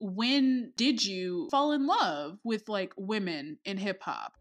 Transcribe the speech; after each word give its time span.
when 0.00 0.72
did 0.76 1.04
you 1.04 1.48
fall 1.50 1.72
in 1.72 1.86
love 1.86 2.38
with 2.44 2.68
like 2.68 2.92
women 2.96 3.58
in 3.64 3.76
hip 3.76 4.02
hop? 4.02 4.34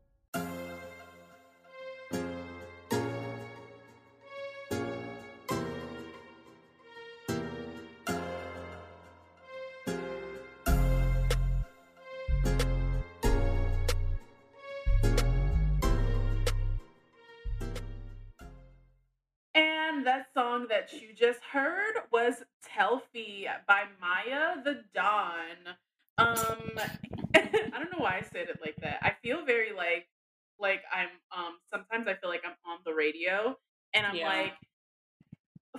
And 19.56 20.06
that 20.06 20.28
song 20.36 20.68
that 20.70 20.94
you 20.94 21.16
just 21.16 21.40
heard 21.52 21.96
was 22.12 22.44
Telfie 22.78 23.46
by 23.68 23.84
Maiya 24.02 24.64
the 24.64 24.84
Don. 24.94 25.76
Um 26.18 26.72
I 27.36 27.72
don't 27.80 27.92
know 27.92 28.00
why 28.04 28.18
I 28.18 28.22
said 28.32 28.48
it 28.50 28.60
like 28.62 28.76
that. 28.82 29.00
I 29.02 29.14
feel 29.24 29.46
very 29.46 29.72
like 29.76 30.08
like 30.60 30.82
I'm 30.94 31.10
um 31.36 31.54
sometimes 31.72 32.08
I 32.08 32.16
feel 32.16 32.30
like 32.30 32.44
I'm 32.46 32.56
on 32.72 32.80
the 32.86 32.94
radio 32.94 33.56
and 33.94 34.06
I'm 34.06 34.16
Yeah. 34.16 34.28
like 34.28 34.54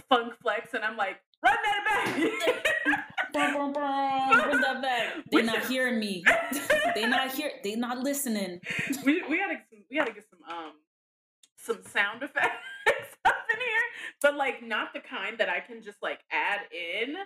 funk 0.08 0.34
flex 0.42 0.74
and 0.74 0.84
I'm 0.84 0.96
like 0.96 1.16
run 1.45 1.56
that 1.64 1.84
back. 1.84 3.05
Brum, 3.33 3.52
brum, 3.52 3.72
brum, 3.74 4.42
Bring 4.50 4.60
that 4.62 4.80
back. 4.83 5.12
They're 5.30 5.42
not 5.42 5.62
should- 5.62 5.70
hearing 5.70 5.98
me. 6.00 6.24
They're 6.94 7.08
not 7.08 7.30
hear. 7.33 7.50
They're 7.62 7.77
not 7.77 7.98
listening. 7.98 8.60
we 9.05 9.22
we 9.28 9.38
gotta 9.38 9.58
we 9.91 9.96
gotta 9.96 10.12
get 10.12 10.24
some 10.30 10.41
um 10.48 10.72
some 11.56 11.83
sound 11.92 12.22
effects 12.22 12.46
here, 12.46 12.77
but 14.22 14.36
like 14.36 14.62
not 14.62 14.92
the 14.94 15.00
kind 15.00 15.38
that 15.38 15.48
I 15.48 15.60
can 15.60 15.82
just 15.82 15.98
like 16.02 16.20
add 16.30 16.60
in. 16.72 17.16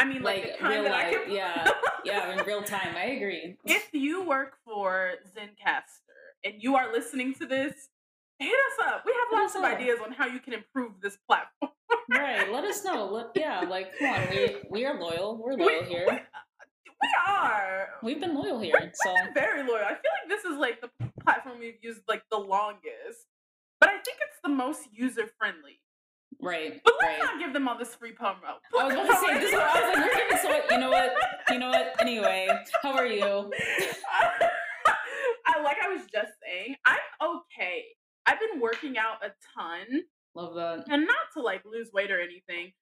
I 0.00 0.04
mean, 0.04 0.22
like, 0.22 0.42
Like 0.44 0.52
the 0.52 0.58
kind 0.58 0.74
real 0.74 0.82
that 0.84 0.92
I 0.92 1.10
life. 1.10 1.24
can. 1.24 1.34
Yeah, 1.34 1.70
yeah. 2.04 2.38
In 2.38 2.46
real 2.46 2.62
time, 2.62 2.94
I 2.96 3.04
agree. 3.06 3.56
if 3.64 3.88
you 3.92 4.22
work 4.24 4.54
for 4.64 5.14
Zencastr 5.36 6.44
and 6.44 6.54
you 6.62 6.76
are 6.76 6.92
listening 6.92 7.34
to 7.34 7.46
this, 7.46 7.88
hit 8.38 8.48
us 8.52 8.86
up. 8.86 9.02
We 9.04 9.12
have 9.12 9.28
Hit 9.30 9.42
lots 9.42 9.56
of 9.56 9.62
up. 9.64 9.74
ideas 9.76 9.98
on 10.04 10.12
how 10.12 10.26
you 10.26 10.38
can 10.38 10.52
improve 10.54 10.92
this 11.02 11.16
platform. 11.26 11.72
Right. 12.10 12.50
Let 12.52 12.62
us 12.64 12.84
know. 12.84 13.06
Let, 13.12 13.26
yeah. 13.34 13.60
Like, 13.68 13.98
come 13.98 14.10
on. 14.10 14.28
We 14.30 14.56
we 14.70 14.84
are 14.86 15.00
loyal. 15.00 15.36
We're 15.36 15.54
loyal 15.54 15.82
we, 15.82 15.88
here. 15.88 16.06
We, 16.08 16.14
we 17.02 17.08
are. 17.26 17.88
We've 18.02 18.20
been 18.20 18.34
loyal 18.34 18.60
here. 18.60 18.92
So 18.94 19.12
We're 19.12 19.34
very 19.34 19.62
loyal. 19.62 19.84
I 19.84 19.88
feel 19.94 20.12
like 20.22 20.28
this 20.28 20.44
is 20.44 20.58
like 20.58 20.80
the 20.80 20.90
platform 21.24 21.58
we've 21.58 21.82
used 21.82 22.02
like 22.08 22.22
the 22.30 22.38
longest, 22.38 23.26
but 23.80 23.88
I 23.90 23.98
think 23.98 24.18
it's 24.28 24.38
the 24.44 24.48
most 24.48 24.82
user 24.92 25.28
friendly. 25.38 25.80
Right. 26.40 26.80
But 26.84 26.94
let's 27.00 27.20
Right. 27.20 27.32
not 27.32 27.38
give 27.40 27.52
them 27.52 27.68
all 27.68 27.78
this 27.78 27.94
free 27.94 28.12
promo. 28.14 28.58
I 28.78 28.84
was 28.84 28.94
about 28.94 29.06
to 29.06 29.26
say 29.26 29.34
this. 29.40 29.48
Is 29.50 29.54
what 29.54 29.62
I 29.62 29.80
was 29.80 29.96
like, 29.96 30.06
we're 30.06 30.14
giving 30.16 30.38
so. 30.38 30.74
You 30.74 30.78
know 30.80 30.90
what? 30.90 31.12
You 31.50 31.58
know 31.58 31.68
what? 31.70 32.00
Anyway, 32.00 32.48
how 32.82 32.92
are 32.92 33.06
you? 33.06 33.50
I 35.46 35.60
like 35.62 35.78
I 35.82 35.88
was 35.88 36.02
just 36.12 36.32
saying, 36.44 36.76
I'm 36.84 36.98
okay. 37.22 37.84
I've 38.26 38.38
been 38.40 38.60
working 38.60 38.96
out 38.98 39.24
a 39.24 39.30
ton, 39.56 40.02
Love 40.34 40.54
that. 40.54 40.84
and 40.92 41.06
not 41.06 41.16
to 41.34 41.40
like 41.42 41.62
lose 41.64 41.90
weight 41.92 42.10
or 42.10 42.20
anything, 42.20 42.72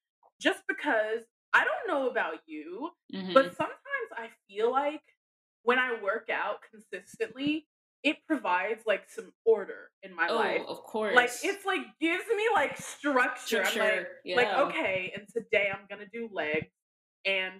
just 0.40 0.62
because 0.68 1.20
I 1.54 1.64
don't 1.64 1.86
know 1.88 2.10
about 2.10 2.40
you, 2.46 2.90
Mhm. 3.14 3.32
but 3.32 3.56
sometimes 3.56 4.10
I 4.12 4.30
feel 4.48 4.70
like 4.70 5.02
when 5.62 5.78
I 5.78 6.00
work 6.02 6.28
out 6.30 6.58
consistently, 6.70 7.66
it 8.06 8.18
provides 8.24 8.84
like 8.86 9.10
some 9.10 9.32
order 9.44 9.90
in 10.04 10.14
my 10.14 10.28
life. 10.28 10.30
oh, 10.30 10.36
life. 10.36 10.62
of 10.68 10.84
course. 10.84 11.16
Like 11.16 11.30
it's 11.42 11.66
like 11.66 11.80
gives 12.00 12.24
me 12.28 12.44
like 12.54 12.78
structure. 12.78 13.58
I'm 13.58 13.64
like, 13.64 13.72
Structure, 13.72 14.08
like 14.36 14.48
okay, 14.48 15.12
and 15.14 15.26
today 15.28 15.68
I'm 15.72 15.86
gonna 15.90 16.06
do 16.12 16.30
legs, 16.32 16.68
and 17.24 17.54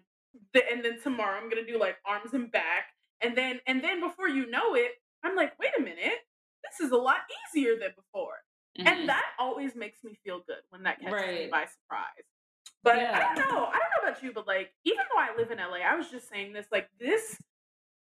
the, 0.55 0.63
and 0.71 0.85
then 0.85 1.01
tomorrow 1.03 1.37
I'm 1.37 1.51
gonna 1.51 1.67
do 1.67 1.81
like 1.81 1.97
arms 2.07 2.33
and 2.33 2.51
back, 2.53 2.95
and 3.21 3.37
then 3.37 3.59
and 3.67 3.83
then 3.83 4.01
before 4.01 4.29
you 4.29 4.49
know 4.49 4.77
it, 4.77 4.93
I'm 5.25 5.35
like, 5.35 5.59
wait 5.59 5.71
a 5.77 5.83
minute, 5.83 6.21
this 6.63 6.79
is 6.81 6.93
a 6.93 6.97
lot 6.97 7.17
easier 7.53 7.73
than 7.77 7.91
before, 7.97 8.37
Mhm. 8.79 8.87
and 8.87 9.09
that 9.09 9.27
always 9.41 9.75
makes 9.75 10.05
me 10.05 10.17
feel 10.25 10.43
good 10.47 10.63
when 10.71 10.85
that 10.85 11.01
catches 11.01 11.27
me 11.27 11.49
by 11.51 11.67
surprise. 11.67 12.25
But 12.85 13.01
I 13.01 13.35
don't 13.35 13.49
know, 13.53 13.65
I 13.65 13.81
don't 13.81 13.91
know 14.05 14.09
about 14.09 14.23
you, 14.23 14.33
but 14.33 14.47
like 14.47 14.73
even 14.85 15.03
though 15.13 15.21
I 15.21 15.37
live 15.37 15.51
in 15.51 15.59
LA, 15.59 15.79
I 15.79 15.97
was 15.97 16.09
just 16.09 16.29
saying 16.29 16.53
this, 16.53 16.67
like 16.71 16.89
this 17.01 17.37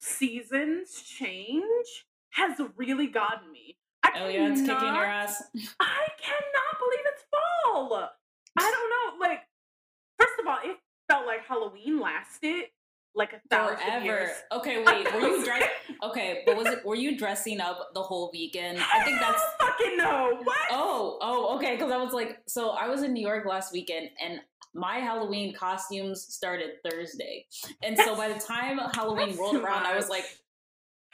season's 0.00 1.02
change 1.02 2.04
has 2.30 2.58
really 2.76 3.06
gotten 3.06 3.50
me. 3.52 3.76
I 4.02 4.10
Oh 4.16 4.28
yeah, 4.28 4.48
it's 4.48 4.60
kicking 4.60 4.94
your 4.94 5.04
ass. 5.04 5.42
I 5.80 6.06
cannot 6.22 6.78
believe 6.78 7.04
it's 7.06 7.24
fall. 7.30 8.08
I 8.58 8.62
don't 8.62 9.20
know. 9.20 9.26
Like, 9.26 9.40
first 10.18 10.34
of 10.40 10.46
all, 10.46 10.58
it 10.64 10.76
felt 11.08 11.26
like 11.26 11.44
Halloween 11.46 12.00
lasted 12.00 12.66
like 13.14 13.32
a 13.32 13.40
thousand 13.50 13.78
Forever. 13.78 14.04
years. 14.04 14.30
Okay, 14.52 14.82
wait. 14.86 15.12
Were 15.12 15.20
you? 15.20 15.44
Okay, 16.02 16.42
but 16.46 16.56
was 16.56 16.66
it? 16.68 16.84
Were 16.84 16.94
you 16.94 17.18
dressing 17.18 17.60
up 17.60 17.90
the 17.94 18.02
whole 18.02 18.30
weekend? 18.32 18.78
I 18.78 19.04
think 19.04 19.18
that's. 19.20 19.42
don't 19.58 19.68
fucking 19.68 19.96
know 19.96 20.38
what. 20.44 20.56
Oh, 20.70 21.18
oh, 21.20 21.56
okay. 21.56 21.74
Because 21.74 21.90
I 21.92 21.96
was 21.96 22.12
like, 22.12 22.38
so 22.46 22.70
I 22.70 22.88
was 22.88 23.02
in 23.02 23.12
New 23.12 23.26
York 23.26 23.44
last 23.46 23.72
weekend, 23.72 24.10
and 24.24 24.40
my 24.74 24.96
Halloween 24.96 25.52
costumes 25.52 26.22
started 26.32 26.74
Thursday, 26.88 27.46
and 27.82 27.98
so 27.98 28.16
by 28.16 28.28
the 28.32 28.38
time 28.38 28.78
Halloween 28.94 29.36
rolled 29.36 29.56
around, 29.56 29.84
I 29.84 29.96
was 29.96 30.08
like, 30.08 30.24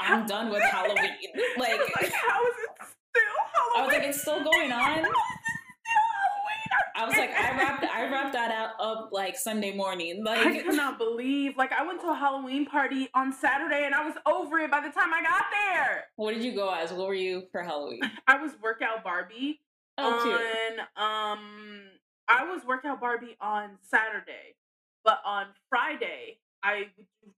I'm 0.06 0.26
done 0.26 0.50
with 0.50 0.62
Halloween. 0.62 1.10
Like, 1.58 1.78
like, 2.00 2.12
how 2.12 2.42
is 2.46 2.54
it 2.64 2.70
still 2.78 3.22
Halloween? 3.54 3.76
I 3.76 3.86
was 3.86 3.92
like, 3.94 4.02
it's 4.04 4.20
still 4.20 4.42
going 4.44 4.70
How 4.70 4.92
is 4.92 4.98
on. 4.98 5.04
it 5.04 5.10
still 5.10 6.08
Halloween? 6.16 6.94
I 6.96 7.06
was 7.06 7.16
like, 7.16 7.30
I 7.30 7.56
wrapped, 7.56 7.84
I 7.84 8.02
wrapped 8.10 8.32
that 8.34 8.50
out 8.50 8.70
up 8.80 9.10
like 9.12 9.36
Sunday 9.36 9.74
morning. 9.74 10.22
Like, 10.24 10.44
I 10.46 10.62
cannot 10.62 10.98
believe. 10.98 11.56
Like, 11.56 11.72
I 11.72 11.86
went 11.86 12.00
to 12.02 12.08
a 12.08 12.14
Halloween 12.14 12.66
party 12.66 13.08
on 13.14 13.32
Saturday 13.32 13.84
and 13.86 13.94
I 13.94 14.04
was 14.04 14.14
over 14.26 14.58
it 14.58 14.70
by 14.70 14.80
the 14.80 14.90
time 14.90 15.12
I 15.12 15.22
got 15.22 15.44
there. 15.52 16.04
what 16.16 16.34
did 16.34 16.42
you 16.44 16.54
go 16.54 16.72
as? 16.72 16.92
What 16.92 17.06
were 17.08 17.14
you 17.14 17.44
for 17.52 17.62
Halloween? 17.62 18.00
I 18.26 18.36
was 18.40 18.52
workout 18.62 19.02
Barbie. 19.04 19.60
Oh, 19.96 20.20
cute. 20.24 20.80
on 20.96 21.34
um 21.38 21.82
I 22.28 22.44
was 22.44 22.62
workout 22.66 23.00
Barbie 23.00 23.36
on 23.40 23.70
Saturday, 23.82 24.56
but 25.04 25.20
on 25.24 25.46
Friday 25.68 26.38
I 26.64 26.86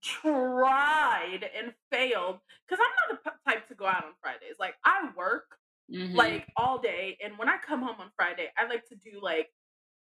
tried 0.01 1.49
and 1.57 1.73
failed 1.91 2.39
because 2.67 2.83
I'm 2.83 3.15
not 3.15 3.23
the 3.23 3.51
type 3.51 3.67
to 3.67 3.75
go 3.75 3.85
out 3.85 4.05
on 4.05 4.11
Fridays. 4.21 4.55
Like 4.59 4.75
I 4.85 5.09
work 5.15 5.57
Mhm. 5.91 6.15
like 6.15 6.47
all 6.57 6.79
day, 6.79 7.17
and 7.23 7.37
when 7.37 7.47
I 7.47 7.57
come 7.57 7.81
home 7.81 7.95
on 7.99 8.11
Friday, 8.15 8.51
I 8.57 8.65
like 8.65 8.85
to 8.89 8.95
do 8.95 9.19
like 9.21 9.53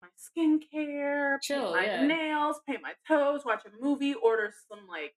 my 0.02 0.10
skincare, 0.18 1.38
Chill, 1.42 1.62
paint 1.62 1.76
my 1.76 1.86
yeah. 1.86 2.06
nails, 2.06 2.60
paint 2.68 2.82
my 2.82 2.94
toes, 3.08 3.46
watch 3.46 3.64
a 3.66 3.70
movie, 3.84 4.14
order 4.16 4.54
some 4.70 4.88
like 4.88 5.16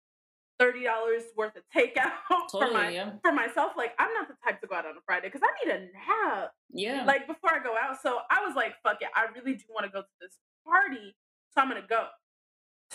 thirty 0.61 0.84
dollars 0.84 1.25
worth 1.37 1.56
of 1.56 1.65
takeout 1.75 2.12
for 2.50 2.71
my 2.71 2.91
yeah, 2.91 3.12
for 3.22 3.32
myself. 3.32 3.72
Like 3.76 3.94
I'm 3.99 4.12
not 4.15 4.28
the 4.28 4.37
type 4.44 4.61
to 4.61 4.66
go 4.69 4.76
out 4.76 4.87
on 4.87 4.97
a 4.97 5.00
Friday 5.06 5.28
because 5.28 5.43
I 5.43 5.65
need 5.65 5.75
a 5.75 5.81
nap 5.93 6.53
yeah. 6.71 7.05
like 7.05 7.26
before 7.26 7.53
I 7.53 7.61
go 7.62 7.75
out. 7.76 8.00
So 8.03 8.21
I 8.31 8.44
was 8.47 8.55
like, 8.55 8.75
fuck 8.82 9.03
it, 9.03 9.09
I 9.15 9.26
really 9.34 9.55
do 9.55 9.65
want 9.71 9.87
to 9.87 9.91
go 9.91 10.03
to 10.03 10.09
this 10.21 10.37
party, 10.65 11.16
so 11.55 11.62
I'm 11.62 11.69
gonna 11.69 11.82
go. 11.88 12.09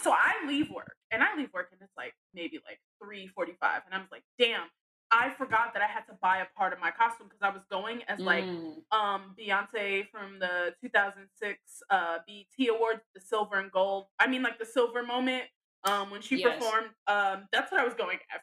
So 0.01 0.11
I 0.11 0.33
leave 0.47 0.69
work, 0.69 0.95
and 1.11 1.21
I 1.23 1.35
leave 1.35 1.49
work, 1.53 1.69
and 1.71 1.81
it's 1.81 1.95
like 1.97 2.13
maybe 2.33 2.59
like 2.65 2.79
three 3.03 3.27
forty-five, 3.27 3.81
and 3.85 3.93
I 3.93 3.97
was 3.97 4.07
like, 4.11 4.23
damn, 4.37 4.63
I 5.11 5.31
forgot 5.37 5.73
that 5.73 5.81
I 5.81 5.87
had 5.87 6.01
to 6.07 6.13
buy 6.21 6.37
a 6.37 6.45
part 6.57 6.71
of 6.73 6.79
my 6.79 6.91
costume 6.91 7.27
because 7.27 7.41
I 7.41 7.49
was 7.49 7.63
going 7.69 8.03
as 8.07 8.19
like 8.19 8.45
Mm. 8.45 8.75
um 8.91 9.35
Beyonce 9.37 10.07
from 10.09 10.39
the 10.39 10.73
2006 10.81 11.83
uh 11.89 12.17
BET 12.27 12.67
Awards, 12.69 13.01
the 13.13 13.21
silver 13.21 13.59
and 13.59 13.71
gold. 13.71 14.05
I 14.19 14.27
mean, 14.27 14.41
like 14.41 14.57
the 14.59 14.65
silver 14.65 15.03
moment 15.03 15.43
um 15.83 16.09
when 16.11 16.21
she 16.21 16.37
Yes. 16.39 16.53
performed. 16.59 16.89
Um, 17.07 17.47
that's 17.51 17.71
what 17.71 17.81
I 17.81 17.85
was 17.85 17.93
going 17.93 18.17
as, 18.33 18.41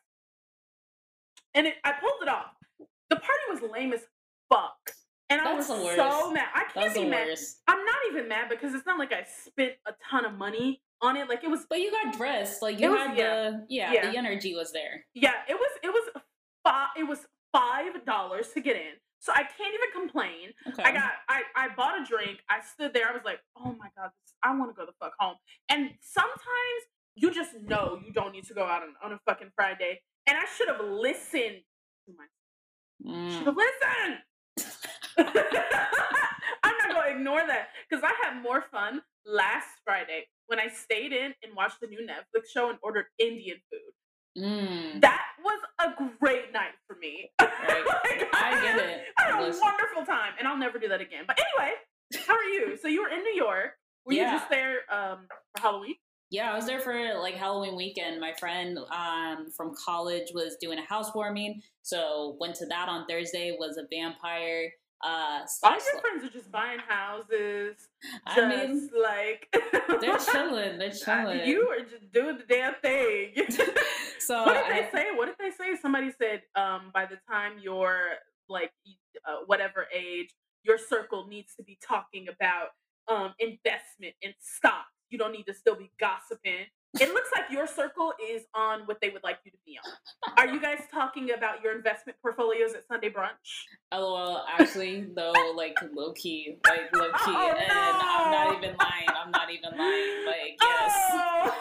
and 1.55 1.67
it, 1.67 1.75
I 1.85 1.93
pulled 1.93 2.21
it 2.23 2.29
off. 2.29 2.53
The 3.09 3.17
party 3.17 3.43
was 3.51 3.61
lame 3.73 3.93
as 3.93 4.03
fuck, 4.53 4.77
and 5.31 5.41
I 5.41 5.45
That's 5.57 5.69
was 5.69 5.95
so 5.97 6.31
mad. 6.33 6.49
I 6.55 6.65
can't 6.65 6.75
That's 6.75 6.95
be 6.95 7.05
mad. 7.07 7.29
worst. 7.29 7.63
I'm 7.69 7.85
not 7.85 7.97
even 8.11 8.29
mad 8.29 8.49
because 8.51 8.75
it's 8.75 8.85
not 8.87 8.99
like 8.99 9.13
I 9.13 9.25
spent 9.45 9.73
a 9.87 9.93
ton 10.11 10.25
of 10.25 10.35
money 10.35 10.83
on 11.03 11.17
it. 11.17 11.29
Like 11.29 11.45
it 11.45 11.51
was, 11.51 11.61
But 11.69 11.81
you 11.81 11.91
got 11.91 12.17
dressed. 12.17 12.63
Like 12.63 12.79
you 12.81 12.91
was- 12.91 13.01
had 13.01 13.17
the 13.17 13.67
yeah, 13.69 13.93
Yeah. 13.93 14.11
the 14.11 14.17
energy 14.19 14.55
was 14.55 14.73
there. 14.73 15.05
yeah, 15.15 15.33
it 15.49 15.55
was, 15.55 15.71
it 15.83 15.89
was 15.89 16.23
five, 16.65 16.89
it 16.97 17.05
was 17.05 17.21
five 17.53 18.05
dollars 18.05 18.49
to 18.55 18.61
get 18.61 18.77
in. 18.77 18.93
So 19.21 19.33
I 19.33 19.43
can't 19.45 19.75
even 19.75 19.91
complain. 20.01 20.51
Okay. 20.69 20.83
I 20.85 20.93
got 20.93 21.11
I, 21.29 21.43
I 21.57 21.69
bought 21.77 22.01
a 22.01 22.05
drink. 22.05 22.39
I 22.49 22.61
stood 22.75 22.93
there. 22.95 23.09
I 23.09 23.13
was 23.13 23.23
like, 23.25 23.41
oh 23.59 23.75
my 23.79 23.89
god, 23.97 24.11
I 24.43 24.55
want 24.57 24.71
to 24.71 24.75
go 24.79 24.87
the 24.87 24.93
fuck 25.01 25.13
home. 25.19 25.37
And 25.69 25.91
sometimes 26.01 26.83
you 27.17 27.33
just 27.33 27.55
know 27.63 27.99
you 28.07 28.13
don't 28.13 28.33
need 28.33 28.45
to 28.45 28.55
go 28.55 28.65
out 28.65 28.83
on, 28.83 28.91
on 29.03 29.13
a 29.13 29.19
fucking 29.27 29.51
Friday. 29.57 30.01
And 30.29 30.37
I 30.37 30.45
should 30.57 30.69
have 30.69 30.81
listened 30.81 31.63
to 32.07 32.13
my 32.17 32.25
Mm. 33.05 33.31
should 33.31 33.47
have 33.47 33.57
listened. 33.57 34.19
I'm 37.27 37.35
not 37.35 37.41
gonna 37.41 37.49
ignore 37.49 37.49
that 37.49 37.69
because 37.89 38.05
I 38.05 38.27
had 38.27 38.43
more 38.43 38.65
fun 38.71 39.03
last 39.25 39.69
Friday 39.85 40.27
when 40.47 40.59
I 40.59 40.69
stayed 40.69 41.13
in 41.13 41.35
and 41.43 41.57
watched 41.57 41.81
the 41.81 41.87
new 41.87 42.01
Netflix 42.01 42.51
show 42.53 42.71
and 42.71 42.79
ordered 42.83 43.07
Indian 43.19 43.59
food. 43.71 44.43
Mm. 44.43 45.01
That 45.01 45.23
was 45.43 45.61
a 45.81 46.11
great 46.21 46.53
night 46.53 46.75
for 46.87 46.97
me. 47.01 47.31
Like, 47.67 48.29
I 48.33 48.61
get 48.63 48.79
it. 48.79 49.01
I 49.19 49.23
had 49.23 49.41
a 49.41 49.47
Listen. 49.47 49.61
wonderful 49.63 50.07
time, 50.07 50.33
and 50.39 50.47
I'll 50.47 50.57
never 50.57 50.79
do 50.79 50.89
that 50.89 51.01
again. 51.01 51.25
But 51.27 51.39
anyway, 51.39 51.75
how 52.27 52.35
are 52.35 52.43
you? 52.45 52.77
So 52.81 52.87
you 52.89 53.03
were 53.03 53.09
in 53.09 53.23
New 53.23 53.35
York. 53.35 53.73
Were 54.05 54.13
you 54.13 54.23
just 54.23 54.49
there 54.49 54.79
um, 54.91 55.27
for 55.55 55.63
Halloween? 55.63 55.97
Yeah, 56.31 56.53
I 56.53 56.57
was 56.57 56.67
there 56.67 56.81
for 56.81 57.15
like 57.19 57.35
Halloween 57.35 57.77
weekend. 57.77 58.21
My 58.21 58.33
friend 58.39 58.79
um, 58.79 59.49
from 59.57 59.75
college 59.85 60.29
was 60.33 60.57
doing 60.61 60.79
a 60.79 60.85
housewarming, 60.85 61.61
so 61.83 62.37
went 62.41 62.55
to 62.57 62.67
that 62.67 62.89
on 62.89 63.07
Thursday. 63.07 63.57
Was 63.59 63.77
a 63.77 63.87
vampire. 63.91 64.71
Uh, 65.05 65.41
All 65.63 65.73
your 65.73 66.01
friends 66.01 66.25
are 66.25 66.31
just 66.33 66.51
buying 66.51 66.79
houses. 66.79 67.77
Just 68.35 68.39
I 68.39 68.49
mean, 68.67 68.91
like 69.01 69.49
they're 70.01 70.19
chilling. 70.33 70.79
They're 70.79 70.91
chilling. 70.91 71.47
You 71.47 71.69
are 71.69 71.81
just 71.85 72.11
doing 72.13 72.39
the 72.39 72.45
damn 72.49 72.75
thing. 72.83 73.33
so 74.21 74.43
what 74.47 74.55
did 74.55 74.73
I- 74.73 74.81
they 74.81 74.89
say? 74.93 75.07
What 75.15 75.27
did 75.27 75.37
they 75.39 75.51
say? 75.51 75.77
Somebody 75.81 76.13
said, 76.19 76.43
um, 76.55 76.91
by 76.95 77.05
the 77.07 77.19
time 77.31 77.53
you're 77.63 78.13
like 78.49 78.73
uh, 79.27 79.39
whatever 79.47 79.87
age, 79.95 80.31
your 80.63 80.79
circle 80.79 81.27
needs 81.29 81.55
to 81.57 81.63
be 81.63 81.79
talking 81.87 82.27
about 82.29 82.69
um 83.09 83.35
investment 83.39 84.15
and 84.23 84.35
stock. 84.41 84.87
You 85.11 85.19
don't 85.19 85.33
need 85.33 85.45
to 85.47 85.55
still 85.55 85.77
be 85.77 85.91
gossiping. 86.01 86.67
It 86.99 87.09
looks 87.13 87.29
like 87.35 87.51
your 87.51 87.67
circle 87.67 88.13
is 88.31 88.43
on 88.55 88.83
what 88.87 89.01
they 89.03 89.11
would 89.11 89.23
like 89.23 89.39
you 89.45 89.51
to 89.51 89.57
be 89.67 89.79
on. 89.85 90.35
Are 90.39 90.53
you 90.53 90.61
guys 90.61 90.81
talking 90.93 91.31
about 91.37 91.63
your 91.63 91.77
investment 91.77 92.17
portfolios 92.23 92.73
at 92.75 92.87
Sunday 92.89 93.11
brunch? 93.11 93.29
LOL, 93.93 94.45
actually, 94.59 95.07
though, 95.15 95.33
like 95.57 95.77
low 95.95 96.13
key, 96.13 96.59
like 96.67 96.95
low 96.95 97.11
key, 97.13 97.35
Oh, 97.35 97.55
and 97.59 97.73
I'm 97.73 98.31
not 98.31 98.57
even 98.57 98.77
lying. 98.79 99.09
I'm 99.09 99.31
not 99.31 99.51
even 99.51 99.79
lying. 99.79 100.27
Like 100.27 100.57
yes. 100.61 100.93
Oh! 101.13 101.55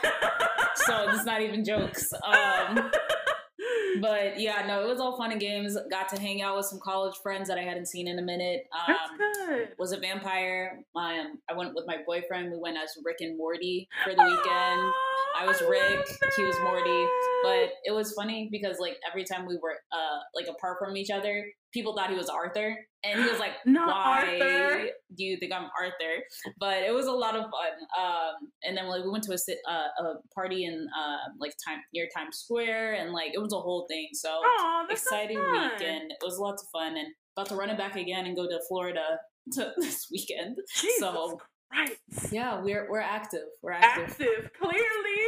So 0.75 1.09
it's 1.09 1.25
not 1.25 1.41
even 1.41 1.65
jokes. 1.65 2.13
Um, 2.13 2.91
but 4.01 4.39
yeah, 4.39 4.65
no, 4.67 4.83
it 4.83 4.87
was 4.87 4.99
all 4.99 5.17
fun 5.17 5.31
and 5.31 5.39
games. 5.39 5.77
Got 5.89 6.09
to 6.09 6.19
hang 6.21 6.41
out 6.41 6.55
with 6.57 6.65
some 6.65 6.79
college 6.83 7.15
friends 7.21 7.47
that 7.49 7.57
I 7.57 7.61
hadn't 7.63 7.87
seen 7.87 8.07
in 8.07 8.19
a 8.19 8.21
minute. 8.21 8.63
That's 8.87 8.99
Um, 9.11 9.17
good. 9.17 9.69
was 9.77 9.91
a 9.91 9.97
vampire. 9.99 10.79
Um, 10.95 11.39
I 11.49 11.53
went 11.55 11.73
with 11.75 11.85
my 11.87 11.97
boyfriend. 12.05 12.51
We 12.51 12.57
went 12.59 12.77
as 12.77 12.89
Rick 13.03 13.17
and 13.21 13.37
Morty 13.37 13.87
for 14.03 14.11
the 14.15 14.23
weekend. 14.23 14.93
I 15.37 15.45
was 15.45 15.59
love 15.61 15.69
Rick, 15.69 16.07
he 16.37 16.43
was 16.43 16.55
Morty. 16.61 17.05
But 17.43 17.73
it 17.83 17.91
was 17.91 18.13
funny 18.13 18.47
because 18.51 18.77
like 18.79 18.97
every 19.09 19.23
time 19.25 19.45
we 19.45 19.57
were 19.61 19.75
uh 19.91 20.19
like 20.33 20.47
apart 20.47 20.77
from 20.79 20.95
each 20.97 21.09
other, 21.11 21.45
people 21.75 21.95
thought 21.95 22.09
he 22.09 22.15
was 22.15 22.29
Arthur, 22.29 22.75
and 23.03 23.23
he 23.23 23.29
was 23.29 23.39
like, 23.39 23.51
Not 23.67 23.87
"Why 23.89 24.39
Arthur. 24.41 24.87
do 25.15 25.23
you 25.23 25.37
think 25.37 25.53
I'm 25.53 25.69
Arthur?" 25.79 26.15
But 26.59 26.77
it 26.83 26.91
was 26.93 27.05
a 27.05 27.11
lot 27.11 27.35
of 27.35 27.43
fun. 27.43 27.73
Um, 28.03 28.33
and 28.63 28.75
then 28.75 28.87
like 28.87 29.03
we 29.03 29.11
went 29.11 29.23
to 29.25 29.33
a 29.33 29.71
uh, 29.71 30.03
a 30.03 30.13
party 30.33 30.65
in 30.65 30.87
uh 30.99 31.17
like 31.39 31.53
time 31.67 31.79
near 31.93 32.07
Times 32.17 32.37
Square, 32.37 32.93
and 32.95 33.11
like 33.11 33.31
it 33.35 33.39
was 33.41 33.53
a 33.53 33.59
whole 33.59 33.85
thing. 33.87 34.07
So 34.13 34.29
Aw, 34.29 34.85
that's 34.89 35.07
so 35.07 35.15
exciting 35.15 35.37
fun. 35.37 35.71
weekend. 35.73 36.11
It 36.11 36.17
was 36.23 36.39
lots 36.39 36.63
of 36.63 36.69
fun, 36.69 36.97
and 36.97 37.07
about 37.37 37.49
to 37.49 37.55
run 37.55 37.69
it 37.69 37.77
back 37.77 37.95
again 37.97 38.25
and 38.25 38.35
go 38.35 38.47
to 38.47 38.59
Florida 38.67 39.19
to 39.53 39.73
this 39.77 40.07
weekend. 40.11 40.57
Jesus 40.75 40.99
So 40.99 41.39
Christ. 41.71 42.31
yeah, 42.33 42.61
we're 42.61 42.89
we're 42.89 43.01
active. 43.01 43.47
We're 43.61 43.73
active. 43.73 44.09
Active, 44.11 44.49
clearly. 44.59 45.19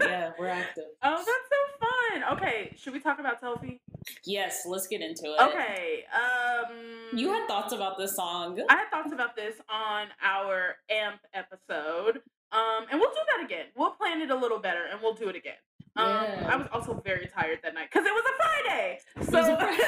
Yeah, 0.00 0.30
we're 0.38 0.48
active. 0.48 0.84
Oh, 1.04 1.16
that's 1.16 1.26
so 1.26 1.86
fun. 1.86 2.38
Okay, 2.38 2.72
should 2.78 2.92
we 2.92 3.00
talk 3.00 3.18
about 3.18 3.40
Telfie? 3.42 3.80
Yes, 4.24 4.62
let's 4.66 4.86
get 4.86 5.00
into 5.00 5.24
it. 5.26 5.40
Okay. 5.40 6.04
Um 6.12 7.16
You 7.18 7.32
had 7.32 7.46
thoughts 7.46 7.72
about 7.72 7.98
this 7.98 8.16
song. 8.16 8.60
I 8.68 8.76
had 8.76 8.88
thoughts 8.90 9.12
about 9.12 9.36
this 9.36 9.56
on 9.68 10.08
our 10.22 10.76
AMP 10.90 11.20
episode. 11.34 12.20
Um, 12.52 12.84
and 12.90 13.00
we'll 13.00 13.10
do 13.10 13.20
that 13.36 13.44
again. 13.44 13.66
We'll 13.74 13.92
plan 13.92 14.20
it 14.20 14.30
a 14.30 14.36
little 14.36 14.58
better 14.58 14.84
and 14.90 15.00
we'll 15.02 15.14
do 15.14 15.28
it 15.28 15.36
again. 15.36 15.56
Um, 15.96 16.06
Yeah. 16.06 16.48
I 16.52 16.56
was 16.56 16.66
also 16.72 17.00
very 17.04 17.26
tired 17.34 17.60
that 17.62 17.74
night 17.74 17.88
because 17.90 18.06
it 18.06 18.12
was 18.12 18.24
a 18.26 18.36
Friday. 18.42 18.98
So 19.30 19.38
was 19.38 19.48
a 19.48 19.56
Friday. 19.60 19.84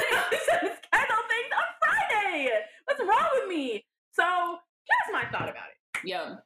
schedule 0.83 1.25
things 1.29 1.53
on 1.57 1.69
Friday. 1.83 2.49
What's 2.87 3.01
wrong 3.01 3.29
with 3.35 3.49
me? 3.49 3.85
So 4.13 4.25
here's 4.25 5.13
my 5.13 5.25
thought 5.31 5.49
about 5.51 5.69
it. 5.73 6.01
Yeah, 6.09 6.37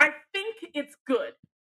I 0.00 0.10
think 0.32 0.56
it's 0.74 0.94
good. 1.06 1.32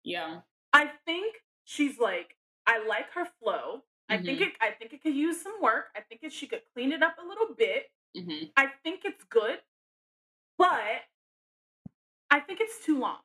yeah. 0.04 0.40
I 0.72 0.90
think 1.06 1.36
she's 1.64 1.98
like, 1.98 2.36
I 2.66 2.84
like 2.86 3.10
her 3.14 3.26
flow. 3.42 3.84
I 4.08 4.18
think 4.18 4.38
Mhm. 4.40 4.46
it. 4.48 4.52
I 4.60 4.70
think 4.72 4.92
it 4.92 5.02
could 5.02 5.14
use 5.14 5.42
some 5.42 5.60
work. 5.60 5.90
I 5.96 6.00
think 6.00 6.22
it, 6.22 6.32
she 6.32 6.46
could 6.46 6.62
clean 6.72 6.92
it 6.92 7.02
up 7.02 7.16
a 7.18 7.26
little 7.26 7.54
bit. 7.54 7.90
hmm 8.16 8.44
I 8.56 8.68
think 8.82 9.04
it's 9.04 9.22
good, 9.24 9.60
but 10.56 11.04
I 12.30 12.40
think 12.40 12.60
it's 12.60 12.84
too 12.84 12.98
long. 12.98 13.20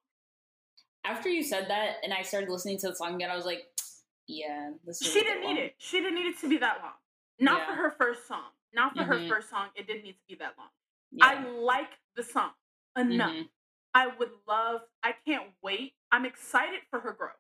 After 1.06 1.30
you 1.30 1.44
said 1.44 1.70
that, 1.70 1.98
and 2.04 2.14
I 2.14 2.22
started 2.22 2.50
listening 2.50 2.78
to 2.80 2.90
the 2.90 2.96
song 2.96 3.16
again, 3.16 3.30
I 3.32 3.36
was 3.36 3.46
like, 3.46 3.66
yeah, 4.28 4.72
this 4.86 5.02
is. 5.02 5.12
She 5.12 5.22
didn't 5.22 5.42
need 5.42 5.48
long. 5.48 5.58
it. 5.58 5.76
She 5.78 6.00
didn't 6.00 6.16
need 6.16 6.28
it 6.28 6.40
to 6.40 6.50
be 6.50 6.58
that 6.58 6.80
long. 6.82 6.94
Not 7.40 7.60
Yeah. 7.60 7.66
for 7.68 7.74
her 7.76 7.92
first 7.92 8.28
song. 8.28 8.52
Not 8.74 8.96
for 8.96 9.04
her 9.04 9.16
Mhm. 9.16 9.30
first 9.30 9.50
song. 9.50 9.70
It 9.76 9.86
didn't 9.88 10.04
need 10.04 10.14
to 10.18 10.26
be 10.28 10.36
that 10.36 10.58
long. 10.58 10.70
Yeah. 11.12 11.26
I 11.28 11.44
like 11.44 11.92
the 12.16 12.24
song 12.24 12.54
enough. 12.98 13.32
Mhm. 13.32 13.50
I 13.94 14.08
would 14.08 14.32
love. 14.48 14.82
I 15.04 15.12
can't 15.14 15.54
wait. 15.62 15.96
I'm 16.12 16.26
excited 16.26 16.82
for 16.90 17.00
her 17.02 17.14
growth 17.14 17.40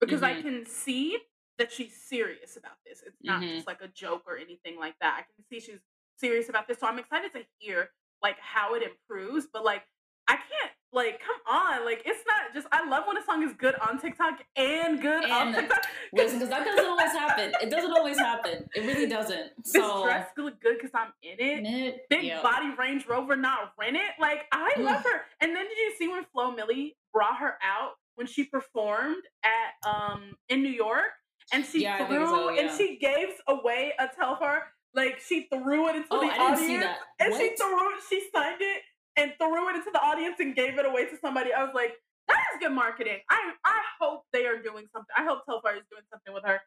because 0.00 0.22
I 0.22 0.34
Mhm. 0.34 0.42
can 0.42 0.66
see 0.66 1.18
that 1.58 1.72
she's 1.72 1.94
serious 2.08 2.56
about 2.56 2.76
this. 2.86 3.02
It's 3.06 3.16
not 3.22 3.42
Mhm. 3.42 3.54
just 3.56 3.66
like 3.66 3.80
a 3.80 3.88
joke 3.88 4.24
or 4.26 4.36
anything 4.36 4.78
like 4.78 4.98
that. 5.00 5.14
I 5.18 5.22
can 5.22 5.44
see 5.48 5.60
she's 5.60 5.80
serious 6.16 6.48
about 6.48 6.66
this. 6.68 6.78
So 6.78 6.86
I'm 6.86 6.98
excited 6.98 7.32
to 7.34 7.44
hear 7.58 7.90
like 8.22 8.38
how 8.40 8.74
it 8.74 8.82
improves. 8.82 9.46
But 9.52 9.64
like 9.64 9.82
I 10.26 10.36
can't 10.36 10.72
like 10.92 11.20
come 11.20 11.36
on. 11.46 11.84
Like 11.84 12.02
it's 12.06 12.24
not 12.26 12.54
just 12.54 12.66
I 12.72 12.88
love 12.88 13.06
when 13.06 13.16
a 13.18 13.22
song 13.24 13.42
is 13.42 13.52
good 13.54 13.74
on 13.76 14.00
TikTok 14.00 14.40
and 14.56 15.00
good 15.00 15.30
on 15.30 15.52
TikTok. 15.54 15.84
Listen, 16.12 16.38
because 16.38 16.48
that 16.50 16.64
doesn't 16.64 16.86
always 16.86 17.12
happen. 17.12 17.52
It 17.60 17.70
doesn't 17.70 17.92
always 17.92 18.18
happen. 18.18 18.68
It 18.74 18.80
really 18.86 19.06
doesn't. 19.06 19.50
this 19.62 19.72
So, 19.72 20.04
dress 20.04 20.28
look 20.36 20.60
good 20.60 20.76
because 20.78 20.92
I'm 20.94 21.12
in 21.22 21.38
it. 21.38 21.62
Mid- 21.62 22.00
Big 22.08 22.24
yeah. 22.24 22.42
body 22.42 22.70
Range 22.78 23.06
Rover, 23.06 23.36
not 23.36 23.74
rent 23.78 23.96
it. 23.96 24.12
Like 24.18 24.46
I 24.52 24.72
love 24.78 25.04
her. 25.04 25.22
And 25.40 25.54
then 25.54 25.64
did 25.68 25.76
you 25.78 25.92
see 25.98 26.08
when 26.08 26.24
Flo 26.32 26.54
Milli 26.56 26.94
brought 27.12 27.36
her 27.38 27.58
out 27.62 27.92
when 28.14 28.26
she 28.26 28.44
performed 28.44 29.22
at 29.44 29.88
um 29.88 30.36
in 30.48 30.62
New 30.62 30.68
York 30.70 31.10
and 31.52 31.64
she 31.64 31.82
Yeah, 31.82 32.06
threw 32.06 32.26
so, 32.26 32.56
and 32.56 32.70
she 32.76 32.98
gave 32.98 33.28
away 33.48 33.92
a 33.98 34.08
telfar 34.08 34.60
like 34.94 35.20
she 35.20 35.48
threw 35.52 35.88
it 35.88 35.96
into 35.96 36.08
Oh, 36.10 36.20
the 36.20 36.26
I 36.26 36.38
didn't 36.38 36.58
see 36.58 36.64
audience 36.76 36.84
that. 36.84 36.98
and 37.26 37.34
she 37.34 37.56
threw 37.56 37.94
it. 37.94 38.00
She 38.08 38.28
signed 38.32 38.60
it 38.60 38.82
and 39.16 39.32
threw 39.38 39.68
it 39.70 39.76
into 39.76 39.90
the 39.92 40.00
audience 40.00 40.36
and 40.38 40.54
gave 40.54 40.78
it 40.78 40.86
away 40.86 41.06
to 41.06 41.16
somebody. 41.20 41.52
I 41.52 41.64
was 41.64 41.72
like, 41.74 41.94
that 42.28 42.38
is 42.54 42.60
good 42.60 42.72
marketing. 42.72 43.18
I 43.28 43.52
I 43.64 43.80
hope 44.00 44.22
they 44.32 44.46
are 44.46 44.62
doing 44.62 44.86
something. 44.92 45.14
I 45.16 45.24
hope 45.24 45.40
Telfar 45.48 45.76
is 45.76 45.82
doing 45.90 46.04
something 46.10 46.32
with 46.32 46.44
her 46.44 46.60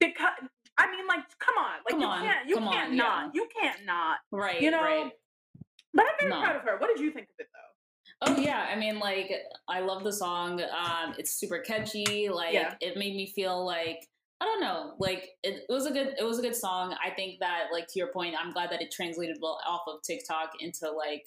because 0.00 0.32
I 0.76 0.90
mean, 0.90 1.06
like, 1.06 1.24
come 1.38 1.56
on, 1.56 1.78
like 1.86 1.92
Come 1.92 2.00
you 2.00 2.06
on, 2.06 2.22
can't, 2.22 2.48
you 2.48 2.54
can't 2.56 2.90
on, 2.90 2.96
not, 2.96 3.24
yeah. 3.26 3.30
you 3.40 3.48
can't 3.60 3.84
not. 3.86 4.18
Right. 4.30 4.60
You 4.60 4.70
know, 4.70 4.82
right. 4.82 5.10
But 5.94 6.04
I'm 6.04 6.14
very 6.20 6.30
No. 6.30 6.40
proud 6.40 6.56
of 6.56 6.62
her. 6.62 6.76
What 6.78 6.88
did 6.88 7.00
you 7.00 7.10
think 7.10 7.28
of 7.28 7.34
it 7.38 7.46
though? 7.52 8.32
Oh 8.32 8.40
yeah, 8.40 8.66
I 8.72 8.76
mean, 8.76 8.98
like 8.98 9.32
I 9.68 9.80
love 9.80 10.02
the 10.04 10.12
song. 10.12 10.60
Um, 10.62 11.14
it's 11.18 11.30
super 11.30 11.58
catchy. 11.60 12.28
Like 12.28 12.54
Yeah. 12.54 12.74
it 12.80 12.96
made 12.96 13.14
me 13.14 13.26
feel 13.26 13.64
like 13.64 14.06
I 14.40 14.44
don't 14.44 14.60
know, 14.60 14.94
like 14.98 15.30
it, 15.42 15.64
it 15.68 15.72
was 15.72 15.86
a 15.86 15.90
good 15.90 16.14
it 16.18 16.24
was 16.24 16.38
a 16.38 16.42
good 16.42 16.54
song. 16.56 16.94
I 17.04 17.10
think 17.10 17.40
that 17.40 17.64
like 17.72 17.86
to 17.88 17.98
your 17.98 18.08
point, 18.12 18.34
I'm 18.38 18.52
glad 18.52 18.70
that 18.70 18.80
it 18.80 18.90
translated 18.92 19.38
well 19.42 19.58
off 19.66 19.82
of 19.88 20.02
TikTok 20.02 20.52
into 20.60 20.90
like 20.90 21.24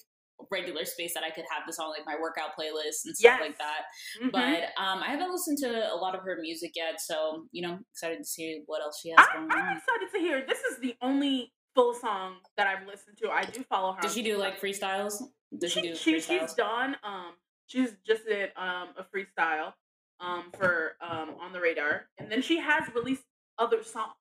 regular 0.50 0.84
space 0.84 1.14
that 1.14 1.22
I 1.22 1.30
could 1.30 1.44
have 1.50 1.62
this 1.66 1.78
on 1.78 1.90
like 1.90 2.04
my 2.06 2.16
workout 2.20 2.50
playlist 2.58 3.04
and 3.04 3.14
stuff 3.16 3.38
Yes. 3.38 3.40
like 3.40 3.58
that. 3.58 3.82
Mhm. 4.20 4.32
But 4.32 4.82
um, 4.82 5.02
I 5.02 5.08
haven't 5.10 5.30
listened 5.30 5.58
to 5.58 5.92
a 5.92 5.94
lot 5.94 6.14
of 6.16 6.22
her 6.22 6.38
music 6.40 6.72
yet, 6.74 7.00
so 7.00 7.46
you 7.52 7.62
know, 7.62 7.78
excited 7.92 8.18
to 8.18 8.24
see 8.24 8.62
what 8.66 8.82
else 8.82 8.98
she 9.00 9.10
has 9.10 9.18
I, 9.20 9.36
going 9.36 9.52
I'm 9.52 9.58
on. 9.68 9.76
excited 9.76 10.08
to 10.14 10.18
hear. 10.18 10.44
This 10.46 10.60
is 10.60 10.80
the 10.80 10.96
only 11.02 11.52
full 11.74 11.94
song 11.94 12.36
that 12.56 12.66
I've 12.66 12.86
listened 12.86 13.18
to. 13.18 13.30
I 13.30 13.44
do 13.44 13.62
follow 13.64 13.92
her. 13.92 14.00
Does 14.02 14.14
she 14.14 14.22
do 14.22 14.36
like 14.38 14.60
freestyles? 14.60 15.22
Does 15.56 15.70
she, 15.72 15.82
do 15.82 15.94
she, 15.94 16.14
freestyles? 16.14 16.40
she's 16.40 16.54
done 16.54 16.96
um 17.04 17.32
she's 17.66 17.92
just 18.06 18.24
did 18.26 18.50
um 18.56 18.88
a 18.98 19.04
freestyle 19.14 19.74
um 20.22 20.44
for 20.58 20.92
um 21.00 21.30
on 21.40 21.52
the 21.52 21.60
radar 21.60 22.06
and 22.18 22.30
then 22.30 22.40
she 22.42 22.58
has 22.58 22.84
released 22.94 23.24
other 23.58 23.82
songs 23.82 24.12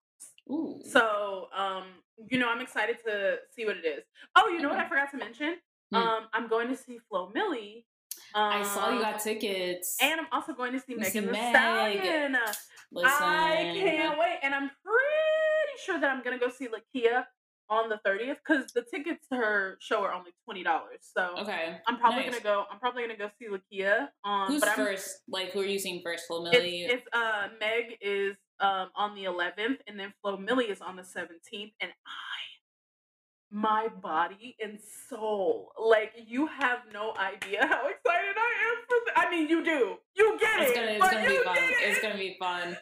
Ooh. 0.50 0.80
so 0.90 1.48
um 1.56 1.84
you 2.30 2.38
know 2.40 2.50
i'm 2.50 2.62
excited 2.62 2.98
to 3.06 3.38
see 3.56 3.66
what 3.66 3.78
it 3.78 3.86
is 3.86 4.04
oh 4.36 4.48
you 4.50 4.62
know 4.62 4.70
what 4.70 4.80
i 4.80 4.88
forgot 4.88 5.12
to 5.12 5.18
mention 5.18 5.56
Hmm. 5.94 5.98
um 5.98 6.24
i'm 6.34 6.48
going 6.48 6.70
to 6.70 6.76
see 6.78 7.00
flo 7.10 7.30
milli 7.36 7.84
um, 8.34 8.62
I 8.62 8.64
saw 8.64 8.90
you 8.96 9.02
got 9.02 9.20
tickets. 9.20 9.98
and 10.02 10.22
i'm 10.22 10.28
also 10.32 10.54
going 10.54 10.72
to 10.72 10.80
see 10.80 10.94
You 10.94 11.04
see 11.04 11.20
megan 11.20 11.26
the 11.26 11.32
Meg. 11.34 11.54
stallion 11.56 12.38
Listen, 12.94 13.10
i 13.24 13.74
can't 13.78 14.18
wait 14.18 14.38
and 14.42 14.56
i'm 14.56 14.70
pretty 14.86 15.76
sure 15.84 16.00
that 16.00 16.10
i'm 16.10 16.24
gonna 16.24 16.38
go 16.40 16.50
see 16.50 16.68
lakeyah 16.68 17.26
on 17.72 17.90
the 17.90 18.00
30th 18.06 18.36
because 18.46 18.72
the 18.74 18.84
tickets 18.94 19.26
to 19.32 19.38
her 19.38 19.78
show 19.80 20.04
are 20.04 20.14
only 20.14 20.32
$20 20.48 20.64
so 21.00 21.30
Okay. 21.40 21.78
I'm 21.88 21.98
probably 21.98 22.24
nice. 22.24 22.32
gonna 22.32 22.44
go. 22.44 22.66
I'm 22.70 22.78
probably 22.80 23.02
gonna 23.04 23.18
go 23.18 23.30
see 23.40 23.48
Lakeyah. 23.48 24.10
Um, 24.26 24.48
Who's 24.50 24.60
but 24.60 24.70
I'm, 24.70 24.76
first? 24.76 25.22
Like, 25.30 25.52
who 25.54 25.62
are 25.62 25.66
you 25.66 25.80
seeing 25.80 26.02
first? 26.04 26.28
Flo 26.28 26.44
Milli? 26.44 26.88
it's 26.90 27.08
uh 27.14 27.48
Meg 27.60 27.98
is 28.02 28.36
um 28.60 28.90
on 28.96 29.16
the 29.16 29.24
11th, 29.24 29.78
and 29.88 29.98
then 30.00 30.14
Flo 30.22 30.38
Milli 30.38 30.70
is 30.70 30.82
on 30.82 30.96
the 30.98 31.02
17th, 31.04 31.74
and 31.82 31.92
I, 32.06 32.40
my 33.54 33.88
body 34.02 34.56
and 34.64 34.78
soul, 35.10 35.72
like 35.82 36.12
you 36.28 36.48
have 36.48 36.80
no 36.94 37.14
idea 37.18 37.62
how 37.68 37.88
excited 37.88 38.36
I 38.38 38.52
am 38.68 38.78
for. 38.88 38.98
The, 39.06 39.12
I 39.20 39.32
mean, 39.32 39.48
you 39.50 39.64
do. 39.64 39.96
You 40.16 40.38
get 40.40 40.62
it's 40.62 40.72
it. 40.72 40.76
gonna, 40.76 40.92
it's 40.92 41.10
gonna 41.10 41.28
be 41.28 41.44
fun. 41.44 41.58
it. 41.58 41.76
It's 41.90 42.02
gonna 42.02 42.18
be 42.18 42.36
fun. 42.40 42.78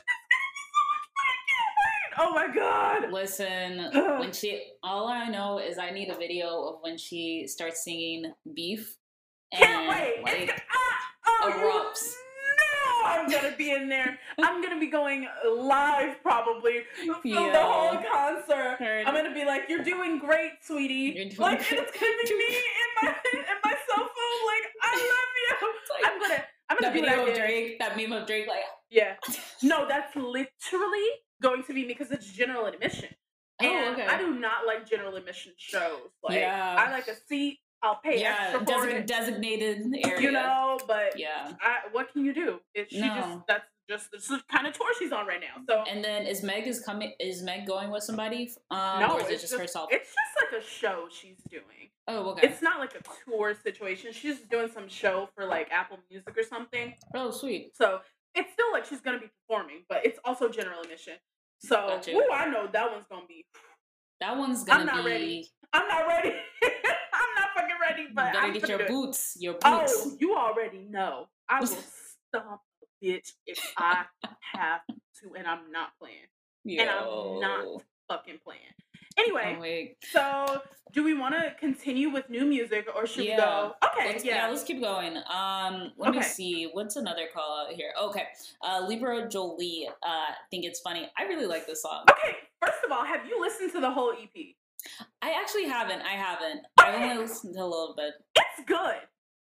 Oh 2.22 2.34
my 2.34 2.54
god. 2.54 3.14
Listen, 3.14 3.90
when 4.20 4.34
she, 4.34 4.62
all 4.84 5.08
I 5.08 5.30
know 5.30 5.58
is 5.60 5.78
I 5.78 5.90
need 5.92 6.10
a 6.10 6.18
video 6.18 6.50
of 6.68 6.76
when 6.82 6.98
she 6.98 7.48
starts 7.48 7.84
singing 7.86 8.34
"Beef" 8.54 8.98
and 9.54 9.64
Can't 9.64 9.90
wait. 9.90 10.24
like 10.24 10.50
it's, 10.50 10.62
ah, 10.70 10.98
oh, 11.28 11.94
erupts. 11.96 12.14
know 12.60 13.08
I'm 13.10 13.30
gonna 13.32 13.56
be 13.58 13.72
in 13.72 13.88
there. 13.88 14.20
I'm 14.38 14.62
gonna 14.62 14.82
be 14.82 14.88
going 14.88 15.28
live 15.50 16.22
probably 16.22 16.82
from 17.06 17.22
the 17.24 17.64
whole 17.64 17.98
concert. 18.12 18.76
Heard. 18.80 19.06
I'm 19.08 19.16
gonna 19.16 19.34
be 19.34 19.46
like, 19.46 19.64
"You're 19.70 19.84
doing 19.86 20.20
great, 20.20 20.52
sweetie." 20.62 21.14
You're 21.16 21.26
doing 21.26 21.38
like 21.38 21.68
great. 21.70 21.80
it's 21.80 21.92
gonna 22.00 22.14
be 22.22 22.38
me 22.38 22.58
in 22.58 22.90
my 23.02 23.16
in 23.34 23.58
my 23.64 23.76
cell 23.88 24.10
phone. 24.10 24.42
Like 24.46 24.66
I 24.84 24.92
love 25.14 25.62
you. 25.62 25.74
Like, 25.94 26.12
I'm 26.12 26.20
gonna 26.20 26.44
I'm 26.70 26.78
that 26.82 26.94
gonna 26.94 26.94
do 26.94 27.22
what 27.22 27.28
video 27.28 27.32
of. 27.32 27.38
Drake, 27.38 27.80
that 27.80 27.98
meme 27.98 28.12
of 28.12 28.28
Drake, 28.28 28.48
like, 28.48 28.60
Yeah. 28.90 29.16
No, 29.64 29.88
that's 29.88 30.16
literally 30.16 31.08
going 31.42 31.64
to 31.64 31.74
be 31.74 31.82
me 31.82 31.88
because 31.88 32.12
it's 32.12 32.32
general 32.32 32.66
admission. 32.66 33.10
oh, 33.62 33.66
And 33.66 33.96
okay. 33.96 34.08
I 34.08 34.18
do 34.18 34.34
not 34.40 34.66
like 34.68 34.90
general 34.90 35.16
admission 35.16 35.54
shows. 35.58 36.10
Like 36.24 36.40
Yeah. 36.40 36.76
I 36.78 36.92
like 36.92 37.08
a 37.08 37.16
seat. 37.28 37.60
I'll 37.82 37.96
pay 38.04 38.20
yeah, 38.20 38.36
extra 38.42 38.60
for 38.60 38.66
design- 38.66 38.90
it. 39.02 39.08
designated 39.08 39.78
area. 40.04 40.20
You 40.22 40.32
know, 40.32 40.78
but 40.86 41.18
Yeah. 41.18 41.54
I, 41.62 41.80
what 41.94 42.12
can 42.12 42.26
you 42.26 42.34
do? 42.34 42.60
It, 42.74 42.92
she 42.92 43.00
just 43.00 43.30
No. 43.30 43.44
that's 43.48 43.66
just 43.90 44.12
this 44.12 44.24
is 44.24 44.28
the 44.38 44.44
kind 44.52 44.68
of 44.68 44.74
tour 44.74 44.88
she's 45.00 45.12
on 45.14 45.26
right 45.26 45.40
now. 45.42 45.64
So 45.68 45.84
And 45.90 46.04
then 46.04 46.28
is 46.28 46.44
Meg 46.44 46.68
is 46.68 46.82
coming? 46.82 47.14
Is 47.20 47.42
Meg 47.42 47.66
going 47.66 47.90
with 47.90 48.04
somebody? 48.04 48.52
Um, 48.70 49.00
no, 49.00 49.14
or 49.16 49.22
is 49.22 49.28
it 49.30 49.34
it's 49.34 49.42
just, 49.44 49.54
herself? 49.58 49.90
It's 49.92 50.10
just 50.10 50.52
like 50.54 50.62
a 50.62 50.66
show 50.66 51.08
she's 51.10 51.38
doing. 51.50 51.90
oh, 52.10 52.32
okay. 52.32 52.48
It's 52.50 52.62
not 52.62 52.80
like 52.80 52.94
a 52.96 53.02
tour 53.26 53.56
situation. 53.64 54.12
She's 54.12 54.40
doing 54.42 54.70
some 54.74 54.88
show 54.90 55.30
for 55.34 55.46
like 55.46 55.72
Apple 55.72 56.00
Music 56.12 56.38
or 56.38 56.44
something. 56.44 56.94
oh, 57.16 57.32
sweet. 57.32 57.72
So 57.78 58.02
it's 58.40 58.54
still 58.54 58.72
like 58.72 58.86
she's 58.86 59.02
gonna 59.02 59.20
be 59.20 59.30
performing, 59.48 59.84
but 59.90 60.06
it's 60.06 60.20
also 60.24 60.50
general 60.50 60.82
admission. 60.82 61.14
So 61.60 62.00
ooh, 62.10 62.32
I 62.34 62.50
know 62.50 62.68
that 62.72 62.92
one's 62.92 63.06
gonna 63.10 63.26
be. 63.28 63.46
That 64.22 64.38
one's 64.38 64.64
gonna. 64.64 64.86
Be 64.86 64.90
I'm 64.90 64.96
not 64.96 65.06
be. 65.06 65.12
ready. 65.12 65.48
I'm 65.74 65.88
not 65.88 66.08
ready. 66.08 66.30
I'm 67.14 67.36
not 67.36 67.50
fucking 67.56 67.76
ready, 67.82 68.02
You 68.04 68.10
but 68.14 68.34
better 68.34 68.40
I'm 68.40 68.54
get 68.54 68.70
your 68.70 68.88
boots. 68.88 69.38
Your 69.40 69.56
oh, 69.64 69.80
boots. 69.80 69.94
Oh, 69.98 70.18
you 70.20 70.36
already 70.36 70.86
know. 70.90 71.28
I 71.50 71.60
will 71.60 71.68
stomp 71.68 72.62
a 72.82 73.06
bitch 73.06 73.34
if 73.46 73.60
I 73.78 74.06
have 74.54 74.82
to, 74.88 75.36
and 75.38 75.48
I'm 75.48 75.72
not 75.72 75.90
playing. 76.00 76.80
and 76.80 76.90
I'm 76.90 77.40
not 77.40 77.84
Fucking 78.10 78.40
playing. 78.44 78.74
Anyway, 79.20 79.96
so 80.12 80.62
do 80.94 81.04
we 81.04 81.14
want 81.14 81.36
to 81.36 81.54
continue 81.60 82.10
with 82.10 82.30
new 82.30 82.46
music 82.46 82.88
or 82.96 83.06
should 83.06 83.20
we 83.22 83.30
Yeah. 83.30 83.38
go? 83.38 83.74
Okay, 83.86 84.08
Let's, 84.08 84.26
yeah. 84.26 84.48
let's 84.48 84.64
keep 84.64 84.82
going. 84.82 85.18
Um, 85.30 85.92
let 85.98 86.14
me 86.16 86.22
see. 86.22 86.70
What's 86.72 86.96
another 86.96 87.28
call 87.34 87.66
out 87.68 87.74
here? 87.74 87.92
Okay, 88.02 88.24
uh, 88.64 88.86
Libra 88.88 89.28
Jolie. 89.30 89.88
Uh, 90.02 90.26
think 90.50 90.66
it's 90.66 90.80
funny. 90.80 91.10
I 91.18 91.24
really 91.24 91.46
like 91.46 91.68
this 91.68 91.82
song. 91.84 92.06
Okay, 92.10 92.36
first 92.62 92.80
of 92.86 92.92
all, 92.92 93.04
have 93.06 93.26
you 93.28 93.40
listened 93.40 93.72
to 93.74 93.82
the 93.82 93.92
whole 93.92 94.12
EP? 94.14 94.56
I 95.22 95.32
actually 95.34 95.66
haven't. 95.66 96.02
I 96.02 96.14
haven't. 96.14 96.62
I've 96.78 96.96
only 96.96 97.18
listened 97.18 97.54
to 97.56 97.62
a 97.62 97.64
little 97.66 97.94
bit. 97.98 98.14
It's 98.36 98.66
good. 98.68 98.96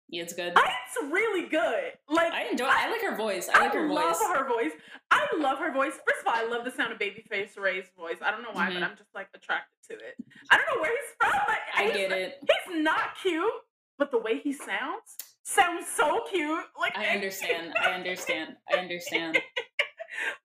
Yeah, 0.10 0.24
it's 0.24 0.34
good. 0.34 0.54
It's 0.56 1.12
really 1.12 1.50
good. 1.50 1.92
Like 2.08 2.32
I 2.32 2.44
enjoy. 2.50 2.66
I 2.70 2.90
like 2.92 3.02
her 3.02 3.16
voice. 3.16 3.50
I 3.54 3.62
like 3.62 3.74
her 3.74 3.88
voice. 3.88 3.98
I 4.00 4.12
love 4.12 4.38
her 4.38 4.48
voice. 4.48 4.72
I 5.12 5.28
love 5.38 5.58
her 5.60 5.74
voice. 5.74 5.94
First 5.94 6.22
of 6.22 6.28
all, 6.28 6.34
I 6.36 6.46
love 6.48 6.64
the 6.64 6.72
sound 6.72 6.94
of 6.94 7.00
Babyface 7.00 7.58
Ray's 7.58 7.86
voice. 7.98 8.18
I 8.22 8.32
don't 8.32 8.44
know 8.44 8.52
why, 8.54 8.70
Mhm. 8.70 8.76
but 8.76 8.84
I'm 8.84 8.96
just 8.98 9.14
like 9.16 9.28
attracted 9.34 9.76
to 9.90 9.94
it. 9.96 10.16
I 10.52 10.58
don't 10.58 10.76
know 10.76 10.82
where 10.82 10.92
he's 10.92 11.16
from. 11.20 11.42
but 11.48 11.58
I 11.76 11.90
get 11.92 12.12
it. 12.12 12.40
He's 12.42 12.84
not 12.84 13.16
cute, 13.22 13.52
but 13.98 14.12
the 14.12 14.20
way 14.20 14.40
he 14.40 14.54
sounds 14.54 15.18
sounds 15.44 15.88
so 15.88 16.24
cute. 16.30 16.66
Like 16.80 16.98
I 16.98 17.08
understand. 17.08 17.74
I 17.82 17.92
understand. 17.94 18.56
I 18.72 18.78
understand. 18.78 19.42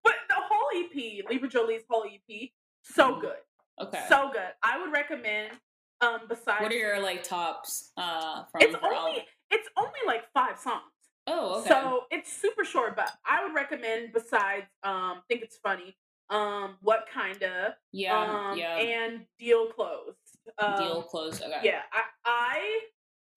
But 0.03 0.15
the 0.29 0.35
whole 0.37 0.83
EP, 0.85 1.23
Libra 1.31 1.49
Jolie's 1.49 1.85
whole 1.89 2.05
EP, 2.05 2.53
so 2.83 3.13
Mhm. 3.15 3.21
good, 3.21 3.39
Okay. 3.81 4.05
so 4.09 4.31
good. 4.33 4.53
I 4.65 4.79
would 4.79 4.91
recommend. 4.91 5.61
Um, 6.01 6.23
besides, 6.29 6.61
what 6.63 6.73
are 6.73 6.77
your 6.77 6.99
like 6.99 7.23
tops 7.23 7.93
uh 7.97 8.45
from 8.47 8.63
it's 8.63 8.75
only? 8.83 9.29
It's 9.51 9.69
only 9.77 10.01
like 10.07 10.31
five 10.33 10.59
songs. 10.59 10.83
Oh, 11.27 11.61
okay. 11.61 11.69
So 11.69 12.05
it's 12.11 12.33
super 12.33 12.65
short, 12.65 12.97
but 12.97 13.11
I 13.27 13.45
would 13.45 13.55
recommend 13.55 14.13
besides 14.13 14.67
um 14.83 15.23
think 15.29 15.43
it's 15.43 15.59
funny, 15.63 15.97
um, 16.31 16.77
what 16.81 17.07
kinda 17.13 17.77
yeah, 17.93 18.19
um 18.19 18.59
yeah. 18.59 18.77
and 18.77 19.27
deal 19.39 19.67
closed. 19.67 20.17
Um, 20.59 20.77
Deal 20.79 21.03
closed. 21.03 21.43
Okay. 21.43 21.61
Yeah, 21.63 21.83
I, 21.93 22.03
I 22.25 22.81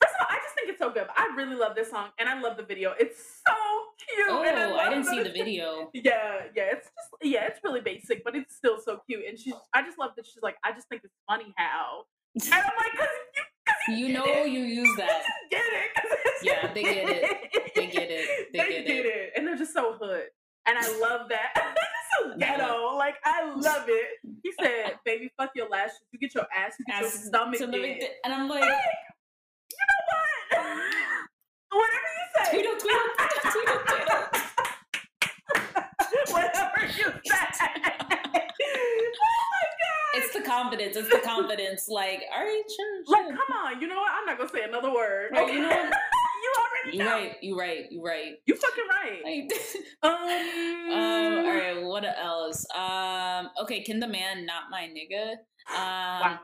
first 0.02 0.16
of 0.20 0.26
all 0.26 0.36
I 0.36 0.40
just 0.42 0.56
think 0.56 0.70
it's 0.70 0.80
so 0.80 0.90
good. 0.90 1.08
I 1.16 1.34
really 1.36 1.56
love 1.56 1.76
this 1.76 1.90
song 1.90 2.10
and 2.20 2.28
I 2.28 2.40
love 2.40 2.58
the 2.58 2.64
video. 2.64 2.94
It's 3.00 3.20
so 3.46 3.54
cute. 4.00 4.28
Oh, 4.30 4.44
and 4.44 4.58
I, 4.58 4.88
I, 4.88 4.90
didn't 4.90 5.06
see 5.06 5.22
the 5.22 5.30
video. 5.30 5.90
Yeah, 5.94 6.44
yeah, 6.56 6.74
it's 6.74 6.88
just 6.88 7.10
yeah, 7.22 7.46
it's 7.46 7.60
really 7.64 7.82
basic, 7.82 8.24
but 8.24 8.36
it's 8.36 8.56
still 8.56 8.80
so 8.84 9.02
cute. 9.08 9.24
And 9.28 9.38
she's 9.38 9.54
I 9.74 9.84
just 9.84 10.00
love 10.00 10.12
that 10.16 10.26
she's 10.26 10.42
like, 10.42 10.56
I 10.64 10.72
just 10.72 10.88
think 10.90 11.02
it's 11.04 11.14
funny 11.28 11.54
how. 11.58 12.04
And 12.36 12.54
I'm 12.54 12.78
like, 12.78 12.98
cause 12.98 13.08
you, 13.88 13.96
cause 13.96 13.98
you, 14.00 14.06
You 14.08 14.08
get 14.08 14.26
know 14.26 14.26
it. 14.44 14.50
you 14.52 14.60
use 14.62 14.98
that. 14.98 15.08
just 15.24 15.52
get 15.52 15.62
it. 15.62 15.92
Yeah, 16.44 16.74
they 16.74 16.84
get 16.84 17.10
it. 17.10 17.74
They 17.76 17.88
get 17.88 18.10
it. 18.12 18.50
They 18.54 18.60
They 18.60 18.84
get 18.84 19.06
it. 19.06 19.32
and 19.36 19.48
they're 19.48 19.56
just 19.58 19.74
so 19.74 19.94
hood, 20.00 20.26
and 20.68 20.78
I 20.78 20.88
love 21.00 21.30
that. 21.30 21.54
so 22.22 22.36
ghetto. 22.38 22.96
Like 22.98 23.16
I 23.26 23.44
love 23.56 23.86
it. 23.88 24.20
He 24.44 24.52
said, 24.62 25.00
"Baby, 25.06 25.32
fuck 25.38 25.52
your 25.56 25.68
lashes. 25.70 26.00
You 26.12 26.20
get 26.20 26.34
your 26.36 26.46
ass, 26.56 26.76
you 26.80 26.86
get 26.86 27.02
your 27.02 27.10
stomach 27.10 27.60
me 27.70 28.00
th- 28.00 28.12
and 28.24 28.34
I'm 28.34 28.48
like, 28.50 28.62
Like, 28.62 28.72
you 29.72 29.78
know 29.90 30.02
what? 30.10 30.68
Whatever 31.72 32.12
you 32.20 32.26
say. 32.36 32.52
Tweedle, 32.52 32.78
tweedle, 32.80 33.10
tweedle, 33.52 33.80
tweedle, 33.88 34.22
Whatever 36.32 36.82
you 36.98 37.08
say. 37.26 37.68
Oh 39.26 39.63
it's 40.14 40.34
the 40.34 40.42
confidence. 40.42 40.96
It's 40.96 41.10
the 41.10 41.20
confidence. 41.20 41.88
Like, 41.88 42.22
all 42.36 42.44
right, 42.44 42.64
sure, 42.76 43.04
like, 43.08 43.28
come 43.28 43.58
on. 43.66 43.82
You 43.82 43.88
know 43.88 43.96
what? 43.96 44.12
I'm 44.12 44.26
not 44.26 44.38
gonna 44.38 44.50
say 44.50 44.64
another 44.64 44.94
word. 44.94 45.32
Right, 45.32 45.44
okay? 45.44 45.54
you 45.54 45.62
know 45.62 45.70
what? 45.70 45.94
you 46.44 46.54
already 46.60 46.98
You 46.98 47.04
know. 47.04 47.12
right. 47.12 47.36
You 47.42 47.58
right. 47.60 47.86
You 47.92 48.04
right. 48.04 48.34
You 48.46 48.56
fucking 48.56 48.84
right. 48.90 49.22
Like, 49.24 49.54
Um. 50.04 50.12
um. 50.94 51.46
All 51.46 51.54
right. 51.54 51.84
What 51.84 52.06
else? 52.06 52.66
Um. 52.76 53.50
Okay. 53.62 53.82
Ken 53.84 54.00
the 54.00 54.08
Man 54.08 54.46
not 54.46 54.64
my 54.70 54.84
nigga? 54.90 55.32
Um. 55.74 56.22
Wow. 56.22 56.40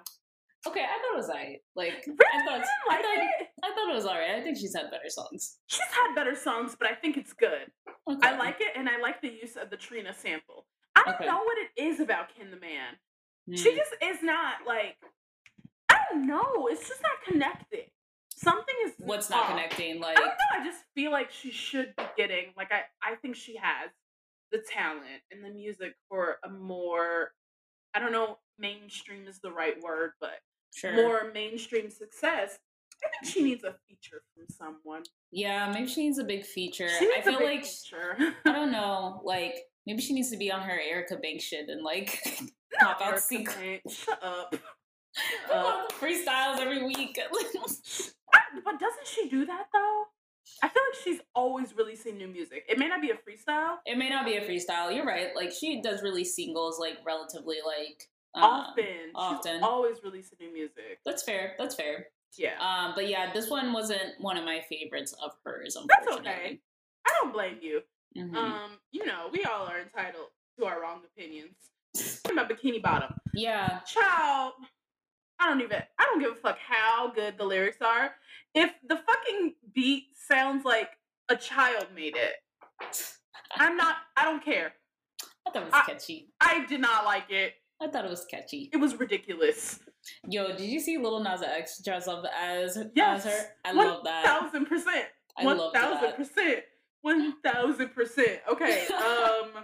Okay. 0.67 0.81
I 0.81 0.87
thought 0.87 1.13
it 1.13 1.17
was 1.17 1.29
alright. 1.29 1.59
Like, 1.75 2.03
Really? 2.05 2.17
I 2.33 2.45
thought. 2.45 2.59
You 2.59 2.65
I 2.89 2.93
like 2.95 3.01
thought. 3.03 3.17
it? 3.17 3.47
I 3.63 3.69
thought 3.75 3.89
it 3.91 3.95
was 3.95 4.05
alright. 4.05 4.31
I 4.31 4.41
think 4.41 4.57
she's 4.57 4.75
had 4.75 4.89
better 4.91 5.09
songs. 5.09 5.57
She's 5.67 5.81
had 5.91 6.15
better 6.15 6.35
songs, 6.35 6.75
but 6.79 6.89
I 6.89 6.95
think 6.95 7.17
it's 7.17 7.33
good. 7.33 7.67
Okay. 8.09 8.27
I 8.27 8.37
like 8.37 8.57
it, 8.61 8.69
and 8.75 8.87
I 8.89 8.99
like 9.01 9.21
the 9.21 9.29
use 9.29 9.55
of 9.61 9.69
the 9.69 9.77
Trina 9.77 10.13
sample. 10.13 10.65
I 10.95 11.03
don't 11.05 11.15
Okay. 11.15 11.25
know 11.25 11.37
what 11.43 11.57
it 11.57 11.81
is 11.81 11.99
about 11.99 12.27
Ken 12.35 12.51
the 12.51 12.59
Man. 12.59 12.95
She 13.57 13.75
just 13.75 13.91
is 14.03 14.17
not 14.23 14.55
like. 14.67 14.95
I 15.89 15.97
don't 16.11 16.27
know. 16.27 16.67
It's 16.69 16.87
just 16.87 17.01
not 17.01 17.11
connecting. 17.27 17.89
Something 18.35 18.75
is. 18.85 18.93
What's 18.99 19.29
not 19.29 19.43
off. 19.43 19.49
connecting? 19.49 19.97
I 20.03 20.07
Like, 20.07 20.15
don't 20.17 20.27
know. 20.27 20.61
I 20.61 20.63
just 20.63 20.83
feel 20.95 21.11
like 21.11 21.31
she 21.31 21.51
should 21.51 21.93
be 21.97 22.03
getting 22.17 22.47
like 22.57 22.71
I. 22.71 22.81
I 23.03 23.15
think 23.15 23.35
she 23.35 23.57
has 23.57 23.89
the 24.51 24.59
talent 24.71 25.21
and 25.31 25.43
the 25.43 25.49
music 25.49 25.93
for 26.09 26.37
a 26.43 26.49
more. 26.49 27.31
I 27.93 27.99
don't 27.99 28.11
know. 28.11 28.37
Mainstream 28.59 29.27
is 29.27 29.39
the 29.39 29.51
right 29.51 29.81
word, 29.81 30.11
but 30.21 30.39
sure. 30.73 30.93
more 30.93 31.31
mainstream 31.33 31.89
success. 31.89 32.59
I 33.03 33.07
think 33.09 33.33
she 33.33 33.41
needs 33.41 33.63
a 33.63 33.73
feature 33.87 34.21
from 34.35 34.45
someone. 34.49 35.03
Yeah, 35.31 35.71
maybe 35.73 35.87
she 35.87 36.03
needs 36.03 36.17
a 36.19 36.23
big 36.25 36.43
feature. 36.45 36.89
She 36.99 37.05
I 37.05 37.15
needs 37.15 37.27
a 37.27 37.31
feel 37.31 37.39
big 37.39 37.47
like 37.61 37.65
feature. 37.65 38.17
I 38.45 38.51
don't 38.51 38.71
know. 38.73 39.21
Like 39.23 39.55
maybe 39.87 40.01
she 40.01 40.13
needs 40.13 40.29
to 40.31 40.37
be 40.37 40.51
on 40.51 40.61
her 40.61 40.77
Erica 40.79 41.15
Banks 41.15 41.45
shit 41.45 41.69
and 41.69 41.81
like 41.83 42.21
pop 42.79 43.01
out 43.01 43.19
secret 43.19 43.81
Shut 43.89 44.21
up. 44.23 44.55
uh, 45.53 45.87
freestyles 45.99 46.59
every 46.59 46.83
week. 46.85 47.17
But 48.63 48.79
doesn't 48.79 49.07
she 49.07 49.29
do 49.29 49.45
that 49.45 49.65
though? 49.73 50.03
I 50.63 50.69
feel 50.69 50.81
like 50.91 51.01
she's 51.03 51.19
always 51.35 51.75
releasing 51.75 52.17
new 52.17 52.27
music. 52.27 52.65
It 52.67 52.77
may 52.79 52.87
not 52.87 53.01
be 53.01 53.11
a 53.11 53.13
freestyle 53.13 53.77
it 53.85 53.97
may 53.97 54.09
not 54.09 54.25
be 54.25 54.35
a 54.35 54.41
freestyle. 54.41 54.93
You're 54.93 55.05
right. 55.05 55.35
Like 55.35 55.51
she 55.51 55.81
does 55.81 56.01
release 56.03 56.35
singles 56.35 56.79
like 56.79 56.97
relatively 57.05 57.57
like 57.65 58.07
um, 58.35 58.43
often. 58.43 58.85
often. 59.15 59.53
She's 59.55 59.61
always 59.63 59.97
releasing 60.03 60.37
new 60.39 60.51
music. 60.53 60.99
That's 61.05 61.23
fair. 61.23 61.53
That's 61.57 61.75
fair. 61.75 62.07
Yeah. 62.37 62.59
Um, 62.59 62.93
but 62.95 63.07
yeah, 63.07 63.31
this 63.33 63.49
one 63.49 63.71
wasn't 63.73 64.13
one 64.19 64.37
of 64.37 64.45
my 64.45 64.61
favorites 64.69 65.13
of 65.23 65.31
hers. 65.43 65.75
That's 65.87 66.17
okay. 66.19 66.59
I 67.07 67.11
don't 67.21 67.33
blame 67.33 67.57
you. 67.61 67.81
Mhm. 68.17 68.35
Um, 68.35 68.71
you 68.91 69.05
know, 69.05 69.29
we 69.31 69.43
all 69.45 69.65
are 69.67 69.79
entitled 69.79 70.27
to 70.59 70.65
our 70.65 70.81
wrong 70.81 71.01
opinions. 71.05 71.55
About 72.31 72.49
Bikini 72.49 72.81
Bottom. 72.81 73.13
yeah. 73.33 73.79
Child, 73.79 74.53
I 75.39 75.47
don't 75.47 75.61
even 75.61 75.81
I 75.97 76.05
don't 76.05 76.19
give 76.19 76.31
a 76.31 76.35
fuck 76.35 76.57
how 76.59 77.11
good 77.13 77.37
the 77.37 77.43
lyrics 77.45 77.77
are. 77.81 78.11
If 78.53 78.71
the 78.87 78.95
fucking 78.97 79.55
beat 79.73 80.05
sounds 80.27 80.65
like 80.65 80.89
a 81.29 81.35
child 81.35 81.87
made 81.95 82.15
it, 82.15 82.33
I'm 83.55 83.75
not 83.77 83.95
I 84.15 84.25
don't 84.25 84.43
care. 84.43 84.73
I 85.47 85.51
thought 85.51 85.63
it 85.63 85.65
was 85.65 85.73
I- 85.73 85.91
catchy. 85.91 86.29
I 86.39 86.65
did 86.65 86.81
not 86.81 87.05
like 87.05 87.29
it. 87.31 87.53
I 87.81 87.87
thought 87.87 88.03
it 88.05 88.09
was 88.11 88.25
catchy. 88.25 88.69
It 88.73 88.77
was 88.77 88.99
ridiculous. 88.99 89.79
Yo, 90.27 90.49
did 90.49 90.61
you 90.61 90.79
see 90.79 90.97
Lil 90.97 91.21
Nas 91.21 91.41
X 91.41 91.81
dress 91.83 92.07
up 92.07 92.23
as 92.39 92.77
Yes. 92.95 93.25
as 93.25 93.31
her? 93.33 93.45
I 93.65 93.73
One 93.73 93.87
love 93.87 94.03
that. 94.03 94.25
Thousand 94.25 94.65
percent. 94.65 95.05
I 95.37 95.45
One 95.45 95.57
love 95.57 95.73
thousand 95.73 96.01
that. 96.09 96.17
percent. 96.17 96.59
One 97.01 97.33
thousand 97.41 97.89
percent. 97.93 98.41
Okay. 98.51 98.85
Um 98.93 99.63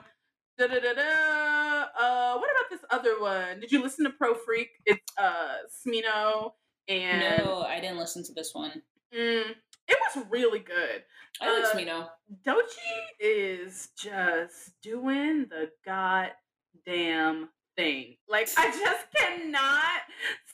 da 0.58 0.68
da 0.68 0.80
da 0.80 0.94
da. 0.94 1.84
Uh 2.00 2.38
what 2.38 2.50
about 2.52 2.70
this 2.70 2.82
other 2.90 3.20
one? 3.20 3.60
Did 3.60 3.72
you 3.72 3.82
listen 3.82 4.06
to 4.06 4.12
Pro 4.12 4.34
Freak? 4.34 4.70
It's 4.86 5.12
uh 5.18 5.58
Smino 5.86 6.54
and 6.88 7.20
No, 7.46 7.62
I 7.64 7.80
didn't 7.80 7.98
listen 7.98 8.24
to 8.26 8.34
this 8.34 8.54
one. 8.54 8.82
mm, 9.14 9.52
It 9.88 9.98
was 10.16 10.26
really 10.30 10.60
good. 10.60 11.04
I 11.42 11.54
like 11.60 11.66
Uh, 11.66 11.76
Smino. 11.76 12.10
Doechii 12.46 13.02
is 13.20 13.90
just 13.98 14.80
doing 14.82 15.48
the 15.50 15.70
goddamn 15.86 17.50
thing. 17.76 18.18
Like 18.30 18.50
I 18.58 18.72
just 18.72 19.06
cannot 19.18 20.02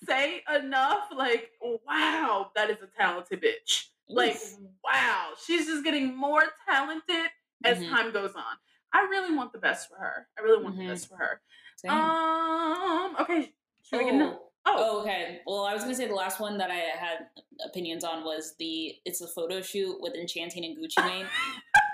say 0.08 0.42
enough. 0.56 1.08
Like, 1.16 1.52
wow, 1.62 2.52
that 2.56 2.70
is 2.70 2.78
a 2.82 2.88
talented 2.98 3.42
bitch. 3.42 3.86
Like, 4.10 4.42
wow, 4.84 5.30
she's 5.46 5.68
just 5.68 5.84
getting 5.86 6.16
more 6.16 6.44
talented 6.70 7.30
as 7.64 7.78
Mhm. 7.80 7.90
time 7.90 8.12
goes 8.12 8.34
on. 8.36 8.58
I 8.94 9.02
really 9.04 9.36
want 9.36 9.54
the 9.54 9.60
best 9.60 9.90
for 9.90 9.96
her. 9.98 10.28
I 10.38 10.42
really 10.42 10.64
want 10.64 10.76
Mhm. 10.76 10.88
the 10.88 10.94
best 10.94 11.08
for 11.10 11.16
her. 11.18 11.42
Same. 11.78 11.92
Um. 11.92 13.16
Okay. 13.20 13.54
Should 13.84 14.00
we 14.00 14.06
get 14.06 14.16
oh. 14.22 14.48
Oh, 14.64 14.76
Oh, 14.78 15.02
okay. 15.02 15.42
Well, 15.48 15.66
I 15.66 15.74
was 15.74 15.82
gonna 15.84 15.96
say 15.96 16.08
the 16.08 16.14
last 16.14 16.40
one 16.40 16.56
that 16.60 16.70
I 16.70 16.76
had 16.76 17.30
opinions 17.66 18.04
on 18.04 18.24
was 18.24 18.54
the 18.60 18.94
it's 19.06 19.20
a 19.22 19.28
photo 19.28 19.60
shoot 19.62 19.98
with 20.00 20.14
Enchanting 20.14 20.64
and 20.66 20.78
Gucci 20.78 21.04
Mane. 21.04 21.26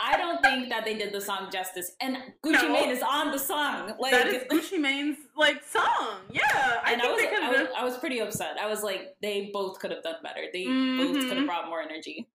I 0.01 0.17
don't 0.17 0.41
think 0.41 0.67
that 0.69 0.83
they 0.83 0.95
did 0.97 1.13
the 1.13 1.21
song 1.21 1.49
justice, 1.51 1.91
and 2.01 2.17
Gucci 2.43 2.63
No. 2.63 2.73
Mane 2.73 2.89
is 2.89 3.01
on 3.01 3.31
the 3.31 3.39
song. 3.39 3.95
Like, 3.99 4.11
that 4.11 4.27
is 4.27 4.43
Gucci 4.43 4.79
Mane's 4.81 5.17
like 5.37 5.63
song. 5.63 6.17
Yeah, 6.29 6.41
I 6.83 6.91
and 6.93 7.01
I, 7.01 7.11
was, 7.11 7.21
I, 7.23 7.49
was. 7.61 7.67
I 7.77 7.83
was 7.85 7.97
pretty 7.99 8.19
upset. 8.19 8.57
I 8.59 8.67
was 8.67 8.83
like, 8.83 9.15
they 9.21 9.49
both 9.53 9.79
could 9.79 9.91
have 9.91 10.03
done 10.03 10.17
better. 10.21 10.43
They 10.51 10.65
both 10.65 11.15
Mhm. 11.15 11.29
could 11.29 11.37
have 11.37 11.45
brought 11.47 11.67
more 11.69 11.81
energy. 11.81 12.27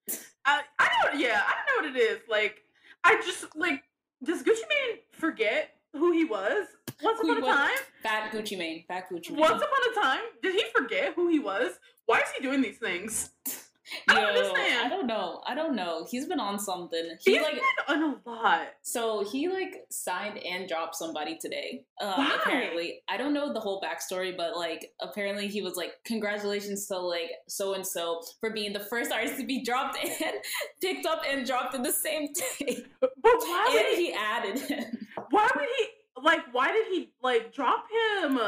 I, 0.46 0.62
I 0.78 0.88
know. 1.12 1.18
Yeah, 1.18 1.42
I 1.46 1.52
don't 1.66 1.84
know 1.84 1.88
what 1.90 1.96
it 1.96 2.00
is. 2.00 2.20
Like, 2.28 2.62
I 3.04 3.16
just 3.16 3.54
like. 3.54 3.82
Does 4.24 4.42
Gucci 4.42 4.62
Mane 4.68 4.98
forget 5.10 5.70
who 5.94 6.12
he 6.12 6.24
was 6.24 6.68
once 7.02 7.20
Who 7.20 7.32
upon 7.32 7.42
a 7.42 7.54
time? 7.54 7.76
Fat 8.02 8.30
Gucci 8.30 8.56
Mane. 8.56 8.84
Fat 8.86 9.10
Gucci 9.10 9.30
Mane. 9.30 9.40
Once 9.40 9.62
upon 9.62 9.90
a 9.90 10.00
time, 10.00 10.24
did 10.42 10.54
he 10.54 10.64
forget 10.74 11.14
who 11.14 11.28
he 11.28 11.40
was? 11.40 11.72
Why 12.06 12.18
is 12.18 12.28
he 12.36 12.42
doing 12.42 12.62
these 12.62 12.78
things? 12.78 13.30
I 14.08 14.14
don't 14.14 14.36
understand. 14.36 14.86
I 14.86 14.88
don't 14.88 15.06
know. 15.06 15.40
I 15.46 15.54
don't 15.54 15.74
know. 15.76 16.06
He's 16.10 16.26
been 16.26 16.40
on 16.40 16.58
something. 16.58 17.16
He 17.20 17.32
He's 17.32 17.42
like 17.42 17.54
been 17.54 18.02
on 18.02 18.02
a 18.24 18.30
lot. 18.30 18.68
So 18.82 19.24
he 19.24 19.48
like 19.48 19.84
signed 19.90 20.38
and 20.38 20.68
dropped 20.68 20.94
somebody 20.96 21.36
today. 21.38 21.84
Um, 22.00 22.14
Why? 22.16 22.36
apparently, 22.40 23.02
I 23.08 23.16
don't 23.16 23.32
know 23.32 23.52
the 23.52 23.60
whole 23.60 23.80
backstory, 23.80 24.36
but 24.36 24.56
like 24.56 24.92
apparently 25.00 25.48
he 25.48 25.62
was 25.62 25.76
like, 25.76 25.92
"Congratulations 26.04 26.86
to 26.88 26.98
like 26.98 27.30
so 27.48 27.74
and 27.74 27.86
so 27.86 28.22
for 28.40 28.50
being 28.50 28.72
the 28.72 28.80
first 28.80 29.12
artist 29.12 29.38
to 29.38 29.46
be 29.46 29.62
dropped 29.62 29.98
and 30.02 30.34
picked 30.80 31.06
up 31.06 31.22
and 31.28 31.46
dropped 31.46 31.74
in 31.74 31.82
the 31.82 31.92
same 31.92 32.28
day." 32.32 32.84
But 33.00 33.10
why 33.22 33.70
would 33.72 33.96
he? 33.96 34.06
he 34.06 34.12
added 34.12 34.58
him. 34.58 35.06
Why 35.30 35.48
would 35.54 35.68
he? 35.78 35.86
Like, 36.22 36.40
why 36.52 36.72
did 36.72 36.86
he 36.88 37.12
like 37.22 37.52
drop 37.52 37.84
him 37.90 38.38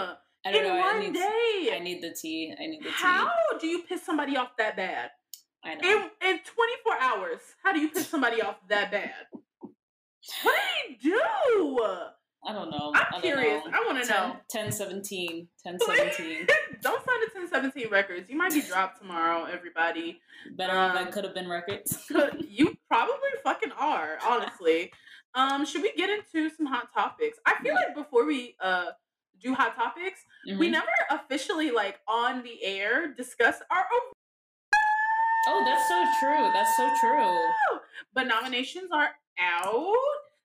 I 0.47 0.53
don't 0.53 0.65
in 0.65 0.69
know. 0.69 0.77
I 0.77 0.93
one 0.93 1.01
need, 1.01 1.15
day? 1.15 1.71
I 1.75 1.79
need 1.83 2.03
the 2.03 2.13
tea. 2.13 2.55
I 2.59 2.67
need 2.67 2.81
the 2.81 2.89
tea. 2.89 2.95
How 2.95 3.31
do 3.59 3.67
you 3.67 3.83
piss 3.89 4.05
somebody 4.05 4.37
off 4.37 4.51
that 4.59 4.77
bad? 4.77 5.11
I 5.65 5.75
know. 5.77 5.89
In 5.89 6.29
in 6.29 6.39
24 6.45 7.01
hours, 7.01 7.41
how 7.63 7.73
do 7.73 7.81
you 7.81 7.89
piss 7.91 8.09
somebody 8.09 8.43
off 8.43 8.57
that 8.69 8.91
bad? 8.91 9.11
What 10.43 10.55
did 10.89 10.97
he 11.01 11.11
do? 11.11 11.21
I 12.47 12.53
don't 12.53 12.71
know. 12.71 12.93
I'm 12.95 13.15
I 13.15 13.21
curious. 13.23 13.65
know. 13.65 13.71
I 13.73 13.85
want 13.87 14.03
to 14.03 14.07
10, 14.09 14.29
know. 14.29 14.37
10 14.51 14.73
17. 14.73 15.49
10 15.67 15.79
17. 15.87 16.47
Don't 16.83 17.03
sign 17.05 17.21
to 17.21 17.31
1017 17.33 17.91
records. 17.91 18.29
You 18.29 18.37
might 18.37 18.53
be 18.53 18.61
dropped 18.61 18.99
tomorrow, 19.01 19.45
everybody. 19.45 20.21
Better 20.57 20.77
Um, 20.77 20.95
that 20.95 21.11
could 21.13 21.25
have 21.25 21.33
been 21.35 21.49
records. 21.49 22.05
you 22.49 22.77
probably 22.91 23.31
fucking 23.43 23.73
are, 23.73 24.19
honestly. 24.27 24.93
Um, 25.35 25.65
should 25.65 25.81
we 25.83 25.93
get 25.95 26.11
into 26.11 26.55
some 26.55 26.67
hot 26.67 26.93
topics? 26.93 27.39
I 27.47 27.55
feel 27.63 27.75
like 27.75 27.95
before 27.95 28.27
we 28.27 28.57
uh 28.61 28.91
do 29.41 29.55
hot 29.55 29.75
topics, 29.75 30.21
we 30.47 30.69
Mhm. 30.69 30.73
never 30.73 30.93
officially 31.11 31.71
like 31.71 31.99
on 32.07 32.43
the 32.43 32.63
air 32.63 33.09
discuss 33.15 33.57
our 33.71 33.87
own 33.95 34.13
Oh, 35.47 35.63
that's 35.65 35.89
so 35.89 36.05
true. 36.21 36.51
That's 36.53 36.77
so 36.77 36.91
true. 37.01 37.81
but 38.15 38.27
nominations 38.27 38.91
are 38.93 39.11
out. 39.39 39.95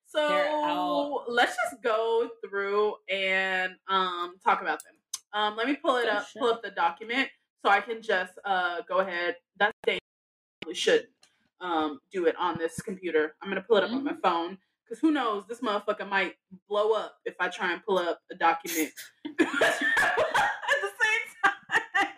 So 0.05 0.21
out. 0.65 1.23
let's 1.27 1.55
just 1.69 1.81
go 1.83 2.29
through 2.47 2.95
and 3.11 3.73
um 3.87 4.35
talk 4.43 4.61
about 4.61 4.79
them. 4.83 4.93
Um, 5.33 5.55
let 5.55 5.67
me 5.67 5.75
pull 5.75 5.97
it 5.97 6.07
Oh, 6.09 6.17
up, 6.17 6.27
shit. 6.27 6.41
pull 6.41 6.51
up 6.51 6.63
the 6.63 6.71
document 6.71 7.29
so 7.63 7.69
I 7.71 7.79
can 7.81 8.01
just 8.01 8.33
uh 8.45 8.81
go 8.87 8.99
ahead. 8.99 9.35
That's 9.57 9.73
day 9.85 9.99
probably 10.61 10.75
should 10.75 11.07
um 11.61 11.99
do 12.11 12.25
it 12.25 12.35
on 12.37 12.57
this 12.57 12.81
computer. 12.81 13.35
I'm 13.41 13.49
gonna 13.49 13.61
pull 13.61 13.77
it 13.77 13.83
up 13.83 13.91
on 13.91 14.03
my 14.03 14.11
Mm-hmm. 14.11 14.21
phone 14.21 14.57
because 14.83 14.99
who 14.99 15.11
knows, 15.11 15.43
this 15.47 15.59
motherfucker 15.61 16.09
might 16.09 16.33
blow 16.67 16.93
up 16.93 17.17
if 17.25 17.35
I 17.39 17.47
try 17.49 17.71
and 17.73 17.83
pull 17.85 17.99
up 17.99 18.19
a 18.31 18.35
document 18.35 18.89
at 19.25 19.37
the 19.37 19.45
same 19.45 21.25
time 21.43 21.53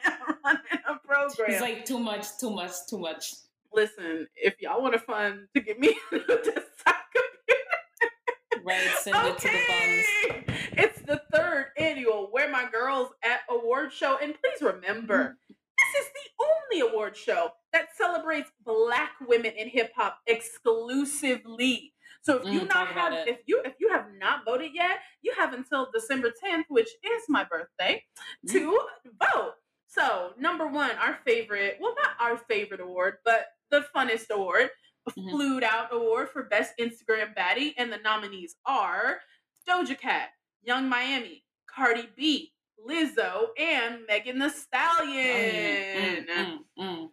I'm 0.06 0.36
running 0.46 0.82
a 0.88 0.96
program. 1.36 1.54
It's 1.54 1.62
like 1.62 1.86
too 1.86 2.00
much, 2.00 2.26
too 2.40 2.50
much, 2.52 2.72
too 2.90 3.00
much. 3.00 3.34
Listen, 3.74 4.28
if 4.36 4.56
y'all 4.62 4.82
want 4.82 4.96
a 4.96 5.00
fund 5.00 5.48
to 5.56 5.62
get 5.62 5.80
me 5.80 5.90
a 6.12 6.18
desktop 6.20 6.96
computer, 7.14 8.64
Right, 8.64 8.88
send 9.00 9.16
it 9.28 9.38
to 9.40 9.48
the 9.48 9.60
funds. 9.68 10.54
It's 10.74 11.02
the 11.02 11.22
third 11.34 11.68
annual 11.78 12.28
Where 12.32 12.50
My 12.50 12.70
Girls 12.70 13.10
at 13.24 13.40
Award 13.50 13.92
Show, 13.94 14.18
and 14.22 14.34
please 14.34 14.62
remember, 14.62 15.38
this 15.50 16.04
is 16.04 16.12
the 16.14 16.46
only 16.80 16.92
award 16.92 17.16
show 17.18 17.50
that 17.74 17.88
celebrates 17.98 18.52
Black 18.64 19.12
women 19.26 19.54
in 19.58 19.68
hip 19.70 19.92
hop 19.96 20.18
exclusively. 20.28 21.94
So 22.24 22.38
if 22.38 22.46
you 22.54 22.62
Mm, 22.62 22.68
not 22.70 22.88
have, 22.90 23.28
if 23.28 23.40
you 23.48 23.62
if 23.66 23.74
you 23.80 23.90
have 23.90 24.06
not 24.20 24.46
voted 24.46 24.72
yet, 24.76 25.00
you 25.24 25.34
have 25.38 25.54
until 25.54 25.90
December 25.92 26.32
10th, 26.44 26.66
which 26.70 26.90
is 27.04 27.24
my 27.30 27.44
birthday, 27.46 28.04
Mm. 28.46 28.52
to 28.52 28.88
vote. 29.34 29.56
So 29.92 30.34
number 30.40 30.68
one, 30.68 30.92
our 30.92 31.20
favorite, 31.26 31.78
well 31.82 31.94
not 32.02 32.16
our 32.20 32.38
favorite 32.38 32.80
award, 32.80 33.18
but 33.26 33.48
the 33.70 33.86
funnest 33.94 34.30
award, 34.30 34.70
Mhm. 35.10 35.32
Flued 35.32 35.64
Out 35.64 35.92
Award 35.92 36.30
for 36.30 36.44
Best 36.44 36.74
Instagram 36.80 37.36
Baddie, 37.36 37.74
and 37.78 37.92
the 37.92 37.98
nominees 37.98 38.56
are 38.66 39.22
Doja 39.68 39.98
Cat, 40.00 40.30
Yung 40.62 40.88
Miami, 40.88 41.44
Cardi 41.66 42.08
B, 42.16 42.54
Lizzo, 42.80 43.50
and 43.58 44.06
Megan 44.06 44.40
Thee 44.40 44.50
Stallion. 44.50 46.26
Mm, 46.26 46.28
mm, 46.28 46.66
mm. 46.80 47.12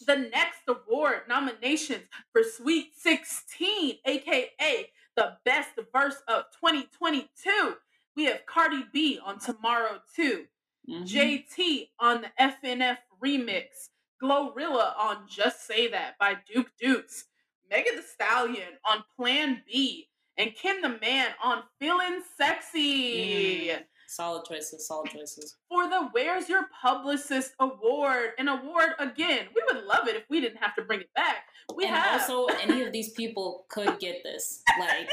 The 0.00 0.16
next 0.16 0.62
award 0.66 1.28
nominations 1.28 2.08
for 2.32 2.42
Sweet 2.42 2.96
16, 2.96 3.98
aka 4.04 4.92
the 5.14 5.38
best 5.44 5.70
verse 5.92 6.22
of 6.28 6.44
2022. 6.58 7.76
We 8.14 8.24
have 8.24 8.46
Cardi 8.46 8.84
B 8.92 9.18
on 9.22 9.38
Tomorrow 9.38 10.00
2, 10.14 10.48
Mhm. 10.88 11.06
JT 11.06 11.90
on 11.98 12.22
the 12.22 12.30
FNF 12.38 12.98
remix, 13.22 13.90
Glorilla 14.22 14.96
on 14.96 15.26
Just 15.28 15.66
Say 15.66 15.88
That 15.88 16.18
by 16.18 16.36
Duke 16.52 16.70
Deuce, 16.80 17.24
Megan 17.70 17.96
Thee 17.96 18.02
Stallion 18.02 18.78
on 18.84 19.04
Plan 19.16 19.62
B, 19.66 20.08
and 20.38 20.54
Ken 20.54 20.80
the 20.80 20.98
Man 21.00 21.28
on 21.42 21.64
Feeling 21.78 22.22
Sexy. 22.36 23.68
Mm. 23.68 23.84
Solid 24.08 24.44
choices, 24.44 24.86
solid 24.86 25.10
choices. 25.10 25.56
For 25.68 25.88
the 25.88 26.08
Where's 26.12 26.48
Your 26.48 26.68
Publicist 26.80 27.54
Award, 27.58 28.30
an 28.38 28.46
award 28.48 28.90
again. 29.00 29.48
We 29.54 29.62
would 29.72 29.84
love 29.84 30.06
it 30.06 30.14
if 30.14 30.22
we 30.30 30.40
didn't 30.40 30.58
have 30.62 30.76
to 30.76 30.82
bring 30.82 31.00
it 31.00 31.12
back. 31.14 31.48
We 31.74 31.86
and 31.86 31.96
have 31.96 32.20
also, 32.20 32.46
any 32.62 32.82
of 32.82 32.92
these 32.92 33.10
people 33.14 33.66
could 33.68 33.98
get 33.98 34.22
this. 34.22 34.62
Like, 34.78 35.10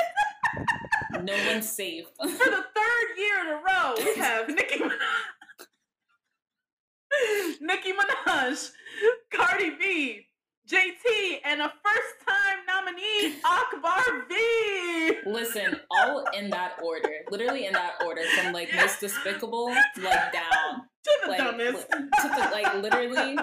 no 1.23 1.35
one's 1.47 1.67
safe. 1.67 2.05
for 2.21 2.27
the 2.27 2.65
third 2.75 3.17
year 3.17 3.41
in 3.41 3.47
a 3.47 3.55
row, 3.55 3.95
we 3.97 4.15
have 4.21 4.47
Nicki 4.47 4.79
Minaj. 4.79 4.91
Nicki 7.61 7.91
Minaj, 7.93 8.69
Cardi 9.33 9.71
B, 9.71 10.25
JT, 10.67 11.37
and 11.45 11.61
a 11.61 11.69
first 11.83 12.27
time 12.27 12.57
nominee, 12.67 13.35
Akbar 13.45 14.25
V. 14.29 15.17
Listen, 15.25 15.79
all 15.91 16.25
in 16.37 16.49
that 16.51 16.73
order. 16.83 17.09
Literally 17.29 17.65
in 17.65 17.73
that 17.73 17.93
order. 18.05 18.21
From 18.41 18.53
like 18.53 18.69
most 18.75 18.99
despicable, 18.99 19.67
like 20.01 20.33
down. 20.33 20.81
To 21.03 21.11
the 21.25 21.31
Like, 21.31 21.37
dumbest. 21.39 21.87
li- 21.91 21.99
to 22.21 22.27
the, 22.29 22.49
like 22.53 22.73
literally 22.81 23.37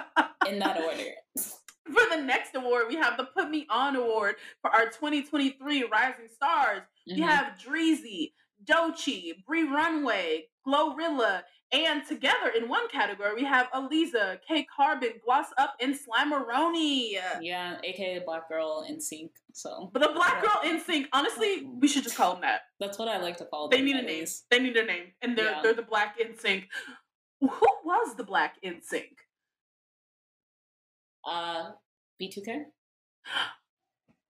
in 0.49 0.59
that 0.61 0.81
order. 0.81 1.11
For 1.37 2.17
the 2.17 2.23
next 2.23 2.55
award, 2.55 2.87
we 2.89 2.95
have 2.97 3.19
the 3.19 3.25
Put 3.37 3.51
Me 3.51 3.67
On 3.69 3.97
Award 3.97 4.37
for 4.63 4.71
our 4.75 4.87
2023 4.87 5.85
Rising 5.93 6.29
Stars. 6.35 6.81
We 7.07 7.19
Mhm. 7.21 7.29
have 7.29 7.59
Dreezy, 7.59 8.33
Doechii, 8.65 9.45
Bree 9.47 9.65
Runway, 9.65 10.47
Glorilla, 10.67 11.43
and 11.73 12.05
together 12.07 12.49
in 12.57 12.69
one 12.69 12.89
category, 12.89 13.35
we 13.35 13.45
have 13.45 13.69
Aliza, 13.73 14.39
K 14.47 14.67
Carbon, 14.75 15.11
Gloss 15.25 15.47
Up, 15.59 15.75
and 15.81 15.95
Slimeroni. 15.95 17.13
Yeah, 17.41 17.79
aka 17.85 18.21
Black 18.25 18.49
Girl 18.49 18.85
in 18.89 19.01
Sync. 19.01 19.31
So 19.53 19.91
But 19.93 20.03
the 20.03 20.09
Black 20.15 20.43
Girl 20.43 20.61
in 20.65 20.81
Sync, 20.81 21.07
honestly, 21.13 21.67
we 21.81 21.87
should 21.89 22.03
just 22.03 22.17
call 22.17 22.33
them 22.33 22.43
that. 22.43 22.63
that's 22.81 22.99
what 22.99 23.09
I 23.09 23.19
like 23.19 23.37
to 23.39 23.45
call 23.45 23.69
them. 23.69 23.79
They 23.79 23.85
need 23.85 23.97
a 23.97 24.03
name. 24.03 24.21
least. 24.21 24.47
They 24.51 24.59
need 24.61 24.77
a 24.77 24.85
name. 24.85 25.13
And 25.23 25.37
they're 25.37 25.51
Yeah. 25.51 25.61
they're 25.63 25.75
the 25.75 25.83
Black 25.83 26.19
in 26.21 26.37
Sync. 26.39 26.69
Who 27.41 27.49
was 27.85 28.17
the 28.17 28.25
Black 28.25 28.57
in 28.63 28.83
Sync? 28.83 29.17
Uh, 31.25 31.71
B2K. 32.21 32.65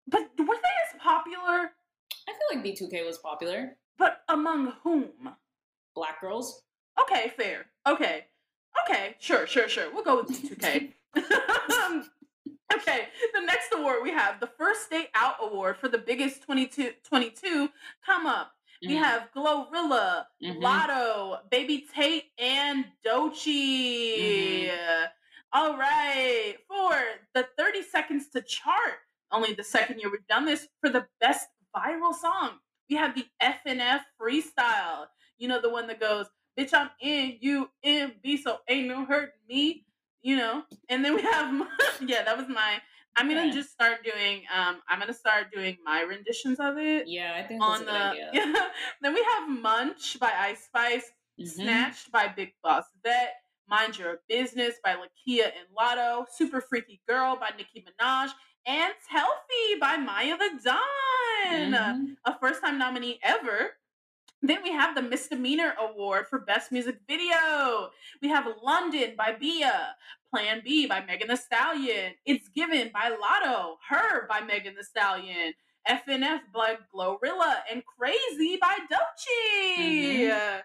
But 0.07 0.23
were 0.39 0.47
they 0.47 0.77
as 0.95 1.01
popular? 1.03 1.71
I 2.29 2.33
feel 2.33 2.49
like 2.57 2.65
B2K 2.65 3.07
was 3.07 3.19
popular. 3.19 3.77
But 3.99 4.23
among 4.29 4.73
whom? 4.83 5.11
Black 5.95 6.21
girls. 6.21 6.63
Okay, 7.03 7.33
fair. 7.37 7.67
Okay. 7.87 8.27
Okay, 8.89 9.17
sure, 9.19 9.47
sure, 9.47 9.69
sure. 9.69 9.93
We'll 9.93 10.05
go 10.05 10.23
with 10.23 10.29
B2K. 10.31 10.93
Okay, 12.73 13.09
the 13.35 13.41
next 13.41 13.73
award 13.75 13.99
we 14.01 14.13
have 14.13 14.39
the 14.39 14.47
First 14.47 14.91
Day 14.91 15.09
Out 15.17 15.35
Award 15.43 15.77
for 15.77 15.89
the 15.89 15.99
biggest 15.99 16.43
22, 16.45 16.93
22 17.03 17.69
come 18.07 18.27
up. 18.27 18.53
We 18.81 18.95
Mhm. 18.95 18.99
have 19.03 19.29
Glorilla, 19.33 20.27
Mhm. 20.41 20.63
Latto, 20.63 21.51
Baby 21.51 21.89
Tate, 21.93 22.31
and 22.39 22.85
Doechii. 23.05 24.69
Mm-hmm. 24.71 25.07
All 25.53 25.77
right, 25.77 26.59
for 26.69 26.97
the 27.35 27.49
30 27.59 27.83
seconds 27.83 28.29
to 28.31 28.41
chart, 28.41 29.01
only 29.33 29.53
the 29.53 29.65
second 29.65 29.99
year 29.99 30.09
we've 30.09 30.27
done 30.29 30.45
this, 30.45 30.69
for 30.81 30.91
the 30.91 31.09
best 31.21 31.49
viral 31.75 32.15
song, 32.15 32.61
we 32.89 32.95
have 32.95 33.17
the 33.17 33.27
FNF 33.43 34.05
freestyle. 34.19 35.09
You 35.39 35.49
know, 35.49 35.61
the 35.61 35.71
one 35.71 35.89
that 35.89 35.99
goes, 35.99 36.27
Bitch, 36.59 36.75
I'm 36.75 36.91
in, 37.01 37.39
you 37.41 37.71
in, 37.83 38.13
B, 38.23 38.37
so 38.37 38.59
ain't 38.69 38.89
no 38.89 39.05
hurting 39.05 39.39
me, 39.49 39.87
you 40.23 40.37
know? 40.37 40.63
And 40.89 41.05
then 41.05 41.15
we 41.15 41.23
have, 41.23 41.67
yeah, 42.07 42.23
that 42.25 42.37
was 42.37 42.49
my. 42.49 42.81
I'm 43.17 43.29
gonna 43.29 43.41
Okay. 43.43 43.51
just 43.53 43.71
start 43.73 44.05
doing. 44.05 44.43
Um, 44.55 44.81
I'm 44.89 45.01
gonna 45.01 45.13
start 45.13 45.49
doing 45.53 45.77
my 45.85 46.03
renditions 46.03 46.61
of 46.61 46.79
it 46.79 47.09
Yeah, 47.09 47.35
I 47.37 47.43
think 47.47 47.63
on 47.63 47.85
the. 47.85 47.91
idea. 47.93 48.31
Yeah. 48.33 48.53
then 49.03 49.15
we 49.15 49.23
have 49.25 49.49
Munch 49.49 50.19
by 50.21 50.33
Ice 50.33 50.65
Spice, 50.65 51.11
Mhm. 51.41 51.49
Snatched 51.49 52.13
by 52.13 52.29
Big 52.29 52.53
Boss 52.63 52.85
Vette, 53.03 53.35
Mind 53.69 53.99
Your 53.99 54.21
Business 54.29 54.75
by 54.85 54.95
Lakeyah 54.95 55.47
and 55.47 55.67
Latto, 55.77 56.25
Super 56.37 56.61
Freaky 56.61 57.01
Girl 57.09 57.37
by 57.37 57.51
Nicki 57.57 57.85
Minaj, 57.85 58.31
and 58.67 58.93
Telfie 59.11 59.81
by 59.81 59.97
Maiya 59.97 60.39
the 60.39 60.61
Don, 60.63 61.73
Mhm. 61.73 62.17
a 62.27 62.39
first 62.39 62.61
time 62.63 62.79
nominee 62.79 63.19
ever. 63.23 63.77
Then 64.43 64.63
we 64.63 64.71
have 64.73 64.95
the 64.95 65.03
Misdemeanor 65.03 65.75
Award 65.79 66.27
for 66.27 66.39
Best 66.39 66.73
Music 66.73 66.99
Video. 67.07 67.91
We 68.23 68.29
have 68.29 68.47
London 68.63 69.15
by 69.17 69.33
Bia, 69.39 69.97
Plan 70.31 70.63
B 70.65 70.87
by 70.87 71.05
Megan 71.05 71.29
Thee 71.29 71.37
Stallion, 71.37 72.15
It's 72.25 72.49
Given 72.49 72.91
by 72.93 73.11
Latto, 73.11 73.77
Her 73.89 74.27
by 74.29 74.41
Megan 74.41 74.77
Thee 74.77 74.83
Stallion, 74.83 75.53
FNF 75.87 76.41
by 76.55 76.77
Glorilla, 76.95 77.57
and 77.71 77.83
Crazy 77.85 78.57
by 78.59 78.79
Doechii. 78.91 80.63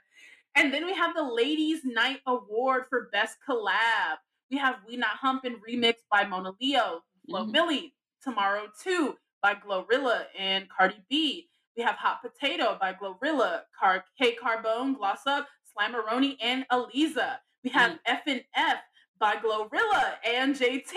And 0.55 0.73
then 0.73 0.85
we 0.85 0.93
have 0.93 1.13
the 1.13 1.23
Ladies 1.23 1.81
Night 1.83 2.21
Award 2.25 2.85
for 2.89 3.09
Best 3.11 3.38
Collab. 3.45 4.19
We 4.49 4.57
have 4.57 4.77
We 4.88 4.95
Not 4.95 5.17
Humpin' 5.17 5.59
Remix 5.67 5.95
by 6.09 6.23
Monaleo, 6.23 7.03
Flo 7.25 7.43
Mhm. 7.43 7.53
Milli, 7.53 7.91
Tomorrow 8.23 8.71
2 8.81 9.17
by 9.41 9.55
Glorilla 9.55 10.27
and 10.38 10.69
Cardi 10.69 11.01
B. 11.09 11.49
We 11.77 11.83
have 11.83 11.95
Hot 11.95 12.21
Potato 12.21 12.77
by 12.79 12.93
Glorilla, 12.93 13.61
Car- 13.79 14.05
K 14.19 14.33
Carbon, 14.35 14.93
Gloss 14.95 15.27
Up, 15.27 15.47
Slimeroni, 15.77 16.38
and 16.41 16.65
Aliza. 16.71 17.38
We 17.63 17.69
have 17.71 17.91
mm. 17.93 17.99
F 18.05 18.21
and 18.27 18.43
F 18.55 18.77
by 19.19 19.36
Glorilla 19.38 20.13
and 20.28 20.56
JT 20.56 20.91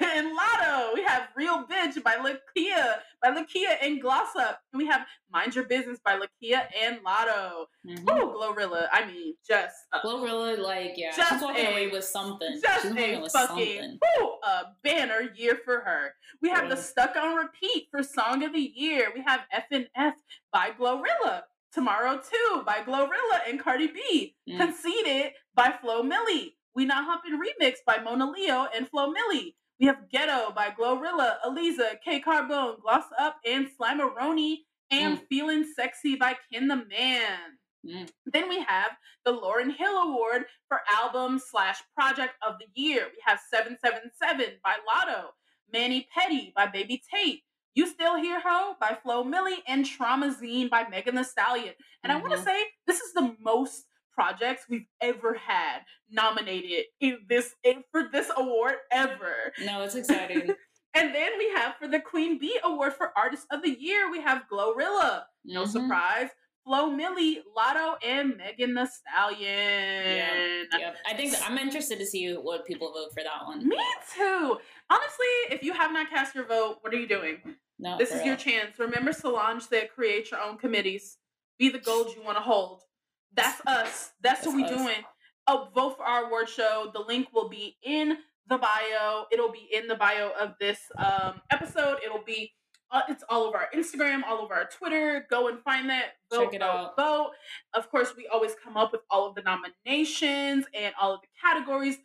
and 0.00 0.28
Latto. 0.38 0.94
We 0.94 1.02
have 1.02 1.28
Real 1.36 1.64
Bitch 1.66 2.00
by 2.02 2.14
Lakeyah, 2.16 2.94
by 3.22 3.30
Lakeyah 3.30 3.76
and 3.82 4.00
Gloss 4.00 4.36
Up. 4.36 4.60
And 4.72 4.78
we 4.80 4.86
have 4.86 5.04
Mind 5.32 5.54
Your 5.54 5.64
Business 5.64 5.98
by 6.04 6.18
Lakeyah 6.18 6.66
and 6.80 6.98
Latto. 7.04 7.66
Mhm. 7.86 8.04
Oh, 8.08 8.28
Glorilla. 8.56 8.88
I 8.92 9.06
mean, 9.06 9.34
just 9.46 9.74
a, 9.92 9.98
Glorilla, 9.98 10.58
like, 10.58 10.92
yeah, 10.96 11.10
Just 11.16 11.32
she's 11.32 11.42
walking 11.42 11.66
a- 11.66 11.70
away 11.72 11.88
with 11.88 12.04
something. 12.04 12.60
just 12.62 12.82
she's 12.82 12.96
a 12.96 13.20
with 13.20 13.32
fucking 13.32 13.56
something. 13.80 13.98
whew, 14.18 14.38
a 14.44 14.64
banner 14.82 15.32
year 15.34 15.56
for 15.64 15.80
her. 15.80 16.14
We 16.40 16.48
have 16.50 16.68
the 16.68 16.76
Stuck 16.76 17.16
on 17.16 17.34
Repeat 17.34 17.88
for 17.90 18.02
Song 18.02 18.42
of 18.44 18.52
the 18.52 18.60
Year. 18.60 19.10
We 19.14 19.22
have 19.26 19.40
F 19.50 19.64
and 19.72 19.88
F 19.96 20.14
by 20.52 20.70
Glorilla. 20.70 21.42
Tomorrow 21.72 22.22
2 22.56 22.62
by 22.64 22.76
Glorilla 22.86 23.40
and 23.46 23.60
Cardi 23.60 23.88
B. 23.88 24.34
Mm. 24.48 24.56
Conceited 24.58 25.32
by 25.54 25.74
Flo 25.78 26.02
Milli. 26.02 26.54
We 26.76 26.84
Not 26.84 27.06
Humpin' 27.06 27.40
Remix 27.40 27.76
by 27.86 27.98
Monaleo 28.04 28.68
and 28.76 28.86
Flo 28.86 29.10
Milli. 29.10 29.54
We 29.80 29.86
have 29.86 30.10
Ghetto 30.10 30.52
by 30.54 30.68
Glorilla, 30.78 31.36
Aliza, 31.44 31.98
K 32.04 32.20
Carbon, 32.20 32.76
Gloss 32.82 33.04
Up, 33.18 33.38
and 33.46 33.66
Slimeroni. 33.80 34.58
And 34.90 35.20
Feeling 35.28 35.64
Sexy 35.74 36.14
by 36.14 36.36
Ken 36.52 36.68
the 36.68 36.76
Man. 36.76 37.58
Mm. 37.84 38.08
Then 38.26 38.48
we 38.48 38.60
have 38.60 38.92
the 39.24 39.32
Lauryn 39.32 39.74
Hill 39.74 39.96
Award 39.96 40.44
for 40.68 40.80
Album 40.96 41.40
slash 41.44 41.78
Project 41.98 42.34
of 42.46 42.56
the 42.60 42.66
Year. 42.80 43.06
We 43.06 43.18
have 43.26 43.40
777 43.50 44.58
by 44.62 44.74
Latto, 44.86 45.30
Manny 45.72 46.06
Petty 46.16 46.52
by 46.54 46.66
Baby 46.66 47.02
Tate, 47.12 47.40
You 47.74 47.88
Still 47.88 48.16
Here 48.16 48.40
Ho 48.44 48.74
by 48.80 48.96
Flo 49.02 49.24
Milli, 49.24 49.56
and 49.66 49.84
Traumazine 49.84 50.70
by 50.70 50.86
Megan 50.88 51.16
Thee 51.16 51.24
Stallion. 51.24 51.74
And 52.04 52.12
I 52.12 52.20
want 52.20 52.34
to 52.34 52.42
say 52.42 52.64
this 52.86 53.00
is 53.00 53.12
the 53.12 53.34
most 53.40 53.86
projects 54.20 54.64
we've 54.68 54.86
ever 55.00 55.34
had 55.34 55.80
nominated 56.10 56.86
in 57.00 57.18
this 57.28 57.54
in, 57.62 57.84
for 57.92 58.04
this 58.10 58.30
award 58.36 58.74
ever. 58.90 59.52
No, 59.64 59.82
it's 59.82 59.94
exciting. 59.94 60.50
And 60.98 61.14
then 61.14 61.32
we 61.36 61.50
have 61.54 61.74
for 61.78 61.86
the 61.86 62.00
Queen 62.00 62.38
Bee 62.38 62.58
Award 62.64 62.94
for 62.94 63.12
Artist 63.18 63.46
of 63.52 63.60
the 63.62 63.68
Year, 63.78 64.10
we 64.10 64.18
have 64.22 64.44
Glorilla. 64.50 65.24
No 65.44 65.64
Mhm. 65.64 65.68
surprise. 65.68 66.30
Flo 66.64 66.90
Milli, 66.90 67.40
Latto, 67.54 67.96
and 68.02 68.34
Megan 68.38 68.74
Thee 68.74 68.86
Stallion. 68.86 70.66
Yep. 70.72 70.96
I 71.06 71.14
think 71.14 71.34
I'm 71.44 71.58
interested 71.58 71.98
to 71.98 72.06
see 72.06 72.32
what 72.32 72.64
people 72.66 72.92
vote 72.94 73.10
for 73.12 73.22
that 73.22 73.44
one. 73.46 73.68
Me 73.68 73.78
too. 74.14 74.58
Honestly, 74.88 75.26
if 75.50 75.62
you 75.62 75.74
have 75.74 75.92
not 75.92 76.08
cast 76.08 76.34
your 76.34 76.46
vote, 76.46 76.78
what 76.80 76.94
are 76.94 76.98
you 76.98 77.06
doing? 77.08 77.56
No, 77.78 77.98
This 77.98 78.10
is 78.10 78.24
your 78.24 78.36
chance. 78.36 78.78
Remember 78.78 79.12
Solange 79.12 79.64
said 79.68 79.90
create 79.94 80.30
your 80.30 80.40
own 80.40 80.56
committees. 80.56 81.18
Be 81.58 81.68
the 81.68 81.78
gold 81.78 82.14
you 82.16 82.22
want 82.22 82.38
to 82.38 82.42
hold. 82.42 82.82
That's 83.36 83.60
us. 83.66 84.12
That's, 84.22 84.40
That's 84.40 84.46
what 84.46 84.56
we 84.56 84.64
us. 84.64 84.70
doing. 84.70 85.04
Oh, 85.46 85.68
vote 85.74 85.96
for 85.96 86.04
our 86.04 86.24
award 86.26 86.48
show. 86.48 86.90
The 86.92 87.00
link 87.00 87.28
will 87.32 87.48
be 87.48 87.76
in 87.82 88.16
the 88.48 88.58
bio. 88.58 89.26
It'll 89.30 89.52
be 89.52 89.68
in 89.72 89.86
the 89.88 89.94
bio 89.94 90.30
of 90.40 90.54
this 90.60 90.78
um, 90.98 91.40
episode. 91.50 91.98
It'll 92.04 92.22
be 92.24 92.52
uh, 92.90 93.02
it's 93.08 93.24
all 93.28 93.42
over 93.44 93.56
our 93.58 93.68
Instagram, 93.74 94.22
all 94.24 94.38
over 94.38 94.54
our 94.54 94.68
Twitter. 94.68 95.26
Go 95.28 95.48
and 95.48 95.58
find 95.60 95.90
that. 95.90 96.12
Vote, 96.32 96.44
Check 96.44 96.54
it 96.54 96.60
vote, 96.60 96.66
out. 96.66 96.96
vote. 96.96 97.30
Of 97.74 97.90
course, 97.90 98.14
we 98.16 98.28
always 98.32 98.52
come 98.62 98.76
up 98.76 98.92
with 98.92 99.00
all 99.10 99.26
of 99.28 99.34
the 99.34 99.42
nominations 99.42 100.64
and 100.72 100.94
all 101.00 101.14
of 101.14 101.20
the 101.20 101.26
categories. 101.42 101.96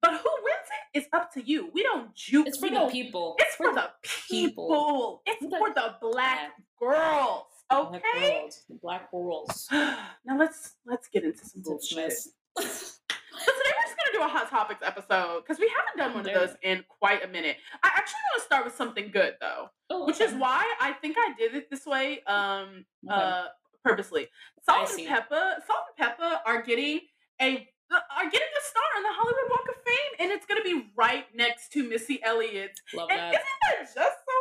But 0.00 0.12
who 0.14 0.30
wins 0.42 0.68
it 0.94 0.98
is 1.00 1.04
up 1.12 1.32
to 1.34 1.42
you. 1.42 1.70
We 1.72 1.82
don't 1.82 2.14
juke. 2.14 2.48
It's 2.48 2.58
for 2.58 2.68
the 2.70 2.88
people. 2.90 3.36
it's 3.38 3.54
for 3.56 3.72
the 3.72 3.90
people. 4.02 4.66
people. 4.68 5.22
It's 5.26 5.40
the- 5.42 5.58
for 5.58 5.70
the 5.72 5.94
black 6.00 6.52
girls. 6.80 7.44
Okay. 7.72 8.50
The 8.68 8.74
black 8.82 9.10
girls. 9.10 9.68
now 9.72 10.38
let's 10.38 10.74
let's 10.86 11.08
get 11.08 11.24
into 11.24 11.44
some 11.44 11.62
bullshit. 11.62 12.12
So 12.12 12.30
today 12.60 12.64
we're 12.64 13.86
just 13.86 13.96
gonna 13.96 14.12
do 14.12 14.22
a 14.22 14.28
hot 14.28 14.50
topics 14.50 14.80
episode 14.84 15.42
because 15.42 15.58
we 15.58 15.70
haven't 15.76 15.96
done 15.98 16.14
one 16.14 16.28
of 16.28 16.34
those 16.48 16.56
in 16.62 16.84
quite 17.00 17.24
a 17.24 17.28
minute. 17.28 17.56
I 17.82 17.88
actually 17.94 18.20
want 18.32 18.42
to 18.42 18.46
start 18.46 18.64
with 18.64 18.74
something 18.76 19.10
good 19.10 19.34
though, 19.40 19.68
Oh, 19.90 20.06
which 20.06 20.20
is 20.20 20.32
why 20.34 20.64
I 20.80 20.92
think 20.92 21.16
I 21.18 21.32
did 21.38 21.54
it 21.54 21.70
this 21.70 21.86
way, 21.86 22.22
um, 22.24 22.84
Okay. 23.10 23.14
uh, 23.20 23.44
purposely. 23.84 24.28
Salt 24.68 24.90
and. 24.90 25.08
Pepa, 25.08 25.56
Salt 25.66 25.84
and 25.88 25.96
Pepper 25.98 26.40
are 26.46 26.62
getting 26.62 27.00
a 27.40 27.68
are 27.90 28.24
getting 28.24 28.40
a 28.40 28.64
star 28.64 28.82
on 28.96 29.02
the 29.02 29.08
Hollywood 29.12 29.50
Walk 29.50 29.68
of 29.68 29.74
Fame, 29.84 30.12
and 30.20 30.30
it's 30.32 30.46
gonna 30.46 30.62
be 30.62 30.90
right 30.96 31.26
next 31.34 31.72
to 31.72 31.86
Missy 31.88 32.20
Elliott. 32.22 32.78
Love 32.94 33.08
And 33.10 33.18
that. 33.18 33.34
isn't 33.34 33.44
that 33.62 33.80
just 33.80 33.94
so 33.96 34.36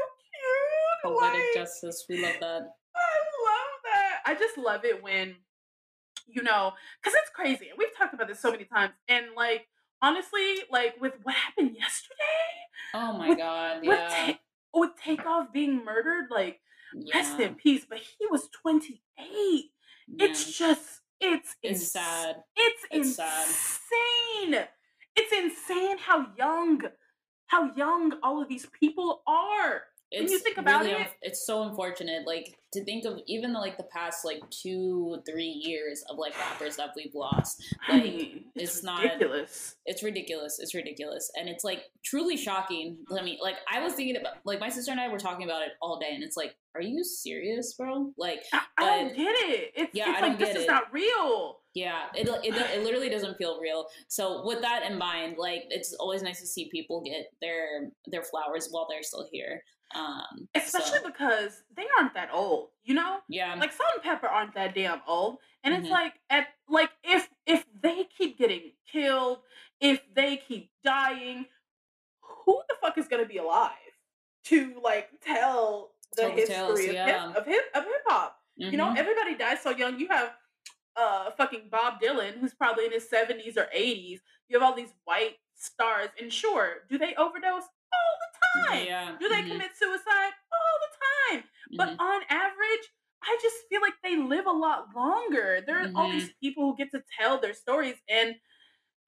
cute? 1.03 1.15
Poetic 1.17 1.39
Like, 1.39 1.53
justice. 1.55 2.05
We 2.07 2.21
love 2.23 2.35
that. 2.39 2.61
I 4.31 4.33
love 4.33 4.39
that. 4.39 4.43
I 4.43 4.47
just 4.47 4.57
love 4.57 4.85
it 4.85 5.03
when, 5.03 5.35
you 6.27 6.43
know, 6.43 6.73
because 7.01 7.17
it's 7.19 7.29
crazy. 7.33 7.69
And 7.69 7.77
we've 7.77 7.95
talked 7.97 8.13
about 8.13 8.27
this 8.27 8.39
so 8.39 8.51
many 8.51 8.65
times. 8.65 8.93
And 9.07 9.27
like, 9.35 9.67
honestly, 10.01 10.55
like 10.71 10.99
with 11.01 11.13
what 11.23 11.35
happened 11.35 11.75
yesterday, 11.77 12.15
Oh 12.93 13.13
my 13.17 13.29
With- 13.29 13.37
god. 13.37 13.81
with, 13.81 13.99
Yeah. 13.99 14.33
Ta- 14.33 14.39
with 14.73 14.91
Takeoff 15.03 15.53
being 15.53 15.83
murdered, 15.85 16.25
like, 16.29 16.59
rest 17.13 17.39
in 17.39 17.55
peace. 17.55 17.85
But 17.89 17.99
he 17.99 18.25
was 18.27 18.49
28. 18.61 18.99
yeah. 20.07 20.25
It's 20.25 20.57
just, 20.57 21.01
it's, 21.19 21.55
It's 21.63 21.79
ins- 21.81 21.91
sad. 21.91 22.43
It's, 22.55 22.83
It's 22.91 23.15
sad. 23.15 23.47
insane. 23.47 24.67
It's 25.15 25.31
insane 25.33 25.97
how 25.99 26.27
young, 26.37 26.81
how 27.47 27.73
young 27.75 28.13
all 28.23 28.41
of 28.41 28.47
these 28.49 28.65
people 28.67 29.23
are. 29.27 29.83
When 30.11 30.27
you 30.29 30.39
think 30.39 30.57
about 30.57 30.81
really 30.85 31.01
it- 31.01 31.13
it's 31.21 31.45
so 31.45 31.63
unfortunate. 31.63 32.25
Like 32.27 32.57
to 32.73 32.83
think 32.85 33.03
of 33.05 33.19
even 33.27 33.51
like 33.53 33.75
the 33.77 33.83
past 33.83 34.23
like 34.23 34.41
two, 34.49 35.21
three 35.29 35.43
years 35.65 36.03
of 36.09 36.17
like 36.17 36.37
rappers 36.39 36.77
that 36.77 36.91
we've 36.95 37.13
lost. 37.13 37.61
Like 37.89 38.03
it's 38.55 38.75
it's, 38.75 38.83
not- 38.83 39.03
ridiculous. 39.03 39.75
it's 39.85 40.03
ridiculous. 40.03 40.59
It's 40.59 40.73
ridiculous, 40.73 41.31
and 41.35 41.49
it's 41.49 41.63
like 41.63 41.83
truly 42.03 42.37
shocking. 42.37 42.97
I 43.17 43.21
mean, 43.23 43.37
like 43.41 43.55
I 43.71 43.81
was 43.81 43.93
thinking 43.93 44.17
about 44.17 44.35
like 44.45 44.59
my 44.59 44.69
sister 44.69 44.91
and 44.91 44.99
I 45.01 45.09
were 45.09 45.19
talking 45.19 45.43
about 45.45 45.63
it 45.63 45.69
all 45.81 45.99
day, 45.99 46.11
and 46.13 46.23
it's 46.23 46.37
like, 46.37 46.55
are 46.75 46.81
you 46.81 47.03
serious, 47.03 47.73
bro? 47.73 48.13
Like, 48.17 48.43
I, 48.53 48.61
I 48.77 48.85
don't 48.99 49.15
get 49.17 49.35
it. 49.35 49.71
It's, 49.75 49.91
Yeah, 49.93 50.09
it's 50.11 50.17
I 50.17 50.21
like 50.21 50.31
don't 50.31 50.39
this 50.39 50.47
get 50.49 50.57
is 50.57 50.63
it. 50.63 50.67
not 50.67 50.93
real. 50.93 51.57
yeah, 51.73 52.03
it, 52.15 52.27
it 52.45 52.55
it 52.55 52.83
literally 52.83 53.09
doesn't 53.09 53.37
feel 53.37 53.59
real. 53.59 53.87
So 54.07 54.45
with 54.45 54.61
that 54.61 54.83
in 54.89 54.97
mind, 54.97 55.35
like 55.37 55.63
it's 55.69 55.93
always 55.93 56.21
nice 56.23 56.39
to 56.39 56.47
see 56.47 56.69
people 56.71 57.01
get 57.01 57.33
their 57.41 57.89
their 58.07 58.23
flowers 58.23 58.69
while 58.71 58.87
they're 58.89 59.03
still 59.03 59.27
here. 59.31 59.63
Um, 59.93 60.47
Especially 60.55 60.99
so, 60.99 61.05
because 61.07 61.63
they 61.75 61.83
aren't 61.99 62.13
that 62.13 62.29
old, 62.31 62.60
you 62.83 62.93
know? 62.93 63.19
yeah, 63.29 63.55
Like 63.55 63.71
Salt-N-Pepa 63.71 64.29
aren't 64.29 64.53
that 64.55 64.73
damn 64.75 65.01
old. 65.07 65.37
And 65.63 65.73
it's 65.73 65.87
Mhm. 65.87 65.91
like 65.91 66.13
at 66.29 66.47
like 66.67 66.89
if 67.03 67.29
if 67.45 67.65
they 67.81 68.05
keep 68.17 68.37
getting 68.37 68.71
killed, 68.91 69.39
if 69.79 70.01
they 70.13 70.37
keep 70.37 70.71
dying, 70.83 71.45
who 72.21 72.61
the 72.69 72.75
fuck 72.81 72.97
is 72.97 73.07
gonna 73.07 73.25
be 73.25 73.37
alive 73.37 73.71
to 74.45 74.79
like 74.83 75.09
tell 75.21 75.91
the 76.15 76.23
Tell 76.23 76.31
history 76.31 76.55
tales, 76.55 76.79
of, 76.85 76.93
yeah. 76.93 77.27
hip, 77.27 77.37
of 77.37 77.45
hip 77.45 77.63
of 77.75 77.83
hip 77.83 78.03
hop? 78.07 78.37
You 78.57 78.77
know, 78.77 78.87
Mhm. 78.87 78.97
everybody 78.97 79.35
dies 79.35 79.61
so 79.61 79.69
young. 79.71 79.99
You 79.99 80.07
have 80.09 80.35
uh 80.95 81.31
fucking 81.31 81.69
Bob 81.69 82.01
Dylan, 82.01 82.37
who's 82.39 82.53
probably 82.53 82.85
in 82.85 82.91
his 82.91 83.07
seventies 83.09 83.57
or 83.57 83.69
eighties. 83.71 84.21
You 84.49 84.59
have 84.59 84.67
all 84.67 84.75
these 84.75 84.93
white 85.05 85.37
stars, 85.55 86.09
and 86.19 86.31
sure, 86.33 86.83
do 86.89 86.97
they 86.97 87.15
overdose 87.15 87.63
all 87.93 88.13
the 88.19 88.69
time? 88.69 88.85
yeah. 88.85 89.15
Do 89.19 89.29
they 89.29 89.41
mhm, 89.43 89.51
commit 89.51 89.75
suicide 89.77 90.33
all 90.51 90.77
the 90.81 90.90
time? 91.31 91.43
But 91.77 91.89
mhm. 91.89 91.99
on 91.99 92.21
average, 92.29 92.85
I 93.23 93.37
just 93.41 93.57
feel 93.69 93.81
like 93.81 93.93
they 94.03 94.17
live 94.17 94.45
a 94.47 94.51
lot 94.51 94.87
longer. 94.95 95.61
There 95.65 95.79
are 95.79 95.91
all 95.95 96.07
Mm-hmm. 96.09 96.19
these 96.19 96.33
people 96.41 96.63
who 96.71 96.77
get 96.77 96.91
to 96.91 97.03
tell 97.19 97.39
their 97.39 97.53
stories, 97.53 97.95
and 98.09 98.35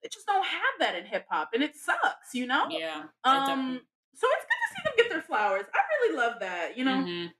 they 0.02 0.08
just 0.12 0.26
don't 0.26 0.44
have 0.44 0.74
that 0.80 0.94
in 0.96 1.04
hip 1.06 1.26
hop, 1.30 1.50
and 1.54 1.62
it 1.62 1.76
sucks, 1.76 2.34
you 2.34 2.46
know. 2.46 2.66
yeah. 2.70 3.04
Um, 3.24 3.46
definitely- 3.46 3.80
so 4.16 4.28
it's 4.30 4.44
good 4.44 4.60
to 4.62 4.74
see 4.74 4.82
them 4.84 4.92
get 4.96 5.10
their 5.10 5.22
flowers. 5.22 5.64
I 5.74 5.78
really 6.02 6.16
love 6.16 6.40
that. 6.40 6.78
You 6.78 6.84
know, 6.84 6.96
mhm. 7.04 7.32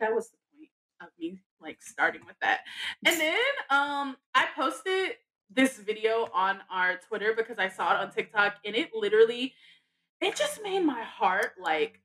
that 0.00 0.14
was 0.14 0.30
the 0.30 0.38
point 0.56 0.70
of 1.02 1.08
me 1.18 1.42
like 1.60 1.82
starting 1.82 2.22
with 2.26 2.36
that. 2.42 2.60
And 3.04 3.20
then 3.20 3.38
um, 3.70 4.16
I 4.34 4.46
posted 4.56 5.16
this 5.50 5.78
video 5.78 6.28
on 6.34 6.60
our 6.70 6.96
Twitter 7.08 7.34
because 7.36 7.58
I 7.58 7.68
saw 7.68 7.94
it 7.94 8.00
on 8.00 8.10
TikTok, 8.12 8.56
and 8.64 8.74
it 8.76 8.90
literally, 8.94 9.54
it 10.22 10.36
just 10.36 10.62
made 10.62 10.80
my 10.84 11.02
heart 11.02 11.54
like 11.60 12.00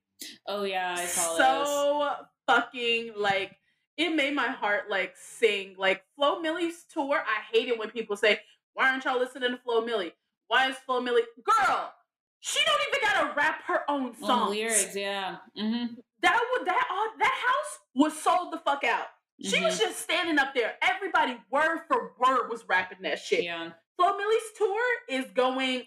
Oh 0.47 0.63
yeah, 0.63 0.95
I 0.97 1.05
saw 1.05 1.37
this. 1.37 1.69
so 1.69 2.13
fucking 2.47 3.13
like 3.15 3.55
it 3.97 4.09
made 4.15 4.33
my 4.35 4.47
heart 4.47 4.83
like 4.89 5.13
sing. 5.15 5.75
Like 5.77 6.03
Flo 6.15 6.41
Milli's 6.41 6.85
tour, 6.91 7.17
I 7.25 7.41
hate 7.55 7.67
it 7.67 7.77
when 7.77 7.89
people 7.89 8.15
say, 8.15 8.39
"Why 8.73 8.89
aren't 8.91 9.05
y'all 9.05 9.19
listening 9.19 9.51
to 9.51 9.57
Flo 9.57 9.81
Milli? 9.85 10.11
Why 10.47 10.69
is 10.69 10.75
Flo 10.85 11.01
Milli 11.01 11.21
girl? 11.43 11.93
She 12.39 12.59
don't 12.65 12.81
even 12.89 13.09
gotta 13.09 13.33
rap 13.35 13.63
her 13.65 13.81
own 13.89 14.07
On 14.07 14.27
songs. 14.27 14.51
lyrics, 14.51 14.95
yeah. 14.95 15.37
hmm 15.57 15.85
That 16.21 16.39
would 16.53 16.67
that 16.67 16.87
uh, 16.91 17.17
that 17.19 17.33
house 17.47 17.79
was 17.95 18.13
sold 18.19 18.53
the 18.53 18.59
fuck 18.59 18.83
out. 18.83 19.07
She 19.43 19.55
Mm-hmm. 19.55 19.65
was 19.65 19.77
just 19.77 19.99
standing 19.99 20.39
up 20.39 20.55
there. 20.55 20.73
Everybody, 20.81 21.37
word 21.51 21.81
for 21.87 22.13
word, 22.19 22.49
was 22.49 22.63
rapping 22.67 22.99
that 23.03 23.19
shit. 23.19 23.43
Yeah. 23.43 23.69
Flo 23.95 24.17
Milli's 24.17 24.51
tour 24.57 24.81
is 25.09 25.25
going 25.35 25.83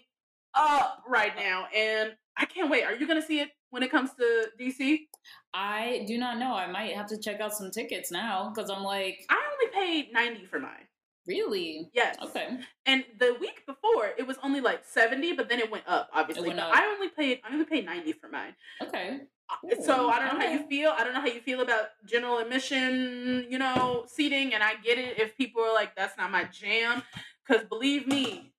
up 0.53 1.03
right 1.07 1.35
now, 1.35 1.67
and 1.75 2.13
I 2.37 2.45
can't 2.45 2.69
wait. 2.69 2.83
Are 2.83 2.95
you 2.95 3.07
gonna 3.07 3.21
see 3.21 3.39
it 3.39 3.49
when 3.69 3.83
it 3.83 3.91
comes 3.91 4.11
to 4.15 4.47
DC? 4.59 5.07
I 5.53 6.05
do 6.07 6.17
not 6.17 6.37
know. 6.39 6.53
I 6.53 6.67
might 6.71 6.93
have 6.95 7.07
to 7.07 7.17
check 7.17 7.39
out 7.41 7.53
some 7.53 7.71
tickets 7.71 8.11
now 8.11 8.51
because 8.53 8.69
I'm 8.69 8.83
like, 8.83 9.25
I 9.29 9.37
only 9.51 9.73
paid 9.73 10.13
90 10.13 10.45
for 10.45 10.59
mine. 10.59 10.87
really? 11.27 11.89
Yes. 11.93 12.15
Okay. 12.23 12.57
And 12.85 13.03
the 13.19 13.35
week 13.39 13.65
before 13.67 14.09
it 14.17 14.25
was 14.25 14.37
only 14.43 14.59
like 14.61 14.83
70, 14.85 15.33
but 15.33 15.49
then 15.49 15.59
it 15.59 15.69
went 15.71 15.83
up, 15.87 16.09
obviously. 16.13 16.47
went 16.47 16.59
up. 16.59 16.71
I 16.75 16.85
only 16.87 17.09
paid 17.09 17.41
I 17.47 17.53
only 17.53 17.65
paid 17.65 17.85
90 17.85 18.13
for 18.13 18.29
mine. 18.29 18.55
Okay. 18.81 19.21
Uh, 19.49 19.75
so 19.83 20.09
I 20.09 20.19
don't 20.19 20.39
know 20.39 20.45
how 20.45 20.51
you 20.51 20.65
feel. 20.67 20.93
I 20.97 21.03
don't 21.03 21.13
know 21.13 21.19
how 21.21 21.27
you 21.27 21.41
feel 21.41 21.61
about 21.61 21.89
general 22.05 22.37
admission, 22.39 23.45
you 23.49 23.59
know, 23.59 24.05
seating. 24.07 24.53
And 24.53 24.63
I 24.63 24.75
get 24.83 24.97
it 24.97 25.19
if 25.19 25.37
people 25.37 25.61
are 25.61 25.73
like, 25.73 25.95
that's 25.95 26.17
not 26.17 26.31
my 26.31 26.45
jam. 26.45 27.03
Cause 27.47 27.63
believe 27.69 28.07
me, 28.07 28.50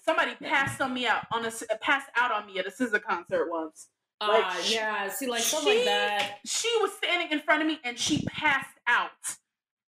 somebody 0.00 0.34
passed 0.36 0.80
on 0.80 0.94
me 0.94 1.06
out 1.06 1.26
on 1.32 1.44
a 1.44 1.50
passed 1.80 2.08
out 2.16 2.32
on 2.32 2.46
me 2.46 2.58
at 2.58 2.66
a 2.66 2.70
SZA 2.70 3.02
concert 3.02 3.48
once. 3.50 3.88
Uh, 4.20 4.28
Like, 4.28 4.62
sh- 4.62 4.74
yeah. 4.74 5.08
See, 5.08 5.26
like 5.26 5.42
stuff 5.42 5.62
she- 5.64 5.76
like 5.76 5.84
that. 5.86 6.38
She 6.46 6.68
was 6.80 6.92
standing 6.94 7.30
in 7.30 7.40
front 7.40 7.62
of 7.62 7.68
me 7.68 7.78
and 7.84 7.98
she 7.98 8.22
passed 8.26 8.78
out 8.86 9.10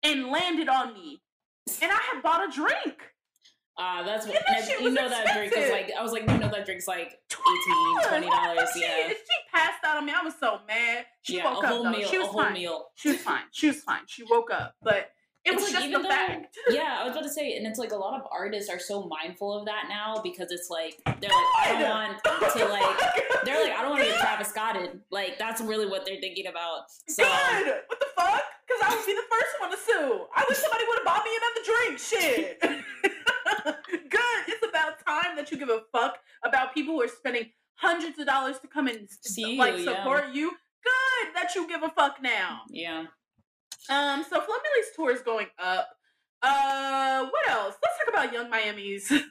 and 0.02 0.28
landed 0.28 0.68
on 0.68 0.94
me. 0.94 1.20
And 1.83 1.90
I 1.90 1.98
had 2.12 2.22
bought 2.22 2.48
a 2.48 2.52
drink. 2.52 2.96
Uh, 3.76 4.04
that's 4.04 4.26
what. 4.26 4.37
and 4.48 4.68
you 4.85 4.90
know 4.90 5.09
that 5.09 5.35
drink 5.35 5.52
is 5.57 5.70
like. 5.72 5.90
I 5.98 6.02
was 6.02 6.12
like, 6.12 6.22
you 6.22 6.38
know 6.38 6.48
that 6.48 6.64
drink's 6.64 6.87
like 6.87 7.18
$20. 7.28 7.40
$18, 8.04 8.22
$20, 8.22 8.66
yeah. 8.76 9.09
She 9.09 9.16
passed 9.52 9.83
out 9.85 9.96
on 9.96 10.07
me. 10.07 10.12
I 10.16 10.22
was 10.22 10.35
so 10.38 10.59
mad. 10.68 11.07
She 11.22 11.38
yeah, 11.38 11.52
woke 11.52 11.64
up 11.64 11.85
meal. 11.96 12.09
She 12.09 12.18
was 12.18 12.28
fine. 12.28 12.52
meal. 12.52 12.87
She 12.94 13.09
was 13.09 13.18
fine. 13.18 13.42
She 13.50 13.66
was 13.68 13.80
fine. 13.80 14.02
She 14.07 14.22
woke 14.30 14.50
up, 14.52 14.74
but 14.83 15.11
it 15.44 15.52
It's 15.52 15.62
was 15.62 15.64
like, 15.64 15.72
just 15.74 15.87
even 15.87 16.02
the 16.02 16.09
though- 16.09 16.14
fact. 16.14 16.57
Yeah, 16.70 16.96
I 17.00 17.04
was 17.04 17.12
about 17.12 17.24
to 17.24 17.28
say, 17.30 17.57
and 17.57 17.66
it's 17.66 17.78
like 17.78 17.92
a 17.92 17.96
lot 17.96 18.18
of 18.18 18.26
artists 18.33 18.70
are 18.70 18.78
so 18.78 19.02
mindful 19.07 19.52
of 19.59 19.66
that 19.66 19.85
now 19.88 20.20
because 20.22 20.50
it's 20.50 20.70
like 20.70 20.96
they're 21.20 21.28
like, 21.30 21.52
I 21.61 21.78
don't 21.78 21.83
want 22.42 22.52
to 22.57 22.64
like. 22.66 23.22
Oh 23.35 23.40
they're 23.44 23.62
like, 23.62 23.76
I 23.78 23.83
don't 23.83 23.90
want 23.90 24.02
to 24.04 24.09
get 24.09 24.20
Travis 24.20 24.48
Scotted. 24.48 25.00
Like 25.11 25.38
that's 25.38 25.61
really 25.61 25.87
what 25.87 26.07
they're 26.07 26.20
thinking 26.20 26.46
about. 26.46 26.85
So 27.09 27.22
Good. 27.24 27.66
What 27.88 28.00
the 28.00 28.07
fuck? 28.16 28.42
Because 28.66 28.80
I 28.83 28.96
would 28.96 29.04
be 29.04 29.12
the 29.12 29.28
first 29.30 29.61
one 29.61 29.70
to 29.70 29.76
sue. 29.76 30.26
I 30.35 30.44
wish 30.48 30.57
somebody 30.59 30.85
would 30.88 30.98
have 30.98 31.04
bought 31.04 31.24
me 31.24 31.30
another 31.37 31.62
drink. 31.68 31.98
Shit. 31.98 32.61
Good. 34.11 34.42
It's 34.48 34.66
about 34.66 35.04
time 35.07 35.37
that 35.37 35.50
you 35.50 35.59
give 35.59 35.68
a 35.68 35.80
fuck 35.92 36.18
about 36.44 36.72
people 36.72 36.94
who 36.94 37.02
are 37.02 37.09
spending 37.09 37.50
hundreds 37.76 38.18
of 38.18 38.26
dollars 38.26 38.59
to 38.61 38.68
come 38.68 38.87
and 38.88 39.09
See 39.20 39.59
like 39.59 39.76
you, 39.78 39.85
yeah. 39.85 39.96
support 39.96 40.33
you. 40.33 40.50
Good 40.50 41.35
that 41.35 41.54
you 41.54 41.66
give 41.68 41.83
a 41.83 41.90
fuck 41.90 42.22
now. 42.22 42.61
yeah, 42.70 43.04
Um, 43.90 44.23
so 44.25 44.40
Flo 44.40 44.55
Milli's 44.62 44.90
tour 44.97 45.11
is 45.12 45.20
going 45.23 45.47
up. 45.59 45.88
Uh, 46.42 47.27
what 47.31 47.49
else? 47.49 47.75
Let's 47.83 47.99
talk 47.99 48.09
about 48.09 48.33
Yung 48.33 48.51
Miami's. 48.51 49.11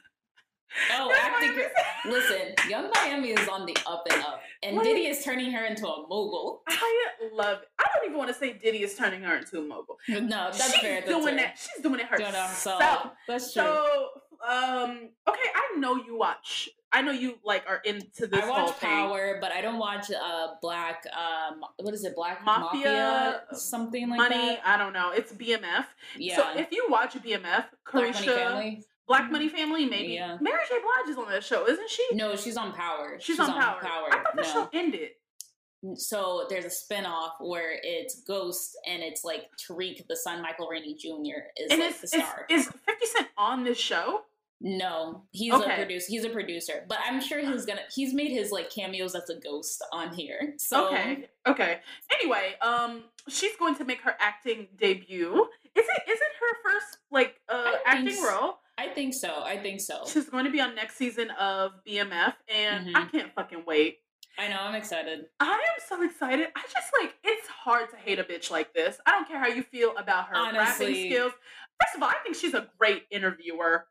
Oh, 0.92 1.08
Young 1.08 1.16
acting. 1.20 1.64
Listen, 2.10 2.54
Yung 2.68 2.90
Miami 2.96 3.28
is 3.30 3.48
on 3.48 3.64
the 3.64 3.76
up 3.86 4.04
and 4.10 4.20
up, 4.22 4.40
and 4.60 4.76
Like- 4.76 4.84
Diddy 4.86 5.06
is 5.06 5.22
turning 5.22 5.52
her 5.52 5.64
into 5.66 5.86
a 5.86 6.00
mogul. 6.08 6.62
I 6.66 7.06
love 7.32 7.58
it. 7.62 7.68
I 7.78 7.84
don't 7.94 8.06
even 8.06 8.18
want 8.18 8.26
to 8.30 8.34
say 8.34 8.54
Diddy 8.54 8.82
is 8.82 8.96
turning 8.96 9.22
her 9.22 9.36
into 9.36 9.58
a 9.60 9.62
mogul. 9.62 9.98
No, 10.08 10.26
that's 10.50 10.72
she's 10.72 10.80
fair. 10.80 11.00
Doing 11.02 11.36
that. 11.36 11.56
She's 11.58 11.80
doing 11.80 12.00
it 12.00 12.08
Doing 12.16 12.32
herself. 12.32 12.80
it 12.82 12.84
herself. 12.84 13.06
That's 13.28 13.52
true. 13.52 13.62
So, 13.62 14.08
um, 14.48 15.10
okay, 15.28 15.48
I 15.54 15.76
know 15.78 15.94
you 15.94 16.18
watch. 16.18 16.68
I 16.94 17.02
know 17.02 17.10
you 17.10 17.38
like 17.44 17.64
are 17.68 17.80
into 17.84 18.26
this 18.28 18.40
I 18.42 18.48
watch 18.48 18.70
thing. 18.76 18.88
Power, 18.88 19.38
but 19.40 19.50
I 19.52 19.60
don't 19.60 19.78
watch 19.78 20.10
uh 20.10 20.48
Black. 20.62 21.04
Um, 21.12 21.60
what 21.78 21.92
is 21.92 22.04
it? 22.04 22.14
Black 22.14 22.44
Mafia, 22.44 22.80
Mafia, 22.84 23.40
something 23.58 24.08
like 24.08 24.16
Money, 24.16 24.36
that. 24.36 24.60
I 24.64 24.78
don't 24.78 24.92
know. 24.92 25.10
It's 25.10 25.32
BMF. 25.32 25.86
Yeah. 26.16 26.36
So 26.36 26.58
if 26.58 26.70
you 26.70 26.86
watch 26.88 27.14
BMF, 27.14 27.42
Black 27.42 27.68
Money 27.92 28.12
Carisha, 28.12 28.82
Black 29.08 29.30
Money 29.30 29.48
Family, 29.48 29.84
maybe 29.86 30.12
Yeah. 30.14 30.38
Mary 30.40 30.60
J. 30.68 30.76
Blige 30.80 31.10
is 31.12 31.18
on 31.18 31.28
that 31.30 31.42
show, 31.44 31.66
isn't 31.68 31.90
she? 31.90 32.06
No, 32.12 32.36
she's 32.36 32.56
on 32.56 32.72
Power. 32.72 33.18
she's, 33.20 33.38
on, 33.40 33.48
Power. 33.52 33.80
I 34.12 34.22
thought 34.22 34.36
the 34.36 34.42
no. 34.42 34.48
show 34.48 34.68
ended. 34.72 35.10
So 35.96 36.46
there's 36.48 36.64
a 36.64 36.68
spinoff 36.68 37.32
where 37.40 37.78
it's 37.82 38.22
Ghost 38.26 38.74
and 38.88 39.02
it's 39.02 39.22
like 39.22 39.42
Tariq, 39.68 40.06
the 40.08 40.16
son, 40.16 40.40
Michael 40.40 40.68
Rainey 40.68 40.94
Jr. 40.94 41.42
is 41.58 41.70
And 41.72 41.80
like 41.80 42.00
the 42.00 42.08
star. 42.08 42.46
is 42.48 42.66
Fifty 42.86 43.06
Cent 43.06 43.28
on 43.36 43.64
this 43.64 43.76
show? 43.78 44.22
No, 44.66 45.24
he's 45.30 45.52
Okay. 45.52 45.72
a 45.72 45.76
producer. 45.76 46.06
He's 46.08 46.24
a 46.24 46.30
producer, 46.30 46.84
but 46.88 46.98
I'm 47.06 47.20
sure 47.20 47.38
he's 47.38 47.66
gonna. 47.66 47.82
He's 47.94 48.14
made 48.14 48.30
his 48.32 48.50
like 48.50 48.70
cameos 48.70 49.14
as 49.14 49.28
a 49.28 49.38
ghost 49.38 49.84
on 49.92 50.14
here. 50.14 50.54
So 50.56 50.88
Okay, 50.88 51.28
okay. 51.46 51.80
Anyway, 52.18 52.54
um, 52.62 53.04
she's 53.28 53.54
going 53.56 53.74
to 53.76 53.84
make 53.84 54.00
her 54.00 54.14
acting 54.18 54.68
debut. 54.78 55.46
Is 55.76 55.84
it 55.84 56.02
is 56.10 56.18
it 56.18 56.32
her 56.40 56.56
first 56.70 56.98
like 57.10 57.40
uh 57.50 57.72
I 57.86 57.98
acting 57.98 58.08
s- 58.14 58.24
role? 58.26 58.54
I 58.78 58.88
think 58.88 59.12
so. 59.12 59.42
I 59.44 59.58
think 59.58 59.80
so. 59.82 60.02
She's 60.06 60.28
going 60.30 60.46
to 60.46 60.50
be 60.50 60.60
on 60.62 60.74
next 60.74 60.96
season 60.96 61.30
of 61.32 61.72
BMF, 61.86 62.34
and 62.48 62.96
I 62.96 63.02
Mhm. 63.02 63.10
can't 63.12 63.34
fucking 63.34 63.64
wait. 63.66 63.98
I 64.38 64.48
know. 64.48 64.56
I'm 64.60 64.74
excited. 64.74 65.26
I 65.40 65.52
am 65.52 65.80
so 65.86 66.02
excited. 66.02 66.48
I 66.56 66.62
just 66.62 66.88
like 67.00 67.14
it's 67.22 67.46
hard 67.48 67.90
to 67.90 67.96
hate 67.96 68.18
a 68.18 68.24
bitch 68.24 68.50
like 68.50 68.72
this. 68.72 68.98
I 69.06 69.10
don't 69.12 69.28
care 69.28 69.38
how 69.38 69.46
you 69.48 69.62
feel 69.62 69.94
about 69.98 70.28
her 70.28 70.34
rapping 70.52 70.94
skills. 70.94 71.32
First 71.80 71.96
of 71.96 72.02
all, 72.02 72.08
I 72.08 72.16
think 72.22 72.34
she's 72.36 72.54
a 72.54 72.68
great 72.78 73.04
interviewer. 73.10 73.86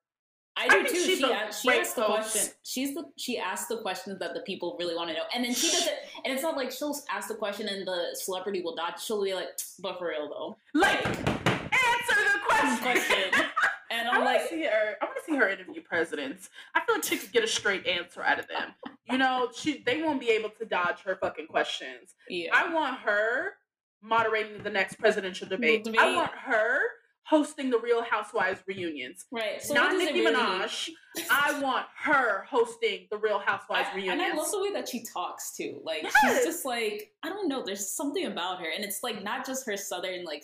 I 0.56 0.66
I 0.66 0.68
do 0.70 0.84
think 0.88 0.90
too. 1.06 1.16
She, 1.16 1.24
a 1.24 1.52
she 1.54 1.70
asked 1.80 1.96
the 1.96 2.04
host. 2.04 2.32
question. 2.34 2.54
She's 2.64 2.94
the 2.94 3.06
she 3.18 3.38
asked 3.40 3.70
the 3.70 3.78
questions 3.78 4.20
that 4.20 4.34
the 4.34 4.42
people 4.42 4.76
really 4.80 4.96
want 4.96 5.10
to 5.10 5.16
know, 5.16 5.24
and 5.34 5.44
then 5.44 5.54
she 5.54 5.72
does 5.72 5.88
it. 5.88 5.94
And 6.24 6.34
it's 6.34 6.44
not 6.44 6.56
like 6.56 6.72
she'll 6.72 6.96
ask 7.12 7.28
the 7.28 7.36
question 7.36 7.68
and 7.68 7.88
the 7.88 8.10
celebrity 8.14 8.62
will 8.62 8.76
dodge. 8.76 9.02
She'll 9.02 9.24
be 9.24 9.34
like, 9.34 9.50
"But 9.80 9.98
for 9.98 10.10
real 10.10 10.30
though." 10.30 10.58
Like, 10.80 11.06
answer 11.06 12.16
the 12.16 12.40
question. 12.48 13.32
And 13.92 14.08
I 14.10 14.14
I'm 14.14 14.22
to 14.22 14.26
like, 14.26 14.50
see 14.50 14.64
her. 14.64 14.96
I 15.04 15.06
want 15.06 15.18
to 15.24 15.32
see 15.32 15.38
her 15.38 15.48
interview 15.48 15.80
presidents. 15.84 16.50
I 16.74 16.84
feel 16.84 16.96
like 16.96 17.04
she 17.04 17.16
could 17.16 17.32
get 17.32 17.44
a 17.44 17.48
straight 17.48 17.86
answer 17.86 18.24
out 18.24 18.40
of 18.40 18.48
them. 18.48 18.74
You 19.12 19.20
know, 19.20 19.50
she 19.56 19.84
they 19.86 20.02
won't 20.02 20.20
be 20.20 20.32
able 20.32 20.50
to 20.50 20.66
dodge 20.66 21.02
her 21.06 21.16
fucking 21.22 21.46
questions. 21.46 22.16
yeah. 22.28 22.50
I 22.54 22.74
want 22.74 22.98
her 23.02 23.52
moderating 24.02 24.64
the 24.64 24.72
next 24.72 24.96
presidential 24.96 25.48
debate. 25.48 25.88
I 26.00 26.16
want 26.16 26.32
her 26.32 26.80
hosting 27.38 27.70
the 27.70 27.80
Real 27.80 28.04
Housewives 28.04 28.62
reunions. 28.68 29.26
Right. 29.32 29.62
So 29.62 29.74
Not 29.74 29.96
Nicki 29.98 30.22
really- 30.22 30.36
Minaj. 30.36 30.90
I 31.32 31.60
want 31.62 31.86
her 32.04 32.44
hosting 32.50 33.08
the 33.12 33.18
Real 33.18 33.40
Housewives 33.40 33.90
I- 33.92 33.96
reunions. 33.96 34.22
and 34.22 34.34
I 34.34 34.36
love 34.36 34.52
the 34.52 34.60
way 34.62 34.72
that 34.74 34.88
she 34.90 35.04
talks 35.04 35.56
too. 35.56 35.80
Like 35.84 36.04
Yes. 36.04 36.14
she's 36.22 36.46
just 36.46 36.66
like 36.66 37.12
I 37.24 37.30
don't 37.30 37.48
know. 37.48 37.64
There's 37.66 37.90
something 37.90 38.26
about 38.26 38.60
her, 38.60 38.70
and 38.74 38.84
it's 38.84 39.02
like 39.04 39.24
not 39.24 39.46
just 39.46 39.66
her 39.66 39.78
southern 39.78 40.24
like 40.26 40.44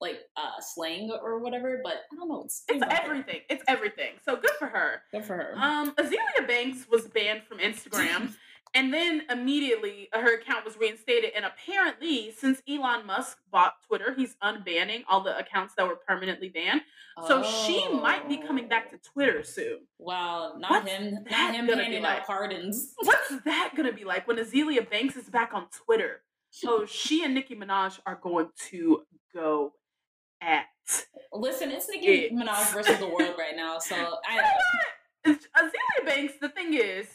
like 0.00 0.18
uh 0.36 0.60
slang 0.60 1.10
or 1.22 1.38
whatever, 1.38 1.80
but 1.84 1.94
I 2.12 2.16
don't 2.16 2.28
know. 2.28 2.42
It's, 2.44 2.64
it's 2.68 2.76
about 2.78 2.92
her. 2.92 3.02
everything. 3.04 3.40
It's 3.48 3.62
everything. 3.68 4.12
So 4.24 4.36
good 4.36 4.50
for 4.58 4.66
her. 4.66 5.02
Good 5.12 5.24
for 5.24 5.34
her. 5.36 5.54
Um, 5.56 5.94
Azealia 5.96 6.46
Banks 6.48 6.86
was 6.90 7.06
banned 7.08 7.42
from 7.48 7.58
Instagram 7.58 8.34
And 8.72 8.92
then 8.92 9.22
immediately 9.30 10.08
uh, 10.12 10.20
her 10.20 10.34
account 10.34 10.64
was 10.64 10.76
reinstated. 10.76 11.30
And 11.36 11.44
apparently, 11.44 12.32
since 12.36 12.60
Elon 12.68 13.06
Musk 13.06 13.38
bought 13.52 13.74
Twitter, 13.86 14.14
he's 14.16 14.34
unbanning 14.42 15.02
all 15.08 15.20
the 15.22 15.36
accounts 15.38 15.74
that 15.76 15.86
were 15.86 15.96
permanently 15.96 16.48
banned. 16.48 16.80
So 17.28 17.44
she 17.44 17.88
might 17.88 18.28
be 18.28 18.36
coming 18.38 18.66
back 18.66 18.90
to 18.90 18.98
Twitter 18.98 19.44
soon. 19.44 19.78
Wow, 19.98 20.54
not 20.58 20.70
What's 20.72 20.90
him, 20.90 21.24
not 21.30 21.54
him 21.54 21.66
gonna 21.66 21.76
be 21.78 21.82
handing 21.84 22.02
like? 22.02 22.22
out 22.22 22.26
pardons. 22.26 22.94
What's 22.98 23.32
that 23.44 23.72
gonna 23.76 23.92
be 23.92 24.04
like 24.04 24.26
when 24.26 24.38
Azealia 24.38 24.88
Banks 24.90 25.14
is 25.14 25.30
back 25.30 25.54
on 25.54 25.66
Twitter? 25.70 26.22
So 26.50 26.84
she 26.86 27.24
and 27.24 27.34
Nicki 27.34 27.54
Minaj 27.54 28.00
are 28.06 28.18
going 28.20 28.48
to 28.70 29.02
go 29.32 29.72
at. 30.40 30.66
Listen, 31.32 31.70
it's 31.70 31.88
Nicki 31.88 32.06
It. 32.06 32.32
Minaj 32.32 32.72
versus 32.72 32.98
the 32.98 33.08
world 33.08 33.34
right 33.38 33.56
now. 33.56 33.78
So 33.78 33.94
I, 34.28 34.42
Azealia 35.26 36.04
Banks, 36.06 36.34
the 36.40 36.48
thing 36.48 36.74
is, 36.74 37.06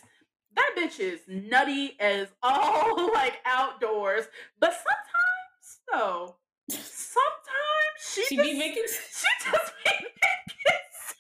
that 0.60 0.76
bitch 0.78 1.00
is 1.00 1.22
nutty 1.28 1.96
as 2.00 2.28
all 2.44 3.12
like 3.14 3.36
outdoors. 3.46 4.26
But 4.60 4.74
sometimes, 4.74 5.80
though, 5.92 6.36
sometimes 6.70 7.96
she, 8.14 8.24
she 8.26 8.36
just, 8.36 8.50
be 8.50 8.58
making. 8.58 8.84
she 8.88 9.28
just 9.52 9.74
be 9.86 9.92
making 9.92 10.86
sense. 11.08 11.16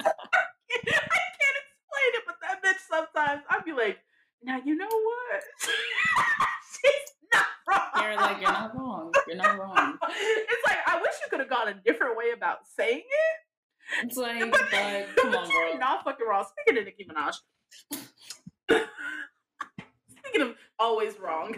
I 0.06 1.26
can't 1.38 1.58
explain 1.62 2.10
it, 2.14 2.22
but 2.26 2.36
that 2.42 2.62
bitch 2.64 2.80
sometimes 2.88 3.42
I'd 3.50 3.64
be 3.64 3.72
like, 3.72 3.98
now 4.42 4.60
you 4.64 4.74
know 4.76 4.88
what? 4.88 5.42
She's 6.72 7.14
not 7.32 7.46
wrong. 7.68 8.04
You're 8.04 8.16
like, 8.16 8.40
you're 8.40 8.50
not 8.52 8.76
wrong. 8.76 9.12
You're 9.28 9.36
not 9.36 9.58
wrong. 9.58 9.98
It's 10.08 10.64
like 10.66 10.78
I 10.86 10.96
wish 11.00 11.12
you 11.22 11.28
could 11.30 11.40
have 11.40 11.50
gone 11.50 11.68
a 11.68 11.74
different 11.74 12.16
way 12.16 12.30
about 12.34 12.58
saying 12.76 12.98
it. 13.00 14.06
It's 14.06 14.16
like, 14.16 14.50
But, 14.50 14.60
but 14.70 15.16
come 15.16 15.34
on, 15.34 15.42
but 15.46 15.48
you're 15.52 15.70
bro. 15.70 15.78
not 15.78 16.04
fucking 16.04 16.26
wrong. 16.26 16.44
Speaking 16.46 16.78
of 16.80 16.84
Nicki 16.86 17.04
Minaj. 17.10 17.34
Speaking 18.70 20.42
of 20.42 20.54
always 20.78 21.18
wrong. 21.18 21.56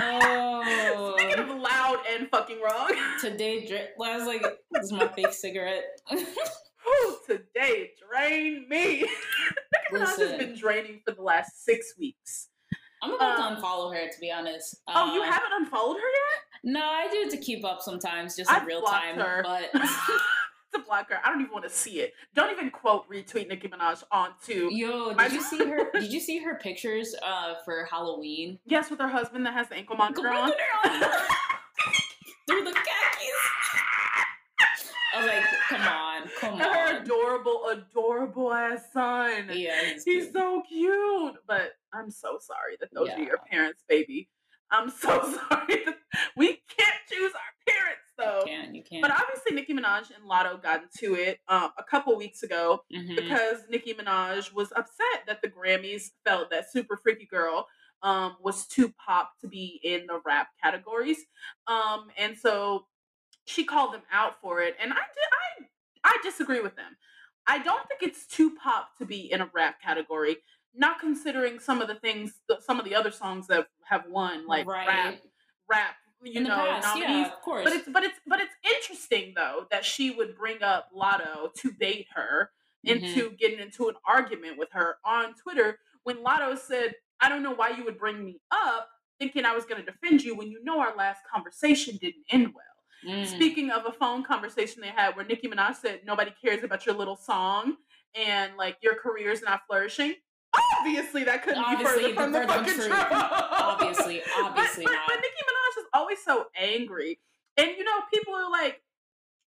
Oh, 0.00 1.14
Speaking 1.18 1.38
of 1.40 1.48
loud 1.58 1.98
and 2.10 2.28
fucking 2.28 2.60
wrong. 2.62 2.90
today, 3.20 3.66
dra- 3.66 4.08
I 4.08 4.16
was 4.16 4.26
like, 4.26 4.42
this 4.70 4.84
is 4.84 4.92
my 4.92 5.08
fake 5.08 5.32
cigarette. 5.32 5.84
Whew, 6.10 7.16
today 7.26 7.90
drained 8.10 8.68
me. 8.68 9.08
Minaj 9.92 10.18
has 10.18 10.38
been 10.38 10.56
draining 10.56 11.00
for 11.06 11.14
the 11.14 11.22
last 11.22 11.64
six 11.64 11.94
weeks. 11.98 12.48
I'm 13.02 13.14
about 13.14 13.38
Um, 13.40 13.56
to 13.56 13.60
unfollow 13.62 13.92
her, 13.94 14.08
to 14.08 14.20
be 14.20 14.30
honest. 14.30 14.76
Oh, 14.88 15.12
you 15.14 15.22
Um, 15.22 15.28
haven't 15.28 15.52
unfollowed 15.52 15.96
her 15.96 16.00
yet? 16.00 16.72
No, 16.72 16.80
I 16.84 17.08
do 17.10 17.18
it 17.18 17.30
to 17.30 17.36
keep 17.38 17.64
up 17.64 17.82
sometimes, 17.82 18.36
just 18.36 18.48
in 18.50 18.56
I've 18.56 18.66
real 18.66 18.82
time. 18.82 19.16
her. 19.16 19.42
But 19.44 19.70
a 20.74 20.80
black 20.80 21.08
girl. 21.08 21.18
I 21.24 21.28
don't 21.30 21.40
even 21.40 21.52
want 21.52 21.64
to 21.64 21.70
see 21.70 22.00
it. 22.00 22.14
Don't 22.34 22.50
even 22.50 22.70
quote 22.70 23.08
retweet 23.10 23.48
Nicki 23.48 23.68
Minaj 23.68 24.02
onto. 24.10 24.68
yo, 24.72 25.12
did 25.14 25.32
you 25.32 25.42
see 25.50 25.58
her? 25.64 25.90
Did 25.92 26.12
you 26.12 26.20
see 26.20 26.38
her 26.38 26.54
pictures 26.56 27.14
uh 27.24 27.54
for 27.64 27.84
Halloween? 27.90 28.58
Yes, 28.66 28.90
with 28.90 29.00
her 29.00 29.08
husband 29.08 29.44
that 29.46 29.54
has 29.54 29.68
the 29.68 29.76
ankle 29.76 29.96
monitor 29.96 30.28
on. 30.28 30.50
on, 30.50 30.52
through 32.48 32.64
the 32.64 32.72
khakis. 32.72 33.48
I 35.14 35.18
was 35.18 35.26
like, 35.26 35.44
come 35.68 35.82
on, 35.82 36.22
come 36.40 36.54
And 36.54 36.62
her 36.62 37.02
adorable, 37.02 37.66
adorable 37.68 38.52
ass 38.54 38.80
son. 38.94 39.50
Yeah, 39.52 39.78
he's, 39.92 40.04
He's 40.04 40.22
cute. 40.24 40.32
so 40.32 40.62
cute. 40.66 41.34
But 41.46 41.72
I'm 41.92 42.10
so 42.10 42.38
sorry 42.40 42.76
that 42.80 42.88
those 42.94 43.10
are 43.10 43.20
your 43.20 43.36
parents, 43.50 43.82
baby. 43.88 44.30
I'm 44.70 44.88
so 44.88 45.20
sorry. 45.50 45.84
That 45.84 45.96
we 46.34 46.46
can't 46.78 46.96
choose 47.10 47.32
our 47.34 47.52
parents 47.74 48.01
though. 48.24 48.38
You 48.40 48.44
can't, 48.46 48.74
you 48.74 48.82
can't. 48.82 49.02
But 49.02 49.10
obviously 49.10 49.54
Nicki 49.54 49.74
Minaj 49.74 50.10
and 50.14 50.28
Latto 50.28 50.62
got 50.62 50.82
into 50.82 51.14
it 51.14 51.40
um, 51.48 51.70
a 51.78 51.82
couple 51.82 52.16
weeks 52.16 52.42
ago 52.42 52.84
Mhm. 52.92 53.16
because 53.16 53.62
Nicki 53.68 53.94
Minaj 53.94 54.52
was 54.52 54.72
upset 54.72 55.26
that 55.26 55.42
the 55.42 55.48
Grammys 55.48 56.10
felt 56.24 56.50
that 56.50 56.70
Super 56.70 56.96
Freaky 56.96 57.26
Girl 57.26 57.66
um, 58.02 58.36
was 58.40 58.66
too 58.66 58.92
pop 59.04 59.32
to 59.40 59.48
be 59.48 59.80
in 59.84 60.06
the 60.06 60.20
rap 60.24 60.48
categories. 60.62 61.18
Um, 61.68 62.08
and 62.18 62.36
so 62.36 62.86
she 63.44 63.64
called 63.64 63.92
them 63.94 64.02
out 64.12 64.40
for 64.40 64.60
it. 64.60 64.76
And 64.80 64.92
I 64.92 64.96
did 64.96 65.64
I 66.04 66.12
I 66.14 66.18
disagree 66.22 66.60
with 66.60 66.74
them. 66.76 66.96
I 67.46 67.58
don't 67.58 67.86
think 67.88 68.02
it's 68.02 68.26
too 68.26 68.54
pop 68.56 68.96
to 68.98 69.04
be 69.04 69.30
in 69.32 69.40
a 69.40 69.50
rap 69.52 69.80
category, 69.80 70.38
not 70.74 71.00
considering 71.00 71.58
some 71.58 71.80
of 71.80 71.88
the 71.88 71.94
things 71.96 72.40
some 72.60 72.78
of 72.78 72.84
the 72.84 72.94
other 72.94 73.10
songs 73.10 73.46
that 73.48 73.68
have 73.84 74.04
won, 74.08 74.46
like 74.46 74.66
right. 74.66 74.86
rap 74.86 75.14
rap, 75.70 75.94
you 76.24 76.32
in 76.38 76.42
the 76.44 76.48
know, 76.50 76.56
past, 76.56 76.86
nominees. 76.96 77.08
yeah, 77.08 77.26
of 77.32 77.40
course. 77.42 77.64
But 77.64 77.72
it's 77.72 77.88
but 77.88 78.02
it's 78.04 78.18
but 78.26 78.40
it's 78.40 78.54
interesting 78.76 79.32
though 79.36 79.66
that 79.70 79.84
she 79.84 80.10
would 80.10 80.36
bring 80.36 80.62
up 80.62 80.88
Latto 80.96 81.52
to 81.58 81.72
bait 81.78 82.06
her 82.14 82.50
into 82.84 83.30
getting 83.38 83.58
into 83.60 83.88
an 83.88 83.94
argument 84.06 84.58
with 84.58 84.68
her 84.72 84.96
on 85.04 85.34
Twitter 85.34 85.78
when 86.04 86.16
Latto 86.18 86.58
said, 86.58 86.94
"I 87.20 87.28
don't 87.28 87.42
know 87.42 87.54
why 87.54 87.70
you 87.70 87.84
would 87.84 87.98
bring 87.98 88.24
me 88.24 88.40
up 88.50 88.88
thinking 89.18 89.44
I 89.44 89.54
was 89.54 89.64
going 89.64 89.84
to 89.84 89.90
defend 89.90 90.22
you 90.22 90.34
when 90.36 90.50
you 90.50 90.62
know 90.64 90.80
our 90.80 90.96
last 90.96 91.20
conversation 91.32 91.96
didn't 92.00 92.24
end 92.30 92.48
well." 92.54 93.14
Mm. 93.16 93.26
Speaking 93.26 93.70
of 93.70 93.84
a 93.86 93.92
phone 93.92 94.22
conversation 94.24 94.80
they 94.80 94.88
had 94.88 95.16
where 95.16 95.24
Nicki 95.24 95.48
Minaj 95.48 95.76
said, 95.76 96.00
"Nobody 96.04 96.32
cares 96.44 96.62
about 96.64 96.86
your 96.86 96.94
little 96.96 97.16
song 97.16 97.76
and 98.14 98.56
like 98.56 98.76
your 98.82 98.94
career's 98.96 99.42
not 99.42 99.62
flourishing." 99.68 100.14
Obviously, 100.80 101.24
that 101.24 101.42
couldn't 101.44 101.62
Obviously, 101.64 102.08
be 102.08 102.12
further 102.12 102.14
from 102.14 102.32
the 102.32 102.40
from 102.40 102.48
fucking 102.48 102.74
truth. 102.74 102.86
truth. 102.88 103.06
Obviously, 103.10 104.22
But- 104.36 104.44
obviously 104.44 104.84
but, 104.84 104.92
not. 104.92 105.02
but 105.08 105.16
Nicki 105.16 105.42
always 105.92 106.18
so 106.24 106.46
angry. 106.56 107.18
And 107.56 107.68
you 107.76 107.84
know, 107.84 108.00
people 108.12 108.34
are 108.34 108.50
like, 108.50 108.82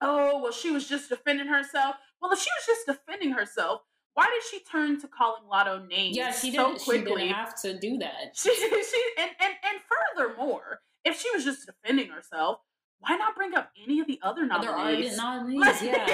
oh, 0.00 0.40
well, 0.42 0.52
she 0.52 0.70
was 0.70 0.88
just 0.88 1.08
defending 1.08 1.46
herself. 1.48 1.96
Well, 2.20 2.32
if 2.32 2.38
she 2.38 2.48
was 2.58 2.66
just 2.66 2.86
defending 2.86 3.32
herself, 3.32 3.82
why 4.14 4.26
did 4.26 4.42
she 4.50 4.64
turn 4.64 5.00
to 5.00 5.08
calling 5.08 5.42
Latto 5.50 5.86
names 5.88 6.16
yeah, 6.16 6.32
she 6.32 6.52
so 6.52 6.68
didn't. 6.68 6.80
She 6.82 6.92
didn't 6.98 7.28
have 7.28 7.60
to 7.62 7.78
do 7.78 7.98
that. 7.98 8.32
She, 8.34 8.54
she, 8.54 9.02
and, 9.18 9.30
and, 9.40 9.54
and 9.64 9.80
furthermore, 10.16 10.80
if 11.04 11.18
she 11.20 11.30
was 11.32 11.44
just 11.44 11.66
defending 11.66 12.08
herself, 12.08 12.58
why 12.98 13.16
not 13.16 13.34
bring 13.34 13.54
up 13.54 13.70
any 13.82 14.00
of 14.00 14.06
the 14.06 14.18
other 14.22 14.42
Other 14.50 14.66
nominees? 14.66 15.16
artists, 15.16 15.16
nominees, 15.18 15.60
Like, 15.60 15.82
yeah, 15.82 16.06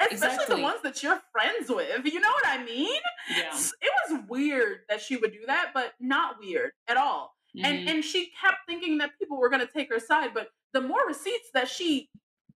Especially 0.00 0.12
exactly. 0.12 0.56
the 0.56 0.62
ones 0.62 0.80
that 0.84 1.02
you're 1.02 1.20
friends 1.32 1.68
with. 1.70 2.04
You 2.04 2.20
know 2.20 2.28
what 2.30 2.46
I 2.46 2.62
mean? 2.64 3.00
yeah. 3.36 3.50
It 3.52 3.92
was 4.12 4.20
weird 4.28 4.80
that 4.88 5.00
she 5.00 5.16
would 5.16 5.32
do 5.32 5.40
that, 5.46 5.70
but 5.74 5.94
not 5.98 6.36
weird 6.40 6.72
at 6.86 6.96
all 6.96 7.34
and 7.54 7.64
Mhm. 7.80 7.90
and 7.90 8.04
she 8.04 8.30
kept 8.40 8.58
thinking 8.66 8.98
that 8.98 9.18
people 9.18 9.38
were 9.38 9.48
going 9.48 9.66
to 9.66 9.72
take 9.72 9.88
her 9.88 9.98
side 10.00 10.30
but 10.34 10.50
the 10.72 10.80
more 10.80 11.04
receipts 11.06 11.50
that 11.54 11.68
she 11.68 12.08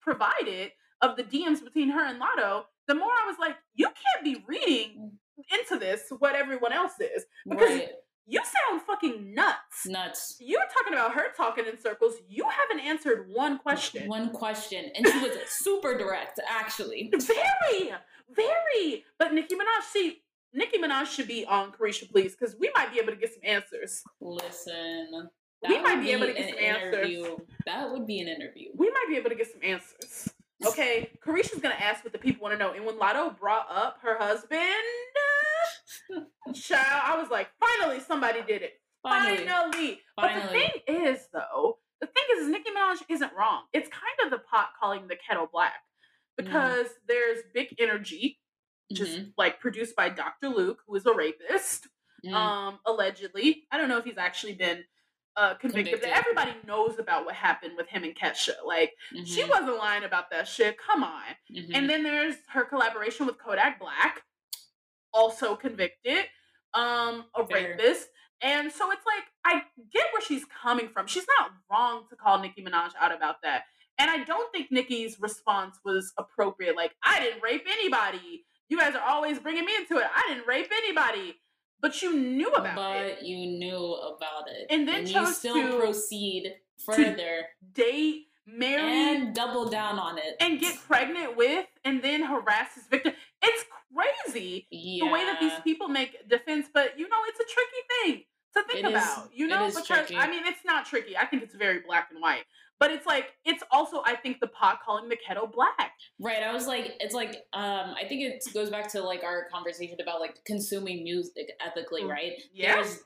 provided 0.02 0.72
of 1.02 1.16
the 1.16 1.24
dms 1.24 1.64
between 1.64 1.90
her 1.90 2.06
and 2.06 2.20
Latto 2.22 2.66
the 2.88 2.96
more 2.96 3.10
i 3.12 3.26
was 3.28 3.38
like 3.40 3.56
you 3.76 3.88
can't 3.88 4.24
be 4.24 4.44
reading 4.48 5.12
into 5.58 5.78
this 5.80 6.04
what 6.20 6.36
everyone 6.36 6.72
else 6.74 7.00
is 7.00 7.26
because 7.50 7.70
right, 7.70 7.90
you 8.28 8.40
sound 8.40 8.82
fucking 8.84 9.34
nuts 9.34 9.86
nuts. 9.88 10.38
you're 10.40 10.62
talking 10.74 10.94
about 10.94 11.14
her 11.14 11.26
talking 11.36 11.66
in 11.66 11.80
circles 11.80 12.16
you 12.30 12.46
haven't 12.50 12.86
answered 12.86 13.28
one 13.32 13.58
question 13.58 14.08
One 14.08 14.30
question, 14.30 14.92
and 14.96 15.06
she 15.08 15.20
was 15.20 15.32
super 15.50 15.98
direct, 15.98 16.40
actually. 16.48 17.12
very 17.14 17.94
very 18.34 19.06
but 19.20 19.34
nicki 19.34 19.56
minaj 19.56 19.84
see 19.92 20.23
nicki 20.54 20.78
minaj 20.80 21.06
should 21.08 21.28
be 21.28 21.46
on 21.46 21.72
Caresha 21.72 22.10
please 22.12 22.36
because 22.36 22.56
we 22.60 22.72
might 22.76 22.92
be 22.94 23.00
able 23.00 23.12
to 23.12 23.18
get 23.18 23.34
some 23.34 23.42
answers 23.44 24.04
Listen, 24.22 25.30
We 25.68 25.76
that 25.76 25.84
might 25.84 25.96
would 25.96 26.04
be 26.04 26.12
able 26.12 26.26
to 26.26 26.32
an 26.32 26.36
get 26.38 26.50
some 26.50 26.60
answers. 26.64 26.94
interview. 26.94 27.38
That 27.66 27.92
would 27.92 28.06
be 28.08 28.20
an 28.20 28.28
interview. 28.28 28.70
we 28.76 28.90
might 28.90 29.06
be 29.10 29.16
able 29.18 29.30
to 29.30 29.36
get 29.36 29.52
some 29.52 29.62
answers. 29.64 30.30
Okay, 30.66 31.10
Caresha's 31.26 31.60
gonna 31.60 31.76
ask 31.76 32.04
what 32.06 32.14
the 32.14 32.20
people 32.20 32.44
want 32.44 32.54
to 32.54 32.58
know. 32.58 32.72
And 32.74 32.86
when 32.86 32.96
Latto 32.98 33.38
brought 33.38 33.68
up 33.70 33.98
her 34.02 34.18
husband, 34.18 34.62
child, 36.54 37.02
I 37.06 37.18
was 37.20 37.30
like, 37.30 37.50
finally 37.60 38.00
somebody 38.00 38.42
did 38.48 38.62
it. 38.62 38.74
Finally, 39.02 39.46
Finally. 39.46 40.00
But 40.16 40.34
the 40.44 40.48
thing 40.50 40.70
is, 40.88 41.28
though, 41.34 41.80
the 42.00 42.08
thing 42.08 42.24
is, 42.38 42.44
is 42.44 42.50
Nicki 42.50 42.70
Minaj 42.78 42.98
isn't 43.10 43.32
wrong. 43.38 43.64
It's 43.74 43.90
kind 43.90 44.18
of 44.26 44.32
the 44.32 44.44
pot 44.46 44.70
calling 44.80 45.08
the 45.08 45.18
kettle 45.28 45.48
black 45.52 45.74
Mm. 46.40 46.46
because 46.46 46.88
there's 47.08 47.40
Big 47.54 47.76
Energy, 47.80 48.40
is 49.00 49.18
Mhm, 49.18 49.34
like 49.38 49.60
produced 49.60 49.96
by 49.96 50.10
Dr. 50.10 50.50
Luke, 50.50 50.82
who 50.88 50.96
is 50.96 51.06
a 51.06 51.14
rapist, 51.14 51.88
mhm. 52.26 52.34
um, 52.34 52.80
allegedly. 52.86 53.68
I 53.72 53.78
don't 53.78 53.90
know 53.90 53.98
if 53.98 54.06
he's 54.06 54.18
actually 54.18 54.54
been 54.56 54.84
uh, 55.36 55.56
convicted, 55.56 56.00
but 56.00 56.10
everybody 56.10 56.54
knows 56.68 57.00
about 57.00 57.26
what 57.26 57.34
happened 57.34 57.74
with 57.76 57.88
him 57.88 58.04
and 58.04 58.14
Kesha. 58.16 58.52
Like, 58.64 58.94
she 59.26 59.42
mhm, 59.42 59.50
wasn't 59.50 59.78
lying 59.78 60.04
about 60.04 60.30
that 60.30 60.48
shit. 60.48 60.78
Come 60.78 61.04
on. 61.04 61.24
mhm. 61.52 61.72
And 61.74 61.90
then 61.90 62.04
there's 62.04 62.36
her 62.50 62.64
collaboration 62.66 63.26
with 63.26 63.40
Kodak 63.40 63.80
Black, 63.80 64.22
also 65.12 65.56
convicted, 65.56 66.26
um, 66.76 67.26
a 67.36 67.46
Fair. 67.48 67.72
rapist. 67.72 68.10
And 68.42 68.72
so 68.72 68.92
it's 68.92 69.06
like 69.06 69.24
I 69.46 69.64
get 69.92 70.06
where 70.12 70.22
she's 70.22 70.46
coming 70.46 70.90
from. 70.90 71.08
She's 71.08 71.26
not 71.40 71.52
wrong 71.72 72.06
to 72.10 72.16
call 72.16 72.40
Nicki 72.40 72.64
Minaj 72.64 72.92
out 73.00 73.12
about 73.12 73.38
that. 73.44 73.64
And 73.98 74.10
I 74.12 74.24
don't 74.24 74.52
think 74.52 74.72
Nicki's 74.72 75.20
response 75.20 75.80
was 75.86 76.14
appropriate. 76.18 76.76
Like, 76.76 76.94
I 77.04 77.20
didn't 77.20 77.42
rape 77.44 77.66
anybody. 77.68 78.46
You 78.70 78.78
guys 78.80 78.96
are 78.96 79.02
always 79.08 79.40
bringing 79.40 79.66
me 79.66 79.74
into 79.78 79.98
it. 79.98 80.06
I 80.16 80.34
didn't 80.34 80.48
rape 80.48 80.72
anybody. 80.76 81.36
But 81.82 82.02
you 82.02 82.16
knew 82.16 82.48
about 82.50 82.76
but 82.76 82.96
it. 83.06 83.16
But 83.20 83.26
you 83.28 83.38
knew 83.46 83.94
about 83.94 84.48
it, 84.48 84.68
And 84.70 84.88
then 84.88 85.06
you 85.06 85.14
chose 85.14 85.38
still 85.38 85.56
to- 85.56 85.78
proceed 85.78 86.54
further 86.86 87.48
Date, 87.74 88.28
marry, 88.48 89.16
and 89.16 89.36
double 89.36 89.70
down 89.70 90.00
on 90.00 90.18
it. 90.18 90.36
and 90.40 90.60
get 90.62 90.78
pregnant 90.88 91.36
with 91.36 91.66
and 91.84 92.02
then 92.02 92.24
harass 92.24 92.76
his 92.76 92.86
victim. 92.88 93.14
It's 93.42 93.66
crazy 93.94 94.68
yeah. 94.72 95.06
the 95.06 95.12
way 95.12 95.26
that 95.26 95.40
these 95.42 95.60
people 95.66 95.90
make 95.90 96.28
defense, 96.30 96.68
but 96.74 96.98
you 96.98 97.08
know, 97.10 97.18
it's 97.28 97.40
a 97.40 97.54
tricky 97.54 97.82
thing 98.16 98.24
to 98.56 98.64
think 98.64 98.86
It 98.86 98.90
is- 98.90 99.04
about. 99.04 99.30
You 99.34 99.48
know, 99.48 99.66
is 99.66 99.76
because 99.76 99.88
tricky. 99.88 100.16
I 100.16 100.30
mean, 100.30 100.44
it's 100.46 100.64
not 100.66 100.86
tricky. 100.86 101.18
I 101.18 101.26
think 101.26 101.44
it's 101.44 101.54
very 101.56 101.80
black 101.86 102.10
and 102.12 102.22
white. 102.22 102.46
But 102.80 102.92
it's 102.92 103.06
like 103.06 103.28
it's 103.46 103.64
also 103.72 104.02
I 104.06 104.16
think 104.16 104.40
the 104.42 104.48
pot 104.48 104.80
calling 104.86 105.08
the 105.10 105.16
kettle 105.18 105.48
black. 105.48 105.92
Right. 106.20 106.44
I 106.44 106.52
was 106.54 106.68
like, 106.68 106.94
it's 107.00 107.14
like, 107.16 107.32
um, 107.54 107.96
I 107.96 108.06
think 108.10 108.22
it 108.24 108.44
goes 108.54 108.70
back 108.70 108.92
to 108.92 109.02
like 109.02 109.24
our 109.24 109.48
conversation 109.54 109.98
about 110.02 110.20
like 110.20 110.44
consuming 110.46 111.04
music 111.04 111.50
ethically, 111.66 112.04
Mm. 112.04 112.10
right? 112.10 112.34
Yeah. 112.54 112.76
There's, 112.76 113.00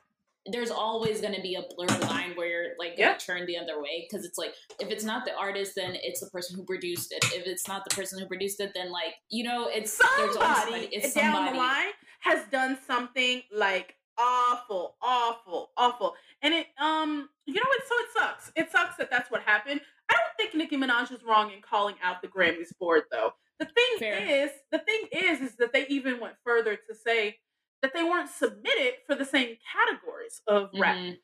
there's 0.50 0.70
always 0.70 1.20
going 1.20 1.34
to 1.34 1.42
be 1.42 1.54
a 1.56 1.62
blurred 1.76 2.00
line 2.08 2.32
where 2.34 2.46
you're 2.48 2.68
like 2.78 2.96
going 2.96 3.08
to 3.08 3.12
Yeah. 3.12 3.18
turn 3.18 3.46
the 3.46 3.58
other 3.58 3.80
way 3.82 4.06
because 4.08 4.24
it's 4.24 4.38
like 4.38 4.54
if 4.80 4.88
it's 4.88 5.04
not 5.04 5.24
the 5.26 5.34
artist, 5.36 5.74
then 5.76 5.94
it's 6.02 6.20
the 6.20 6.30
person 6.30 6.56
who 6.56 6.64
produced 6.64 7.12
it. 7.12 7.22
If 7.34 7.46
it's 7.46 7.68
not 7.68 7.84
the 7.88 7.94
person 7.94 8.18
who 8.18 8.26
produced 8.26 8.58
it, 8.60 8.72
then 8.74 8.90
like 8.90 9.14
you 9.28 9.44
know, 9.44 9.68
it's 9.68 9.96
there's 10.16 10.34
somebody, 10.34 10.88
It's 10.90 11.12
down 11.14 11.34
somebody. 11.34 11.52
the 11.52 11.58
line 11.62 11.92
has 12.20 12.44
done 12.50 12.78
something 12.86 13.42
like 13.54 13.94
awful, 14.18 14.96
awful, 15.02 15.70
awful, 15.76 16.14
and 16.42 16.52
it 16.54 16.66
um 16.78 17.28
you 17.46 17.54
know 17.54 17.62
what? 17.66 17.80
So 17.88 17.94
it 18.00 18.06
sucks. 18.16 18.52
It 18.56 18.70
sucks 18.72 18.96
that 18.96 19.10
that's 19.10 19.30
what 19.30 19.42
happened. 19.42 19.80
I 20.10 20.14
don't 20.14 20.36
think 20.38 20.54
Nicki 20.54 20.76
Minaj 20.76 21.12
is 21.12 21.22
wrong 21.24 21.50
in 21.52 21.60
calling 21.62 21.94
out 22.02 22.22
the 22.22 22.28
Grammys 22.28 22.76
board 22.78 23.02
though. 23.10 23.32
The 23.58 23.66
thing 23.66 23.98
Fair. 23.98 24.44
is, 24.44 24.50
the 24.70 24.78
thing 24.78 25.02
is, 25.12 25.40
is 25.40 25.56
that 25.56 25.72
they 25.72 25.86
even 25.88 26.20
went 26.20 26.34
further 26.44 26.76
to 26.76 26.94
say 26.94 27.36
that 27.82 27.92
they 27.92 28.04
weren't 28.04 28.30
submitted 28.30 28.94
for 29.06 29.14
the 29.14 29.24
same 29.24 29.56
categories 29.72 30.40
of 30.46 30.70
rap. 30.74 30.96
Mhm. 30.96 31.18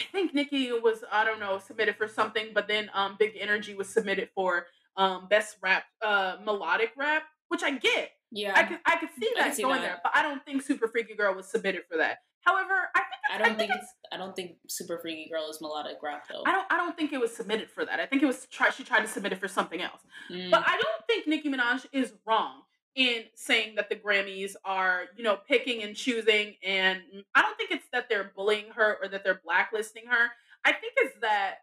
I 0.00 0.04
think 0.12 0.34
Nicki 0.34 0.72
was, 0.72 1.04
I 1.10 1.24
don't 1.24 1.40
know, 1.40 1.58
submitted 1.58 1.96
for 1.96 2.08
something, 2.08 2.48
but 2.54 2.68
then 2.68 2.90
um 2.94 3.16
Big 3.18 3.36
Energy 3.38 3.74
was 3.74 3.88
submitted 3.88 4.30
for 4.34 4.66
um 4.96 5.28
best 5.28 5.56
rap, 5.62 5.84
uh 6.02 6.36
melodic 6.44 6.92
rap, 6.96 7.24
which 7.48 7.62
I 7.62 7.72
get. 7.72 8.12
Yeah. 8.36 8.52
I 8.54 8.64
could 8.64 8.78
I 8.84 8.96
could 8.96 9.08
see 9.18 9.28
I 9.36 9.38
that 9.38 9.44
can 9.46 9.54
see 9.54 9.62
going 9.62 9.80
that. 9.80 9.82
there, 9.82 10.00
but 10.02 10.12
I 10.14 10.22
don't 10.22 10.44
think 10.44 10.62
Super 10.62 10.88
Freaky 10.88 11.14
Girl 11.14 11.34
was 11.34 11.46
submitted 11.46 11.82
for 11.90 11.96
that. 11.96 12.18
However, 12.42 12.88
I 12.94 13.00
think 13.00 13.16
I 13.32 13.38
don't 13.38 13.58
think 13.58 13.72
it's. 13.74 13.92
I 14.12 14.16
don't 14.16 14.36
think 14.36 14.56
Super 14.68 14.98
Freaky 14.98 15.28
Girl 15.28 15.48
is 15.50 15.60
melodic 15.60 15.96
rap 16.02 16.26
though. 16.28 16.42
I 16.46 16.52
don't 16.52 16.66
I 16.70 16.76
don't 16.76 16.96
think 16.96 17.12
it 17.12 17.18
was 17.18 17.34
submitted 17.34 17.70
for 17.70 17.84
that. 17.84 17.98
I 17.98 18.06
think 18.06 18.22
it 18.22 18.26
was 18.26 18.46
try 18.50 18.70
she 18.70 18.84
tried 18.84 19.00
to 19.00 19.08
submit 19.08 19.32
it 19.32 19.40
for 19.40 19.48
something 19.48 19.80
else. 19.80 20.00
Mm. 20.30 20.50
But 20.50 20.62
I 20.66 20.72
don't 20.72 21.06
think 21.06 21.26
Nicki 21.26 21.50
Minaj 21.50 21.86
is 21.92 22.12
wrong 22.26 22.62
in 22.94 23.24
saying 23.34 23.74
that 23.76 23.88
the 23.90 23.96
Grammys 23.96 24.54
are, 24.64 25.04
you 25.16 25.24
know, 25.24 25.36
picking 25.48 25.82
and 25.82 25.96
choosing 25.96 26.54
and 26.64 27.00
I 27.34 27.42
don't 27.42 27.56
think 27.56 27.70
it's 27.70 27.86
that 27.92 28.08
they're 28.08 28.32
bullying 28.34 28.66
her 28.74 28.96
or 29.02 29.08
that 29.08 29.24
they're 29.24 29.40
blacklisting 29.44 30.04
her. 30.08 30.28
I 30.64 30.72
think 30.72 30.94
it's 30.96 31.18
that 31.20 31.56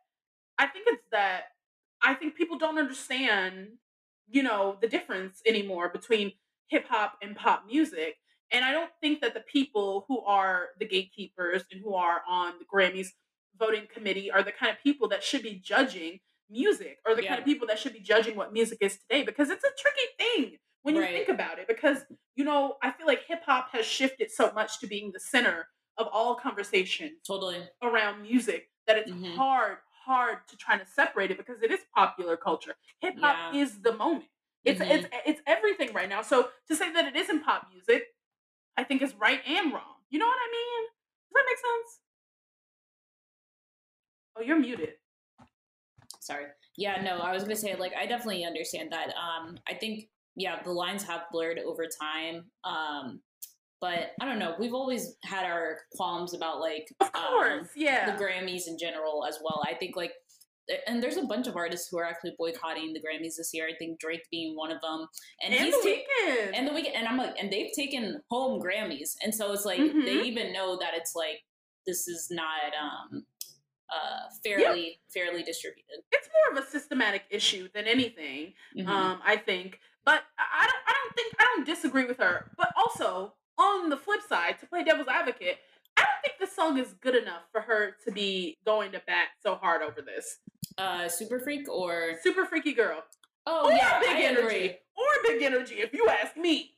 I 0.59 0.67
think 0.67 0.85
it's 0.87 1.03
that 1.11 1.43
I 2.01 2.13
think 2.13 2.35
people 2.35 2.57
don't 2.57 2.77
understand, 2.77 3.69
you 4.29 4.43
know, 4.43 4.77
the 4.81 4.87
difference 4.87 5.41
anymore 5.45 5.89
between 5.89 6.33
hip 6.67 6.85
hop 6.87 7.17
and 7.21 7.35
pop 7.35 7.65
music. 7.67 8.15
And 8.51 8.63
I 8.63 8.71
don't 8.71 8.91
think 9.01 9.21
that 9.21 9.33
the 9.33 9.41
people 9.41 10.05
who 10.07 10.21
are 10.21 10.69
the 10.79 10.85
gatekeepers 10.87 11.63
and 11.71 11.81
who 11.81 11.95
are 11.95 12.21
on 12.27 12.53
the 12.59 12.65
Grammys 12.65 13.07
voting 13.57 13.87
committee 13.93 14.31
are 14.31 14.43
the 14.43 14.51
kind 14.51 14.71
of 14.71 14.81
people 14.83 15.07
that 15.09 15.23
should 15.23 15.43
be 15.43 15.55
judging 15.63 16.19
music 16.49 16.97
or 17.05 17.15
the 17.15 17.23
kind 17.23 17.39
of 17.39 17.45
people 17.45 17.65
that 17.67 17.79
should 17.79 17.93
be 17.93 17.99
judging 17.99 18.35
what 18.35 18.53
music 18.53 18.77
is 18.81 18.97
today 18.99 19.23
because 19.23 19.49
it's 19.49 19.63
a 19.63 19.69
tricky 19.79 20.07
thing 20.19 20.57
when 20.83 20.95
you 20.95 21.01
Right. 21.01 21.13
think 21.15 21.29
about 21.29 21.57
it 21.57 21.67
because 21.67 21.99
you 22.35 22.43
know 22.43 22.77
I 22.83 22.91
feel 22.91 23.07
like 23.07 23.23
hip 23.25 23.41
hop 23.45 23.69
has 23.71 23.85
shifted 23.85 24.29
so 24.29 24.51
much 24.51 24.79
to 24.79 24.87
being 24.87 25.11
the 25.11 25.19
center 25.19 25.67
of 25.97 26.07
all 26.11 26.35
conversation 26.35 27.17
totally. 27.25 27.67
around 27.81 28.21
music 28.21 28.69
that 28.87 28.97
it's 28.97 29.09
Mhm. 29.11 29.35
hard 29.35 29.77
hard 30.05 30.45
to 30.49 30.57
try 30.57 30.77
to 30.77 30.85
separate 30.85 31.31
it 31.31 31.37
because 31.37 31.61
it 31.63 31.71
is 31.71 31.79
popular 31.95 32.35
culture. 32.35 32.75
Hip 32.99 33.17
hop 33.19 33.53
Yeah. 33.53 33.61
is 33.61 33.81
the 33.81 33.93
moment. 33.93 34.29
It's 34.65 34.79
Mhm. 34.79 34.89
it's 34.91 35.07
it's 35.25 35.41
everything 35.45 35.93
right 35.93 36.07
now. 36.09 36.21
So 36.21 36.49
to 36.67 36.75
say 36.75 36.91
that 36.93 37.05
it 37.05 37.15
isn't 37.15 37.43
pop 37.43 37.67
music, 37.71 38.03
I 38.77 38.83
think 38.83 39.01
is 39.01 39.13
right 39.15 39.41
and 39.45 39.73
wrong. 39.73 39.95
You 40.09 40.19
know 40.19 40.27
what 40.27 40.37
I 40.39 40.51
mean? 40.51 40.83
Does 40.87 41.33
that 41.33 41.45
make 41.47 41.57
sense? 41.57 41.99
Oh, 44.35 44.41
you're 44.41 44.59
muted. 44.59 44.93
Sorry. 46.21 46.45
Yeah, 46.77 47.01
no, 47.01 47.17
I 47.17 47.33
was 47.33 47.43
gonna 47.43 47.55
say 47.55 47.75
like 47.75 47.93
I 47.95 48.05
definitely 48.05 48.45
understand 48.45 48.91
that. 48.91 49.13
Um, 49.15 49.57
I 49.67 49.73
think 49.73 50.09
yeah, 50.35 50.63
the 50.63 50.71
lines 50.71 51.03
have 51.03 51.23
blurred 51.31 51.59
over 51.59 51.85
time. 51.87 52.49
Um, 52.63 53.21
but 53.81 54.13
I 54.21 54.25
don't 54.25 54.39
know. 54.39 54.55
We've 54.57 54.73
always 54.73 55.17
had 55.23 55.45
our 55.45 55.81
qualms 55.95 56.33
about 56.33 56.59
like 56.61 56.87
Of 57.01 57.07
um, 57.13 57.23
course, 57.27 57.69
yeah. 57.75 58.15
the 58.15 58.23
Grammys 58.23 58.67
in 58.67 58.77
general 58.79 59.25
as 59.25 59.39
well. 59.43 59.61
I 59.67 59.73
think 59.75 59.95
like. 59.95 60.13
And 60.87 61.03
there's 61.03 61.17
a 61.17 61.23
bunch 61.25 61.47
of 61.47 61.55
artists 61.57 61.89
who 61.89 61.97
are 61.99 62.05
actually 62.05 62.35
boycotting 62.37 62.93
the 62.93 62.99
Grammys 63.01 63.35
this 63.37 63.51
year. 63.53 63.67
I 63.67 63.75
think 63.77 63.99
Drake 63.99 64.23
being 64.31 64.55
one 64.55 64.71
of 64.71 64.79
them, 64.81 65.07
and, 65.43 65.53
and 65.53 65.65
he's 65.65 65.73
the 65.83 65.95
ta- 65.97 66.51
and 66.55 66.67
the 66.67 66.71
Weeknd, 66.71 66.91
and 66.95 67.07
I'm 67.07 67.17
like, 67.17 67.35
and 67.39 67.51
they've 67.51 67.71
taken 67.75 68.21
home 68.29 68.61
Grammys, 68.61 69.15
and 69.23 69.35
so 69.35 69.51
it's 69.51 69.65
like 69.65 69.79
Mhm. 69.79 70.05
they 70.05 70.21
even 70.21 70.53
know 70.53 70.77
that 70.77 70.93
it's 70.95 71.15
like 71.15 71.43
this 71.85 72.07
is 72.07 72.29
not 72.31 72.71
um 72.81 73.25
uh 73.93 74.29
fairly 74.43 74.99
fairly 75.13 75.43
distributed. 75.43 75.99
it's 76.13 76.29
more 76.47 76.57
of 76.57 76.63
a 76.65 76.69
systematic 76.69 77.23
issue 77.29 77.67
than 77.73 77.85
anything. 77.85 78.53
Mhm. 78.77 78.87
um, 78.87 79.21
I 79.25 79.35
think. 79.37 79.79
But 80.05 80.23
I 80.37 80.63
I 80.63 80.65
don't, 80.67 80.83
I 80.87 80.93
don't 81.03 81.15
think, 81.15 81.33
I 81.39 81.43
don't 81.55 81.65
disagree 81.65 82.05
with 82.05 82.17
her. 82.19 82.51
But 82.57 82.71
also, 82.77 83.35
on 83.57 83.89
the 83.89 83.97
flip 83.97 84.21
side, 84.27 84.59
to 84.59 84.65
play 84.65 84.83
devil's 84.83 85.07
advocate, 85.07 85.59
I 85.95 86.01
don't 86.01 86.21
think 86.25 86.39
the 86.39 86.47
song 86.53 86.77
is 86.79 86.93
good 86.93 87.15
enough 87.15 87.43
for 87.51 87.61
her 87.61 87.95
to 88.05 88.11
be 88.11 88.57
going 88.65 88.91
to 88.93 89.01
bat 89.05 89.27
so 89.41 89.55
hard 89.55 89.81
over 89.81 90.01
this. 90.01 90.39
Uh, 90.77 91.07
Super 91.07 91.39
Freak 91.39 91.69
or 91.69 92.13
Super 92.21 92.45
freaky 92.45 92.73
girl, 92.73 93.03
oh 93.45 93.67
or 93.69 93.71
yeah, 93.71 93.99
big 93.99 94.09
I 94.17 94.21
energy, 94.21 94.41
agree. 94.45 94.69
or 94.69 95.11
big 95.23 95.41
energy. 95.43 95.75
If 95.75 95.93
you 95.93 96.07
ask 96.09 96.35
me, 96.37 96.71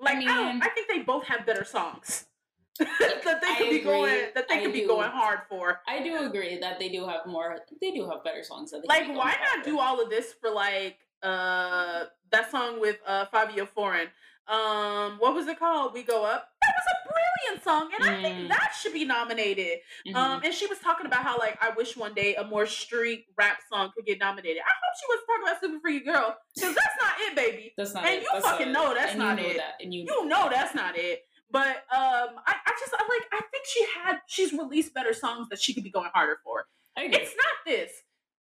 like 0.00 0.16
I, 0.16 0.18
mean- 0.18 0.28
don't, 0.28 0.62
I 0.62 0.68
think 0.68 0.88
they 0.88 1.00
both 1.00 1.24
have 1.26 1.44
better 1.46 1.64
songs 1.64 2.26
that 2.78 3.40
they 3.42 3.54
could 3.58 3.70
be 3.70 3.80
going, 3.80 4.26
that 4.34 4.48
they 4.48 4.58
I 4.58 4.62
could 4.62 4.72
be 4.72 4.86
going 4.86 5.10
hard 5.10 5.40
for. 5.48 5.80
I 5.86 6.02
do 6.02 6.24
agree 6.26 6.58
that 6.60 6.78
they 6.78 6.88
do 6.88 7.06
have 7.06 7.26
more. 7.26 7.58
They 7.80 7.90
do 7.90 8.08
have 8.08 8.24
better 8.24 8.42
songs. 8.42 8.70
That 8.70 8.82
they 8.82 8.88
Like, 8.88 9.08
why 9.16 9.34
not 9.54 9.64
do 9.64 9.78
all 9.78 10.00
of 10.00 10.08
this 10.10 10.32
for 10.32 10.50
like 10.50 10.98
uh 11.22 12.04
that 12.30 12.50
song 12.50 12.80
with 12.80 12.96
uh 13.06 13.26
Fivio 13.32 13.68
Foreign? 13.68 14.08
Um, 14.48 15.18
what 15.18 15.34
was 15.34 15.46
it 15.46 15.58
called? 15.58 15.94
We 15.94 16.02
Go 16.02 16.24
Up. 16.24 16.48
That 16.62 16.74
was 16.74 16.84
a 16.92 17.08
brilliant 17.08 17.64
song, 17.64 17.90
and 17.96 18.08
I 18.08 18.14
Mm. 18.18 18.22
think 18.22 18.48
that 18.48 18.74
should 18.80 18.92
be 18.92 19.04
nominated. 19.04 19.80
Mhm. 20.06 20.14
Um, 20.16 20.42
and 20.44 20.52
she 20.52 20.66
was 20.66 20.78
talking 20.80 21.06
about 21.06 21.22
how 21.22 21.38
like 21.38 21.56
I 21.62 21.70
wish 21.70 21.96
one 21.96 22.12
day 22.14 22.34
a 22.34 22.44
more 22.44 22.66
street 22.66 23.26
rap 23.36 23.60
song 23.70 23.92
could 23.94 24.04
get 24.04 24.18
nominated. 24.18 24.62
I 24.62 24.70
hope 24.70 24.94
she 25.00 25.06
was 25.08 25.24
talking 25.26 25.42
about 25.44 25.60
Super 25.60 25.80
Freaky 25.80 26.04
Girl 26.04 26.36
because 26.54 26.74
that's 26.74 26.96
not 27.00 27.12
it, 27.20 27.34
baby. 27.36 27.74
that's 27.76 27.94
not 27.94 28.04
and 28.04 28.14
it. 28.16 28.22
you 28.22 28.28
That's 28.32 28.44
fucking 28.46 28.72
know 28.72 28.94
that's 28.94 29.10
and 29.10 29.18
not 29.20 29.38
you 29.38 29.44
know 29.44 29.50
it. 29.50 29.56
That, 29.58 29.74
and 29.80 29.94
you 29.94 30.04
You 30.04 30.26
know 30.26 30.48
that's 30.50 30.74
not 30.74 30.96
it. 30.98 31.22
But 31.50 31.76
um, 31.92 32.40
I, 32.46 32.56
I 32.66 32.72
just 32.80 32.94
I 32.94 33.02
like 33.08 33.28
I 33.32 33.40
think 33.50 33.64
she 33.66 33.86
had 33.94 34.20
she's 34.26 34.52
released 34.52 34.92
better 34.94 35.12
songs 35.12 35.48
that 35.50 35.60
she 35.60 35.72
could 35.74 35.84
be 35.84 35.90
going 35.90 36.10
harder 36.14 36.40
for. 36.42 36.66
It's 36.96 37.34
not 37.36 37.46
this. 37.64 37.92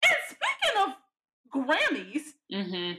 And 0.03 0.16
speaking 0.28 0.82
of 0.82 0.97
Grammys, 1.53 2.22
hmm 2.51 2.93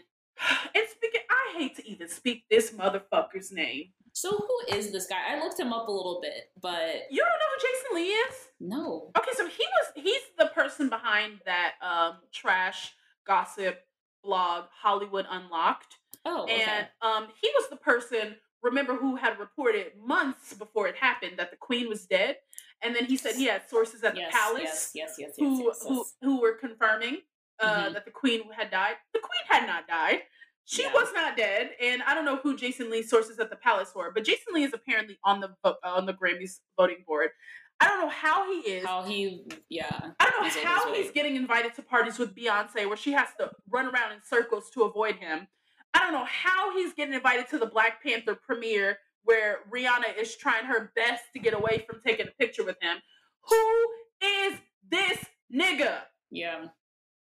and 0.75 0.83
speaking, 0.89 1.21
I 1.29 1.57
hate 1.57 1.75
to 1.77 1.87
even 1.87 2.07
speak 2.09 2.45
this 2.49 2.71
motherfucker's 2.71 3.51
name. 3.51 3.85
So 4.13 4.29
who 4.31 4.75
is 4.75 4.91
this 4.91 5.07
guy? 5.07 5.17
I 5.29 5.39
looked 5.39 5.59
him 5.59 5.71
up 5.71 5.87
a 5.87 5.91
little 5.91 6.19
bit, 6.21 6.51
but 6.61 7.03
You 7.09 7.23
don't 7.23 7.29
know 7.29 7.51
who 7.55 7.61
Jason 7.61 7.95
Lee 7.95 8.09
is? 8.09 8.35
no. 8.59 9.11
Okay, 9.17 9.31
so 9.33 9.47
he 9.47 9.63
was 9.63 10.03
he's 10.03 10.21
the 10.37 10.47
person 10.47 10.89
behind 10.89 11.39
that 11.45 11.73
um 11.81 12.17
trash 12.31 12.93
gossip 13.25 13.79
blog 14.23 14.65
Hollywood 14.81 15.25
Unlocked. 15.29 15.97
Oh, 16.25 16.43
okay. 16.43 16.63
And 16.63 16.87
um 17.01 17.27
he 17.41 17.49
was 17.55 17.69
the 17.69 17.77
person 17.77 18.35
remember 18.61 18.95
who 18.95 19.15
had 19.15 19.39
reported 19.39 19.93
months 20.05 20.53
before 20.53 20.87
it 20.87 20.95
happened 20.95 21.33
that 21.37 21.49
the 21.51 21.57
queen 21.57 21.89
was 21.89 22.05
dead 22.05 22.35
and 22.83 22.95
then 22.95 23.05
he 23.05 23.17
said 23.17 23.35
he 23.35 23.45
had 23.45 23.67
sources 23.69 24.03
at 24.03 24.13
the 24.13 24.21
yes, 24.21 24.33
palace 24.33 24.61
yes, 24.63 24.91
yes, 24.93 25.15
yes, 25.17 25.29
yes, 25.29 25.35
who 25.39 25.65
yes, 25.65 25.83
who 25.87 25.97
yes. 25.97 26.13
who 26.21 26.41
were 26.41 26.53
confirming 26.53 27.17
uh, 27.61 27.85
Mhm. 27.89 27.93
that 27.93 28.05
the 28.05 28.11
queen 28.11 28.51
had 28.51 28.71
died. 28.71 28.95
The 29.13 29.19
queen 29.19 29.43
had 29.47 29.65
not 29.67 29.87
died. 29.87 30.23
She 30.65 30.83
Yeah. 30.83 30.93
was 30.93 31.11
not 31.13 31.35
dead, 31.35 31.75
and 31.79 32.01
I 32.03 32.13
don't 32.13 32.23
know 32.25 32.37
who 32.37 32.55
Jason 32.55 32.89
Lee's 32.89 33.09
sources 33.09 33.39
at 33.39 33.49
the 33.49 33.55
palace 33.55 33.93
were, 33.95 34.11
but 34.11 34.23
Jason 34.23 34.53
Lee 34.53 34.63
is 34.63 34.73
apparently 34.73 35.17
on 35.23 35.39
the 35.41 35.55
vo- 35.63 35.77
uh, 35.83 35.95
on 35.95 36.05
the 36.05 36.13
Grammys 36.13 36.59
voting 36.77 37.03
board. 37.05 37.31
I 37.79 37.87
don't 37.87 37.99
know 38.01 38.09
how 38.09 38.45
he 38.51 38.59
is. 38.59 38.85
How 38.85 39.01
he, 39.01 39.43
yeah. 39.69 40.11
I 40.19 40.29
don't 40.29 40.39
know 40.41 40.45
on 40.61 40.65
how 40.65 40.93
he's 40.93 41.09
getting 41.11 41.35
invited 41.35 41.73
to 41.75 41.81
parties 41.81 42.19
with 42.19 42.35
Beyonce 42.35 42.85
where 42.87 42.95
she 42.95 43.11
has 43.13 43.29
to 43.39 43.51
run 43.69 43.87
around 43.87 44.11
in 44.11 44.21
circles 44.21 44.69
to 44.71 44.83
avoid 44.83 45.15
him. 45.15 45.47
I 45.95 45.99
don't 45.99 46.13
know 46.13 46.25
how 46.25 46.71
he's 46.77 46.93
getting 46.93 47.15
invited 47.15 47.47
to 47.49 47.57
the 47.57 47.65
Black 47.65 48.01
Panther 48.03 48.35
premiere 48.35 48.99
where 49.23 49.63
Rihanna 49.69 50.15
is 50.15 50.37
trying 50.37 50.65
her 50.65 50.91
best 50.95 51.23
to 51.33 51.39
get 51.39 51.53
away 51.55 51.83
from 51.89 52.01
taking 52.01 52.27
a 52.27 52.31
picture 52.31 52.63
with 52.63 52.77
him. 52.81 53.01
Who 53.49 53.93
is 54.21 54.59
this 54.87 55.25
nigga? 55.51 56.03
Yeah. 56.29 56.67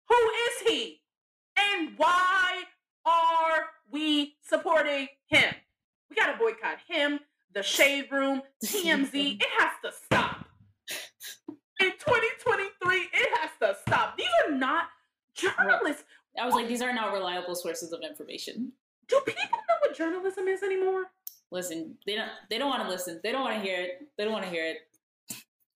Who 0.09 0.15
is 0.15 0.67
he? 0.67 1.01
And 1.57 1.91
why 1.97 2.63
are 3.05 3.65
we 3.91 4.35
supporting 4.41 5.07
him? 5.27 5.53
We 6.09 6.15
gotta 6.15 6.37
boycott 6.37 6.77
him, 6.87 7.19
the 7.53 7.63
Shade 7.63 8.07
Room, 8.11 8.41
TMZ. 8.63 9.13
It 9.41 9.47
has 9.59 9.71
to 9.83 9.91
stop. 10.05 10.45
In 11.79 11.91
2023, 11.91 12.95
it 13.13 13.39
has 13.39 13.51
to 13.61 13.77
stop. 13.87 14.17
These 14.17 14.27
are 14.47 14.51
not 14.51 14.85
journalists. 15.35 16.03
I 16.39 16.45
was 16.45 16.55
like, 16.55 16.67
these 16.67 16.81
are 16.81 16.93
not 16.93 17.13
reliable 17.13 17.55
sources 17.55 17.91
of 17.93 18.01
information. 18.01 18.71
Do 19.07 19.21
people 19.25 19.43
know 19.51 19.75
what 19.81 19.95
journalism 19.95 20.47
is 20.47 20.63
anymore? 20.63 21.05
Listen, 21.51 21.95
they 22.05 22.15
don't. 22.15 22.29
They 22.49 22.57
don't 22.57 22.69
want 22.69 22.83
to 22.83 22.89
listen. 22.89 23.19
They 23.23 23.31
don't 23.31 23.43
want 23.43 23.55
to 23.55 23.61
hear 23.61 23.79
it. 23.79 24.07
They 24.17 24.25
don't 24.25 24.33
want 24.33 24.45
to 24.45 24.49
hear 24.51 24.65
it. 24.65 24.77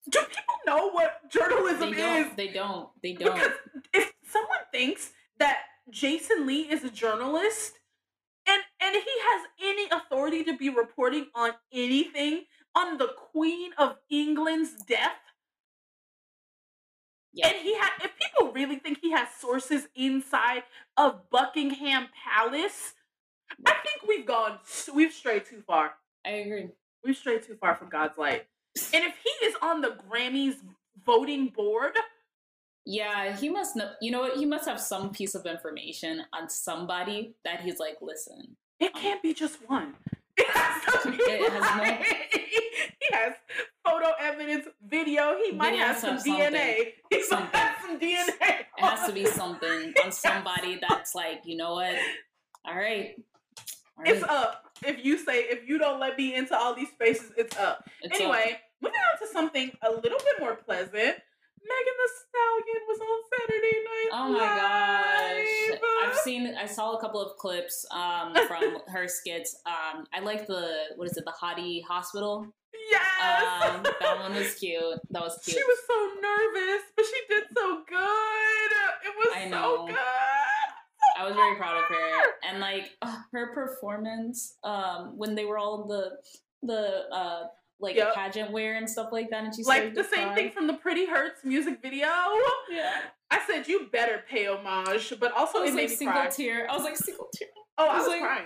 Do 0.10 0.20
people 0.20 0.56
know 0.66 0.90
what 0.90 1.30
journalism 1.30 1.94
They 1.94 2.20
is? 2.20 2.28
They 2.36 2.48
don't. 2.48 2.90
They 3.02 3.14
don't. 3.14 3.36
Because 3.36 3.52
if 3.94 4.12
someone 4.32 4.60
thinks 4.72 5.12
that 5.40 5.58
Jason 5.90 6.46
Lee 6.48 6.70
is 6.70 6.84
a 6.84 6.90
journalist 6.90 7.74
and 8.48 8.62
and 8.82 8.96
he 8.96 9.02
has 9.02 9.48
any 9.62 9.88
authority 9.92 10.44
to 10.46 10.58
be 10.58 10.70
reporting 10.70 11.28
on 11.36 11.52
anything 11.74 12.46
on 12.76 12.98
the 12.98 13.10
Queen 13.32 13.72
of 13.78 13.98
England's 14.10 14.74
death, 14.88 15.18
Yeah. 17.34 17.48
and 17.48 17.58
he 17.58 17.76
had 17.78 17.90
if 18.04 18.12
people 18.18 18.52
really 18.54 18.78
think 18.78 19.00
he 19.02 19.12
has 19.12 19.28
sources 19.40 19.88
inside 19.96 20.64
of 20.98 21.30
Buckingham 21.30 22.08
Palace, 22.26 22.94
I 23.66 23.74
think 23.84 24.08
we've 24.08 24.26
gone 24.26 24.60
we've 24.94 25.14
strayed 25.14 25.46
too 25.46 25.62
far. 25.66 25.94
I 26.26 26.32
agree. 26.32 26.70
We've 27.04 27.18
strayed 27.18 27.44
too 27.44 27.56
far 27.56 27.76
from 27.76 27.90
God's 27.90 28.18
light. 28.18 28.48
And 28.94 29.04
if 29.04 29.16
he 29.24 29.46
is 29.46 29.56
on 29.62 29.82
the 29.82 29.98
Grammys 30.10 30.56
voting 31.06 31.48
board, 31.48 31.98
Yeah, 32.86 33.36
he 33.36 33.50
must 33.50 33.76
know. 33.76 33.92
You 34.02 34.12
know 34.12 34.22
what? 34.22 34.38
He 34.38 34.46
must 34.46 34.68
have 34.68 34.80
some 34.80 35.12
piece 35.12 35.36
of 35.36 35.46
information 35.46 36.24
on 36.34 36.50
somebody 36.50 37.36
that 37.46 37.62
he's 37.62 37.80
like, 37.80 37.98
listen. 38.02 38.56
It 38.80 38.92
um 38.96 39.02
can't 39.02 39.22
be 39.22 39.34
just 39.34 39.58
one. 39.70 39.94
It 40.38 40.48
has 40.48 41.04
to 41.04 41.12
be 41.12 41.18
It 41.18 41.52
has 41.52 41.62
like- 41.80 42.04
he 42.32 43.08
has 43.16 43.34
photo 43.86 44.12
evidence, 44.20 44.66
video. 44.88 45.36
He 45.44 45.52
might 45.52 45.76
have 45.76 45.98
some. 45.98 46.18
DNA. 46.18 46.94
He 47.12 47.22
might 47.30 47.54
have 47.54 47.78
some 47.82 48.00
DNA. 48.00 48.26
It 48.40 48.66
has 48.78 49.08
to 49.08 49.14
be 49.14 49.26
something 49.26 49.94
on 50.04 50.12
somebody 50.12 50.80
that's 50.88 51.14
like, 51.14 51.42
you 51.46 51.58
know 51.58 51.74
what? 51.74 51.96
All 52.66 52.76
right. 52.76 53.16
All 53.98 54.04
It's 54.06 54.24
up. 54.24 54.64
If 54.84 55.04
you 55.06 55.18
say 55.18 55.42
if 55.42 55.68
you 55.68 55.78
don't 55.78 56.00
let 56.00 56.18
me 56.18 56.34
into 56.34 56.58
all 56.58 56.74
these 56.74 56.90
spaces, 56.90 57.32
it's 57.38 57.56
up. 57.58 57.88
It's 58.02 58.16
up. 58.16 58.22
anyway, 58.22 58.58
moving 58.82 58.98
on 59.12 59.28
to 59.28 59.32
something 59.32 59.72
a 59.84 59.92
little 59.92 60.18
bit 60.20 60.40
more 60.40 60.56
pleasant. 60.56 61.18
Megan 61.64 61.96
Thee 62.00 62.12
Stallion 62.22 62.82
was 62.88 63.00
on 63.00 63.20
Saturday 63.32 63.78
Night 63.86 64.10
Oh 64.14 64.30
my 64.30 64.40
gosh. 64.40 65.80
I've 66.04 66.18
seen 66.18 66.56
I 66.56 66.66
saw 66.66 66.98
a 66.98 67.02
couple 67.02 67.22
of 67.22 67.38
clips 67.38 67.86
um 67.92 68.34
from 68.48 68.80
her 68.88 69.08
skits. 69.08 69.62
Um 69.66 70.06
I 70.14 70.20
like 70.22 70.48
the 70.48 70.96
what 70.96 71.08
is 71.10 71.18
it, 71.18 71.26
the 71.26 71.32
Hottie 71.32 71.84
Hospital? 71.84 72.48
Yes. 72.90 73.72
Um 73.72 73.84
that 73.84 74.20
one 74.20 74.36
was 74.36 74.56
cute. 74.56 75.00
That 75.12 75.22
was 75.22 75.40
cute. 75.44 75.58
She 75.58 75.64
was 75.64 75.80
so 75.88 76.22
nervous, 76.22 76.84
but 76.96 77.06
she 77.06 77.22
did 77.30 77.44
so 77.56 77.82
good. 77.88 78.72
It 79.06 79.14
was 79.18 79.34
I 79.36 79.50
so 79.50 79.86
good. 79.88 79.96
I 81.18 81.26
was 81.26 81.36
very 81.36 81.56
proud 81.56 81.78
of 81.78 81.84
her. 81.84 82.24
And 82.48 82.60
like 82.60 82.92
uh, 83.02 83.18
her 83.32 83.54
performance, 83.54 84.56
um, 84.64 85.18
when 85.18 85.36
they 85.36 85.46
were 85.46 85.58
all 85.58 85.88
the 85.88 86.18
the 86.64 87.08
uh 87.12 87.48
like 87.82 87.96
Yep. 87.96 88.14
pageant 88.14 88.52
wear 88.52 88.76
and 88.76 88.90
stuff 88.90 89.10
like 89.12 89.30
that 89.32 89.44
and 89.44 89.54
she's 89.56 89.66
Like 89.68 89.94
the 89.96 90.04
same 90.04 90.34
thing 90.36 90.52
from 90.52 90.68
the 90.68 90.74
Pretty 90.74 91.06
Hurts 91.06 91.44
music 91.44 91.82
video. 91.82 92.08
Yeah. 92.70 92.94
I 93.30 93.40
said 93.48 93.68
you 93.68 93.88
better 93.92 94.24
pay 94.30 94.46
homage, 94.48 95.14
but 95.20 95.32
also 95.34 95.60
I 95.60 95.62
was 95.64 95.72
it 95.72 95.76
like 95.76 95.90
made 95.90 95.98
single 95.98 96.14
cry. 96.22 96.28
tear. 96.30 96.68
I 96.70 96.76
was 96.76 96.84
like 96.84 96.98
single 96.98 97.28
tear. 97.34 97.48
Oh, 97.78 97.88
I 97.88 97.92
I 97.92 97.94
was 97.98 98.04
was 98.04 98.08
like, 98.10 98.22
crying. 98.22 98.46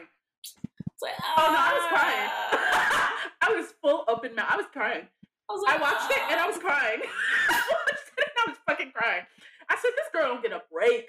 It's 0.93 1.01
like, 1.01 1.13
Oh 1.37 1.51
no, 1.51 1.59
I 1.59 1.73
was 1.73 1.87
crying. 1.89 2.29
ah. 2.31 3.31
I 3.41 3.49
was 3.53 3.65
full 3.81 4.05
open 4.07 4.33
mouth. 4.35 4.47
I 4.49 4.57
was 4.57 4.65
crying. 4.71 5.07
I 5.49 5.53
was 5.53 5.63
I 5.67 5.73
like, 5.73 5.81
watched 5.81 6.11
it 6.11 6.21
and 6.31 6.39
I 6.39 6.43
ah. 6.43 6.47
was 6.47 6.57
crying. 6.57 6.99
I 7.49 7.61
watched 7.69 8.09
it 8.17 8.25
and 8.29 8.37
I 8.47 8.49
was 8.49 8.57
fucking 8.67 8.91
crying. 8.95 9.23
I 9.69 9.75
said 9.75 9.91
this 9.95 10.07
girl 10.13 10.27
don't 10.33 10.41
get 10.43 10.51
a 10.53 10.61
break. 10.71 11.07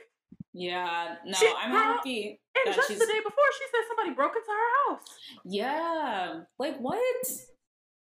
Yeah, 0.58 1.16
no, 1.26 1.32
She- 1.36 1.52
I'm 1.58 1.70
girl, 1.70 1.80
happy. 1.80 2.40
And 2.56 2.74
just 2.74 2.88
she's- 2.88 2.98
the 2.98 3.04
day 3.06 3.18
before, 3.22 3.44
she 3.58 3.64
said 3.70 3.84
somebody 3.88 4.14
broke 4.14 4.32
into 4.36 4.50
her 4.50 4.94
house. 4.94 5.06
Yeah, 5.44 6.40
like 6.58 6.78
what? 6.78 7.26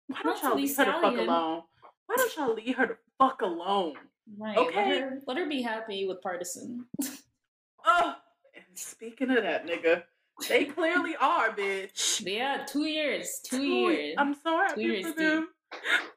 Why 0.08 0.20
don't 0.22 0.42
y'all 0.42 0.54
leave 0.56 0.76
her 0.76 0.84
the 0.84 0.92
fuck 0.92 1.16
alone? 1.16 1.62
Why 2.06 2.16
don't 2.16 2.36
y'all 2.36 2.54
leave 2.54 2.76
her 2.76 2.86
the 2.86 2.96
fuck 3.18 3.42
alone? 3.42 3.94
Right. 4.38 4.56
Okay. 4.56 4.76
Let 4.76 5.00
her, 5.00 5.22
let 5.26 5.36
her 5.38 5.46
be 5.48 5.62
happy 5.62 6.06
with 6.06 6.18
Pardison. 6.22 6.84
Oh, 7.84 8.14
and 8.54 8.64
speaking 8.74 9.30
of 9.30 9.42
that 9.42 9.66
nigga, 9.66 10.02
they 10.48 10.64
clearly 10.64 11.14
are, 11.20 11.50
bitch. 11.50 12.22
yeah, 12.26 12.64
two 12.66 12.84
years. 12.84 13.40
Two, 13.44 13.58
Two- 13.58 13.64
years. 13.64 14.14
I'm 14.18 14.34
so 14.34 14.56
happy 14.58 14.82
years 14.82 15.06
for 15.06 15.12
them. 15.12 15.48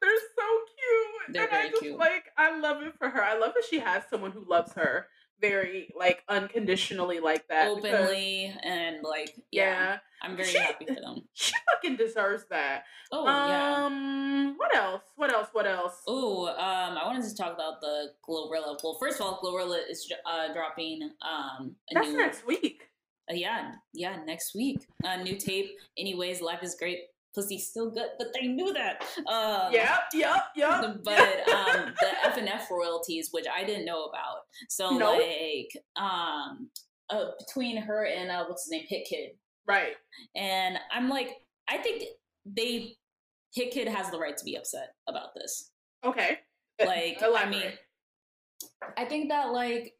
They're 0.00 0.10
so 0.36 0.46
cute. 0.76 1.34
They're 1.34 1.44
and 1.48 1.52
I 1.56 1.68
just 1.70 1.82
cute. 1.82 1.98
like 1.98 2.24
I 2.36 2.58
love 2.58 2.82
it 2.82 2.94
for 2.98 3.08
her. 3.08 3.22
I 3.22 3.36
love 3.38 3.52
that 3.54 3.64
she 3.68 3.78
has 3.78 4.02
someone 4.10 4.30
who 4.32 4.44
loves 4.48 4.72
her 4.74 5.06
very 5.40 5.92
like 5.98 6.22
unconditionally 6.28 7.20
like 7.20 7.46
that. 7.48 7.74
because- 7.76 7.92
Openly 7.94 8.54
and 8.62 9.02
like 9.02 9.34
yeah, 9.50 9.62
yeah. 9.92 9.98
I'm 10.22 10.36
very 10.36 10.48
She- 10.50 10.58
happy 10.58 10.86
for 10.86 10.94
them. 11.00 11.22
She 11.34 11.52
fucking 11.72 11.96
deserves 11.96 12.44
that. 12.50 12.84
Oh 13.12 13.24
yeah. 13.24 13.84
Um 13.86 14.54
what 14.58 14.74
else? 14.76 15.02
What 15.16 15.32
else? 15.32 15.48
What 15.52 15.66
else? 15.66 15.94
Oh, 16.06 16.46
um, 16.48 16.98
I 16.98 17.06
wanted 17.06 17.24
to 17.28 17.34
talk 17.34 17.54
about 17.54 17.80
the 17.80 18.12
Glorilla. 18.28 18.76
Well, 18.82 18.96
first 19.00 19.20
of 19.20 19.26
all, 19.26 19.40
Glorilla 19.42 19.78
is 19.88 20.10
uh, 20.26 20.52
dropping 20.52 21.02
um, 21.22 21.74
a 21.90 21.94
That's 21.94 22.08
new 22.08 22.16
next 22.18 22.46
week. 22.46 22.82
Uh, 23.30 23.34
yeah, 23.34 23.72
yeah, 23.94 24.16
next 24.26 24.54
week. 24.54 24.86
A 25.04 25.22
new 25.22 25.36
tape. 25.36 25.70
Anyways, 25.98 26.40
life 26.40 26.62
is 26.62 26.76
great. 26.78 26.98
Pussy's 27.34 27.68
still 27.68 27.90
good, 27.90 28.08
but 28.18 28.28
they 28.34 28.46
knew 28.48 28.72
that. 28.72 29.02
Um, 29.30 29.72
Yep, 29.72 30.00
yep, 30.14 30.36
yep. 30.56 30.96
But 31.04 31.48
um, 31.48 31.94
the 32.00 32.08
F 32.24 32.36
and 32.36 32.48
F 32.48 32.68
royalties, 32.70 33.28
which 33.30 33.46
I 33.52 33.64
didn't 33.64 33.84
know 33.84 34.04
about. 34.04 34.38
So 34.68 34.90
No. 34.90 35.12
like, 35.12 35.70
um, 35.96 36.68
uh, 37.08 37.30
between 37.38 37.76
her 37.76 38.04
and 38.06 38.30
uh, 38.30 38.44
what's 38.46 38.64
his 38.64 38.72
name, 38.72 38.86
Hitkidd, 38.90 39.30
right. 39.66 39.94
and 40.36 40.78
I'm 40.92 41.08
like, 41.08 41.30
I 41.68 41.78
think 41.78 42.04
they 42.46 42.96
Hitkidd 43.56 43.88
has 43.88 44.10
the 44.10 44.18
right 44.18 44.36
to 44.36 44.44
be 44.44 44.56
upset 44.56 44.94
about 45.08 45.34
this. 45.34 45.70
Okay. 46.04 46.38
Like, 46.82 47.18
I 47.22 47.44
mean, 47.50 47.72
I 48.96 49.04
think 49.04 49.28
that 49.28 49.52
like 49.52 49.92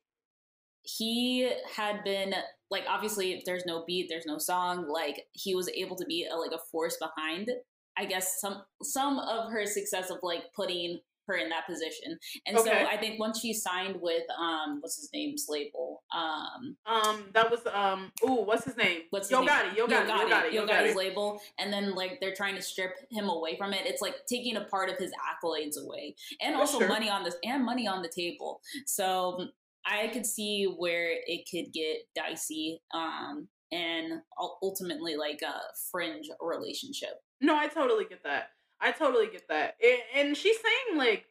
he 0.83 1.53
had 1.77 2.03
been 2.05 2.35
like 2.71 2.85
obviously 2.89 3.33
if 3.33 3.45
there's 3.45 3.65
no 3.67 3.85
beat, 3.87 4.07
there's 4.09 4.27
no 4.27 4.39
song. 4.39 4.87
Like 4.89 5.27
he 5.33 5.55
was 5.55 5.69
able 5.71 5.97
to 5.97 6.05
be 6.07 6.27
a, 6.31 6.37
like 6.37 6.53
a 6.53 6.59
force 6.71 6.97
behind. 6.99 7.51
I 7.99 8.05
guess 8.07 8.41
some 8.41 8.63
some 8.83 9.19
of 9.19 9.51
her 9.53 9.67
success 9.67 10.11
of 10.11 10.19
like 10.23 10.45
putting 10.55 11.01
her 11.27 11.37
in 11.37 11.49
that 11.51 11.65
position. 11.67 12.19
And 12.47 12.59
so 12.59 12.73
I 12.73 12.97
think 12.97 13.21
once 13.21 13.39
she 13.41 13.53
signed 13.53 13.97
with 14.01 14.23
um 14.37 14.79
what's 14.81 14.97
his 14.97 15.11
name's 15.13 15.47
label 15.49 16.03
um 16.17 16.77
Um, 16.87 17.25
that 17.35 17.51
was 17.51 17.61
um. 17.73 18.11
Ooh, 18.25 18.43
what's 18.45 18.65
his 18.65 18.77
name? 18.77 19.03
what's 19.11 19.27
his 19.29 19.33
Yo 19.33 19.41
name? 19.41 19.49
Gotti. 19.49 19.77
Yo 19.77 19.87
Gotti. 19.87 20.09
Yo 20.09 20.29
Gotti. 20.29 20.53
Yo 20.53 20.63
Yo 20.63 20.67
Gotti's 20.67 20.93
Gotti. 20.93 20.97
label, 20.97 21.41
and 21.59 21.73
then 21.73 21.95
like 21.95 22.19
they're 22.21 22.35
trying 22.35 22.57
to 22.57 22.63
strip 22.63 22.93
him 23.11 23.29
away 23.29 23.57
from 23.57 23.73
it. 23.73 23.83
It's 23.85 24.03
like 24.03 24.15
taking 24.29 24.57
a 24.57 24.63
part 24.65 24.89
of 24.91 24.97
his 24.97 25.13
accolades 25.13 25.77
away, 25.81 26.17
and 26.41 26.55
For 26.55 26.61
also 26.63 26.79
sure. 26.79 26.89
money 26.89 27.09
on 27.11 27.23
this 27.23 27.37
and 27.45 27.65
money 27.65 27.87
on 27.87 28.03
the 28.03 28.09
table. 28.09 28.61
So 28.87 29.49
I 29.85 30.09
could 30.09 30.27
see 30.27 30.65
where 30.65 31.11
it 31.27 31.49
could 31.51 31.73
get 31.73 31.99
dicey, 32.15 32.83
um, 32.93 33.49
and 33.73 34.21
ultimately 34.63 35.17
like 35.17 35.43
a 35.43 35.55
fringe 35.91 36.29
relationship. 36.41 37.15
No, 37.41 37.57
I 37.57 37.69
totally 37.69 38.05
get 38.05 38.23
that. 38.25 38.51
I 38.81 38.93
totally 38.93 39.29
get 39.29 39.49
that. 39.49 39.77
And 40.15 40.37
she's 40.37 40.57
saying 40.57 40.99
like, 40.99 41.27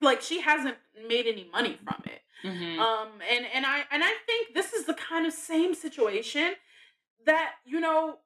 like 0.00 0.22
she 0.22 0.40
hasn't 0.40 0.76
made 1.08 1.26
any 1.26 1.48
money 1.52 1.78
from 1.84 2.02
it. 2.06 2.20
Mhm. 2.44 2.78
Um, 2.78 3.08
and 3.28 3.46
and 3.54 3.64
I 3.66 3.84
and 3.90 4.02
I 4.02 4.12
think 4.26 4.54
this 4.54 4.72
is 4.72 4.84
the 4.86 4.94
kind 4.94 5.26
of 5.26 5.32
same 5.32 5.74
situation 5.74 6.54
that 7.26 7.52
you 7.64 7.78
know 7.80 8.18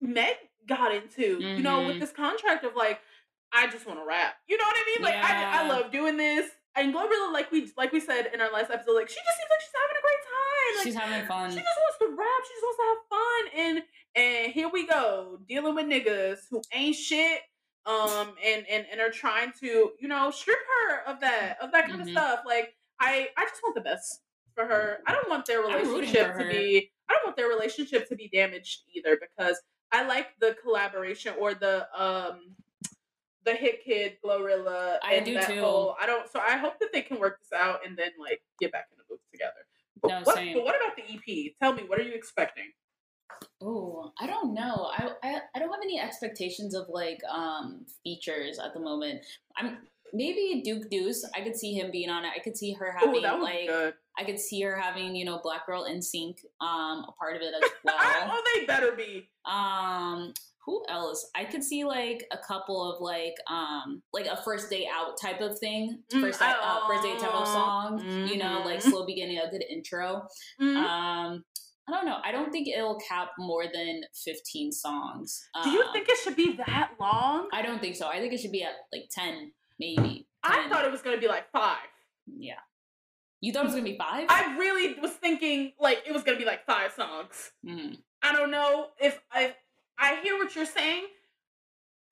Meg 0.00 0.36
got 0.66 0.92
into. 0.94 1.38
You 1.40 1.62
know, 1.62 1.86
with 1.86 1.96
Mhm. 1.96 2.00
this 2.00 2.10
contract 2.12 2.64
of 2.64 2.74
like, 2.74 3.00
I 3.52 3.68
just 3.68 3.86
want 3.86 4.00
to 4.00 4.04
rap. 4.04 4.36
You 4.48 4.56
know 4.56 4.64
what 4.64 4.76
I 4.76 4.84
mean? 4.86 5.02
Like, 5.04 5.14
I 5.14 5.60
I 5.62 5.68
love 5.68 5.92
doing 5.92 6.16
this. 6.16 6.50
And 6.76 6.92
Glorilla, 6.94 7.32
like 7.32 7.50
we 7.50 7.72
like 7.76 7.92
we 7.92 8.00
said 8.00 8.30
in 8.34 8.40
our 8.40 8.52
last 8.52 8.70
episode, 8.70 8.92
like 8.94 9.08
she 9.08 9.16
just 9.16 9.38
seems 9.38 9.50
like 9.50 9.60
she's 9.60 9.76
having 9.80 9.96
a 9.96 10.02
great 10.02 10.22
time. 10.26 10.76
Like, 10.76 10.84
She's 10.84 10.94
having 10.94 11.26
fun. 11.26 11.50
she 11.50 11.56
just 11.56 11.78
wants 11.80 11.98
to 12.00 12.16
rap. 12.16 12.42
She 12.46 12.54
just 12.54 12.64
wants 12.64 12.78
to 12.78 12.86
have 12.88 13.02
fun. 13.10 13.60
And 13.66 13.82
and 14.44 14.52
here 14.52 14.68
we 14.72 14.86
go, 14.86 15.38
dealing 15.48 15.74
with 15.74 15.86
niggas 15.86 16.38
who 16.50 16.60
ain't 16.72 16.96
shit. 16.96 17.40
Um 17.86 18.34
and 18.44 18.66
and 18.68 18.84
and 18.92 19.00
are 19.00 19.10
trying 19.10 19.52
to, 19.60 19.92
you 20.00 20.08
know, 20.08 20.30
strip 20.30 20.58
her 20.58 21.10
of 21.12 21.20
that 21.20 21.56
of 21.62 21.72
that 21.72 21.86
kind 21.88 21.98
Mhm. 22.00 22.02
of 22.02 22.08
stuff. 22.10 22.40
Like 22.46 22.74
I 23.00 23.28
I 23.36 23.44
just 23.44 23.62
want 23.62 23.74
the 23.74 23.80
best 23.80 24.20
for 24.54 24.66
her. 24.66 24.98
I 25.06 25.12
don't 25.12 25.28
want 25.30 25.46
their 25.46 25.60
relationship 25.62 26.36
to 26.36 26.44
be 26.44 26.90
I 27.08 27.14
don't 27.14 27.24
want 27.24 27.36
their 27.36 27.48
relationship 27.48 28.08
to 28.08 28.16
be 28.16 28.28
damaged 28.28 28.82
either 28.94 29.16
because 29.18 29.60
I 29.92 30.02
like 30.06 30.28
the 30.40 30.56
collaboration 30.62 31.34
or 31.38 31.54
the 31.54 31.86
um 31.98 32.54
the 33.46 33.52
Hitkidd 33.52 34.16
Glorilla 34.22 34.98
I 35.02 35.14
and 35.14 35.24
do 35.24 35.34
that 35.34 35.48
too. 35.48 35.60
whole 35.60 35.96
I 36.00 36.04
don't 36.04 36.30
so 36.30 36.38
I 36.40 36.56
hope 36.58 36.78
that 36.80 36.90
they 36.92 37.00
can 37.00 37.18
work 37.18 37.38
this 37.40 37.58
out 37.58 37.80
and 37.86 37.96
then 37.96 38.10
like 38.20 38.42
get 38.60 38.72
back 38.72 38.88
in 38.92 38.98
the 38.98 39.04
booth 39.08 39.20
together. 39.32 39.52
But 40.02 40.08
No, 40.10 40.20
what 40.24 40.34
same. 40.36 40.54
but 40.54 40.64
what 40.64 40.74
about 40.76 40.96
the 40.96 41.04
EP? 41.14 41.52
Tell 41.62 41.72
me, 41.72 41.84
what 41.86 41.98
are 41.98 42.02
you 42.02 42.12
expecting? 42.12 42.70
Oh, 43.62 44.12
I 44.20 44.26
don't 44.26 44.52
know. 44.52 44.90
I, 44.92 45.10
I 45.22 45.40
I 45.54 45.58
don't 45.58 45.70
have 45.70 45.80
any 45.82 45.98
expectations 46.00 46.74
of 46.74 46.86
like 46.88 47.20
um 47.30 47.86
features 48.04 48.58
at 48.58 48.74
the 48.74 48.80
moment. 48.80 49.22
I'm 49.56 49.78
maybe 50.12 50.62
Duke 50.64 50.88
Deuce. 50.90 51.24
I 51.34 51.40
could 51.42 51.56
see 51.56 51.72
him 51.74 51.90
being 51.90 52.10
on 52.10 52.24
it. 52.24 52.30
I 52.36 52.40
could 52.42 52.56
see 52.56 52.72
her 52.74 52.92
having 52.92 53.12
be 53.12 53.20
like. 53.20 53.94
I 54.18 54.24
could 54.24 54.38
see 54.40 54.62
her 54.62 54.74
having 54.76 55.14
you 55.14 55.24
know 55.26 55.40
Black 55.42 55.66
Girl 55.66 55.84
in 55.84 56.00
Sync 56.00 56.38
um 56.60 57.04
a 57.08 57.12
part 57.18 57.36
of 57.36 57.42
it 57.42 57.52
as 57.62 57.70
well. 57.84 57.94
oh, 57.98 58.42
they 58.54 58.64
better 58.66 58.92
be. 58.92 59.28
um, 59.44 60.32
who 60.64 60.82
else? 60.88 61.30
I 61.36 61.44
could 61.44 61.62
see 61.62 61.84
like 61.84 62.24
a 62.32 62.38
couple 62.38 62.92
of 62.92 63.00
like 63.00 63.34
um 63.48 64.02
like 64.12 64.26
a 64.26 64.36
first 64.42 64.68
day 64.70 64.88
out 64.92 65.20
type 65.20 65.40
of 65.40 65.58
thing, 65.58 66.02
Mm, 66.12 66.20
first 66.22 66.40
day, 66.40 66.52
uh, 66.60 66.88
first 66.88 67.02
day 67.04 67.12
type 67.16 67.34
of 67.34 67.42
oh, 67.46 67.52
song. 67.52 68.00
You 68.26 68.38
know, 68.38 68.62
like 68.64 68.80
mhm. 68.80 68.90
slow 68.90 69.06
beginning, 69.06 69.38
a 69.38 69.48
good 69.50 69.62
intro. 69.70 70.26
Mhm. 70.60 70.76
Um, 70.76 71.44
I 71.88 71.92
don't 71.92 72.04
know. 72.04 72.18
I 72.24 72.32
don't 72.32 72.50
think 72.50 72.66
it'll 72.66 72.98
cap 72.98 73.28
more 73.38 73.64
than 73.72 74.00
fifteen 74.24 74.72
songs. 74.72 75.46
Do 75.62 75.70
you 75.70 75.82
Um, 75.82 75.92
think 75.92 76.08
it 76.08 76.18
should 76.24 76.34
be 76.34 76.56
that 76.66 76.92
long? 76.98 77.48
I 77.52 77.62
don't 77.62 77.80
think 77.80 77.94
so. 77.94 78.08
I 78.08 78.18
think 78.18 78.32
it 78.32 78.40
should 78.40 78.50
be 78.50 78.64
at 78.64 78.72
like 78.92 79.04
ten, 79.12 79.52
maybe. 79.78 80.26
I 80.42 80.68
thought 80.68 80.84
it 80.84 80.92
was 80.92 81.02
gonna 81.02 81.18
be 81.18 81.28
like 81.28 81.50
five. 81.50 81.78
Yeah. 82.26 82.58
You 83.40 83.52
thought 83.52 83.62
it 83.64 83.66
was 83.66 83.74
gonna 83.74 83.84
be 83.84 83.98
five? 83.98 84.26
I 84.28 84.56
really 84.56 84.98
was 85.00 85.12
thinking 85.12 85.72
like 85.78 86.02
it 86.06 86.12
was 86.12 86.22
gonna 86.22 86.38
be 86.38 86.44
like 86.44 86.64
five 86.66 86.92
songs. 86.92 87.52
Mhm. 87.64 87.98
I 88.22 88.32
don't 88.32 88.50
know 88.50 88.90
if 89.00 89.20
I 89.30 89.54
I 89.98 90.16
hear 90.22 90.36
what 90.36 90.54
you're 90.54 90.66
saying. 90.66 91.06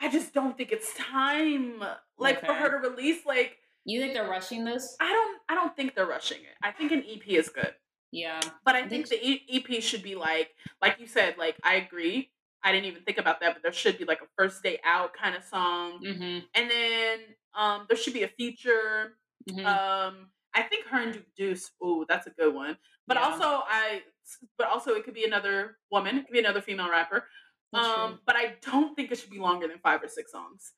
I 0.01 0.09
just 0.11 0.35
don't 0.35 0.57
think 0.57 0.73
it's 0.73 0.93
time 0.95 1.83
like 2.19 2.45
for 2.45 2.53
her 2.53 2.71
to 2.71 2.89
release 2.89 3.25
like 3.25 3.59
You 3.85 4.01
think 4.01 4.15
they're 4.15 4.29
rushing 4.29 4.65
this? 4.65 4.97
I 5.01 5.11
don't 5.13 5.41
I 5.49 5.55
don't 5.55 5.75
think 5.77 5.95
they're 5.95 6.07
rushing 6.07 6.39
it. 6.43 6.57
I 6.63 6.73
think 6.73 6.93
an 6.93 7.05
EP 7.09 7.27
is 7.29 7.49
good. 7.49 7.75
Yeah. 8.11 8.41
But 8.65 8.75
I 8.77 8.81
I 8.81 8.89
think 8.89 9.09
think 9.09 9.23
the 9.23 9.75
EP 9.77 9.83
should 9.83 10.03
be 10.03 10.15
like 10.15 10.55
like 10.83 10.99
you 11.01 11.07
said 11.07 11.37
like 11.39 11.57
I 11.63 11.77
agree. 11.77 12.31
I 12.65 12.73
didn't 12.73 12.87
even 12.87 13.03
think 13.03 13.19
about 13.19 13.41
that, 13.41 13.55
but 13.55 13.63
there 13.63 13.73
should 13.73 13.99
be 13.99 14.05
like 14.05 14.21
a 14.23 14.27
first 14.37 14.63
day 14.63 14.81
out 14.85 15.13
kind 15.13 15.37
of 15.37 15.45
song. 15.45 16.01
Mm-hmm. 16.03 16.39
And 16.55 16.71
then 16.71 17.19
um 17.55 17.87
there 17.89 17.97
should 17.97 18.15
be 18.15 18.25
a 18.25 18.29
feature 18.29 19.17
mm-hmm. 19.49 19.67
Um, 19.67 20.29
I 20.55 20.63
think 20.63 20.87
her 20.87 21.01
and 21.01 21.13
Duke 21.13 21.27
Deuce. 21.37 21.71
Ooh, 21.85 22.07
that's 22.09 22.27
a 22.27 22.31
good 22.31 22.55
one. 22.55 22.79
But 23.07 23.17
Yeah. 23.17 23.25
also, 23.25 23.65
I. 23.69 24.03
But 24.57 24.69
also, 24.69 24.95
it 24.95 25.05
could 25.05 25.15
be 25.15 25.25
another 25.25 25.77
woman. 25.91 26.17
It 26.17 26.25
could 26.25 26.33
be 26.33 26.39
another 26.39 26.63
female 26.63 26.89
rapper. 26.89 27.29
Um, 27.75 28.21
but 28.25 28.37
I 28.37 28.55
don't 28.63 28.95
think 28.95 29.11
it 29.11 29.19
should 29.19 29.31
be 29.31 29.39
longer 29.39 29.67
than 29.67 29.79
five 29.79 30.03
or 30.03 30.09
six 30.09 30.31
songs. 30.33 30.73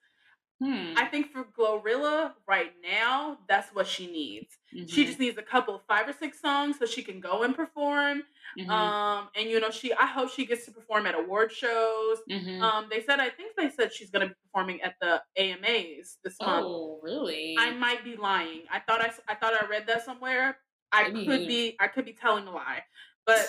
Hmm. 0.59 0.95
I 0.97 1.05
think 1.05 1.33
for 1.33 1.45
Glorilla 1.45 2.33
right 2.49 2.73
now, 2.83 3.39
that's 3.47 3.75
what 3.75 3.87
she 3.87 4.07
needs. 4.07 4.57
She 4.71 5.05
Mhm. 5.05 5.07
just 5.07 5.19
needs 5.19 5.37
a 5.37 5.43
couple 5.43 5.75
of 5.75 5.83
five 5.87 6.09
or 6.09 6.15
six 6.15 6.41
songs 6.41 6.79
so 6.79 6.87
she 6.87 7.03
can 7.03 7.21
go 7.21 7.43
and 7.43 7.55
perform. 7.55 8.23
Mhm. 8.59 8.71
Um, 8.71 9.29
and 9.35 9.51
you 9.51 9.61
know, 9.61 9.71
she. 9.71 9.93
I 9.93 10.07
hope 10.07 10.31
she 10.31 10.47
gets 10.47 10.65
to 10.65 10.71
perform 10.73 11.07
at 11.07 11.15
award 11.15 11.53
shows. 11.53 12.19
Mhm. 12.31 12.63
Um, 12.63 12.89
they 12.89 13.03
said. 13.03 13.21
I 13.21 13.29
think 13.29 13.55
they 13.57 13.69
said 13.69 13.93
she's 13.93 14.11
gonna 14.11 14.29
be 14.29 14.35
performing 14.45 14.81
at 14.81 14.95
the 14.99 15.23
AMAs 15.37 16.19
this 16.25 16.41
month. 16.41 16.65
oh, 16.67 17.01
really? 17.03 17.55
I 17.59 17.73
might 17.73 18.03
be 18.03 18.17
lying. 18.17 18.63
I 18.71 18.81
thought 18.81 19.03
I, 19.03 19.13
I 19.29 19.35
thought 19.35 19.53
I 19.53 19.67
read 19.67 19.87
that 19.89 20.05
somewhere. 20.07 20.59
I 20.91 21.11
could 21.11 21.47
be 21.47 21.77
I 21.81 21.89
could 21.89 22.07
be 22.07 22.15
telling 22.15 22.47
a 22.47 22.51
lie, 22.53 22.83
but 23.27 23.47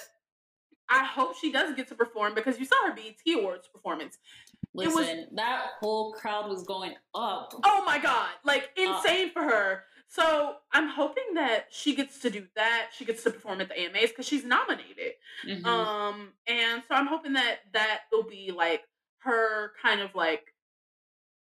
I 0.89 1.03
hope 1.05 1.35
she 1.37 1.51
does 1.51 1.75
get 1.75 1.87
to 1.89 1.95
perform 1.95 2.33
because 2.33 2.59
you 2.59 2.65
saw 2.65 2.87
her 2.87 2.93
BET 2.93 3.15
Awards 3.35 3.67
performance. 3.67 4.17
It 4.75 4.87
was- 4.87 4.95
Listen, 4.95 5.27
that 5.35 5.71
whole 5.79 6.13
crowd 6.13 6.49
was 6.49 6.63
going 6.63 6.95
up. 7.15 7.53
Oh 7.63 7.83
my 7.85 7.97
god, 7.99 8.29
like 8.43 8.71
Uh. 8.77 8.81
insane 8.81 9.31
for 9.31 9.43
her. 9.43 9.85
So 10.09 10.57
I'm 10.71 10.87
hoping 10.87 11.33
that 11.33 11.67
she 11.69 11.93
gets 11.93 12.19
to 12.19 12.29
do 12.29 12.47
that. 12.55 12.91
She 12.95 13.03
gets 13.03 13.23
to 13.23 13.31
perform 13.31 13.59
at 13.59 13.67
the 13.67 13.77
AMAs 13.79 14.09
because 14.09 14.25
she's 14.25 14.45
nominated. 14.45 15.13
Mhm. 15.45 15.65
Um, 15.65 16.33
and 16.45 16.81
so 16.87 16.95
I'm 16.95 17.07
hoping 17.07 17.33
that 17.33 17.59
that 17.73 18.03
will 18.11 18.23
be 18.23 18.51
like 18.51 18.87
her 19.19 19.73
kind 19.81 19.99
of 19.99 20.15
like, 20.15 20.53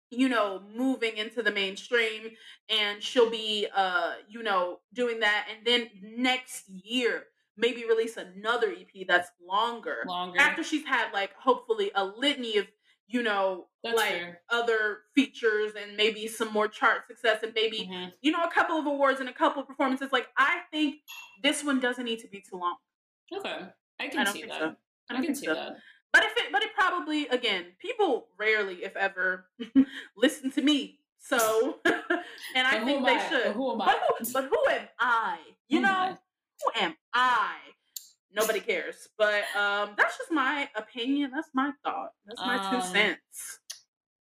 you 0.10 0.28
know, 0.28 0.60
moving 0.74 1.16
into 1.18 1.42
the 1.44 1.52
mainstream, 1.52 2.36
and 2.68 3.02
she'll 3.02 3.30
be, 3.30 3.68
uh, 3.74 4.16
you 4.28 4.42
know, 4.44 4.82
doing 4.92 5.20
that, 5.22 5.48
and 5.50 5.66
then 5.66 5.90
next 6.02 6.68
year 6.68 7.28
maybe 7.56 7.86
release 7.86 8.18
another 8.18 8.72
EP 8.72 9.04
that's 9.06 9.30
longer. 9.42 10.04
Longer. 10.08 10.40
After 10.40 10.64
she's 10.64 10.86
had 10.86 11.12
like 11.14 11.34
hopefully 11.36 11.92
a 11.96 12.04
litany 12.04 12.58
of, 12.58 12.68
you 13.12 13.24
know, 13.24 13.66
That's 13.84 13.96
like 13.98 14.10
fair. 14.12 14.42
other 14.50 15.00
features 15.16 15.74
and 15.82 15.98
maybe 15.98 16.28
some 16.28 16.54
more 16.54 16.68
chart 16.68 17.08
success 17.08 17.42
and 17.44 17.54
maybe 17.56 17.88
Mhm. 17.92 18.14
you 18.22 18.32
know 18.32 18.44
a 18.44 18.52
couple 18.52 18.78
of 18.78 18.86
awards 18.86 19.20
and 19.20 19.28
a 19.28 19.34
couple 19.34 19.62
of 19.62 19.68
performances. 19.68 20.12
Like 20.12 20.28
I 20.38 20.62
think 20.72 21.02
this 21.42 21.64
one 21.64 21.80
doesn't 21.80 22.06
need 22.06 22.20
to 22.20 22.28
be 22.28 22.40
too 22.42 22.58
long. 22.58 22.78
Okay. 23.34 23.68
I 24.00 24.08
can 24.08 24.28
I 24.28 24.32
see 24.32 24.44
that. 24.44 24.60
so. 24.60 24.76
I 25.10 25.18
I, 25.18 25.26
can 25.26 25.34
see 25.36 25.48
so. 25.48 25.54
that. 25.56 25.78
But 26.14 26.24
if 26.24 26.38
it, 26.38 26.52
but 26.52 26.62
it 26.64 26.70
probably 26.76 27.28
again, 27.28 27.66
people 27.80 28.30
rarely, 28.38 28.84
if 28.84 28.96
ever, 28.96 29.50
listen 30.18 30.52
to 30.52 30.62
me. 30.62 31.00
So, 31.20 31.80
and 31.86 32.68
I 32.68 32.78
But 32.80 32.86
think 32.86 33.06
they 33.06 33.16
I? 33.16 33.30
should. 33.30 33.44
But 33.46 33.54
who 33.54 33.72
am 33.74 33.78
But 33.80 33.90
I? 33.90 34.00
who, 34.20 34.32
but 34.34 34.44
who 34.46 34.70
am 34.72 34.88
I? 35.00 35.40
You 35.68 35.80
Who 35.80 35.84
know, 35.86 36.18
who 36.64 36.82
am 36.82 36.96
I? 37.14 37.58
Nobody 38.34 38.60
cares. 38.60 39.08
But 39.18 39.44
um, 39.56 39.92
that's 39.98 40.18
just 40.18 40.32
my 40.32 40.70
opinion. 40.76 41.32
That's 41.34 41.50
my 41.54 41.72
thought. 41.84 42.12
That's 42.26 42.40
my 42.42 42.58
two 42.70 42.78
Um, 42.78 42.82
cents. 42.82 43.60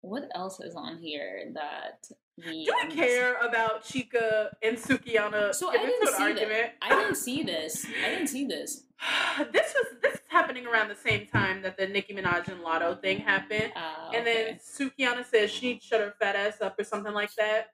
What 0.01 0.28
else 0.34 0.59
is 0.61 0.74
on 0.74 0.99
here 0.99 1.51
that 1.55 2.05
we 2.36 2.64
Do 2.64 2.72
we 2.80 2.84
missing? 2.86 2.99
care 3.05 3.36
about 3.36 3.84
Chika 3.84 4.49
and 4.62 4.76
Sukihana 4.76 5.55
So 5.55 5.68
I 5.70 5.76
didn't 5.76 6.09
see 6.09 6.22
argument? 6.22 6.49
that. 6.51 6.72
I 6.80 6.88
didn't 7.01 7.14
see 7.16 7.43
this. 7.45 7.86
I 8.05 8.09
didn't 8.11 8.26
see 8.26 8.47
this. 8.47 8.84
this 9.53 9.72
was 9.74 9.86
this 10.03 10.14
is 10.14 10.20
happening 10.28 10.66
around 10.66 10.88
the 10.88 10.97
same 10.97 11.26
time 11.26 11.62
that 11.62 11.76
the 11.76 11.86
Nicki 11.86 12.14
Minaj 12.14 12.49
and 12.49 12.61
Latto 12.62 13.01
thing 13.01 13.18
happened. 13.18 13.72
Uh, 13.76 14.11
And 14.14 14.26
then 14.26 14.59
Sukihana 14.59 15.24
says 15.24 15.51
she 15.53 15.66
needs 15.68 15.82
to 15.84 15.88
shut 15.88 16.01
her 16.01 16.14
fat 16.18 16.34
ass 16.34 16.61
up 16.61 16.76
or 16.80 16.84
something 16.84 17.12
like 17.12 17.32
that. 17.36 17.68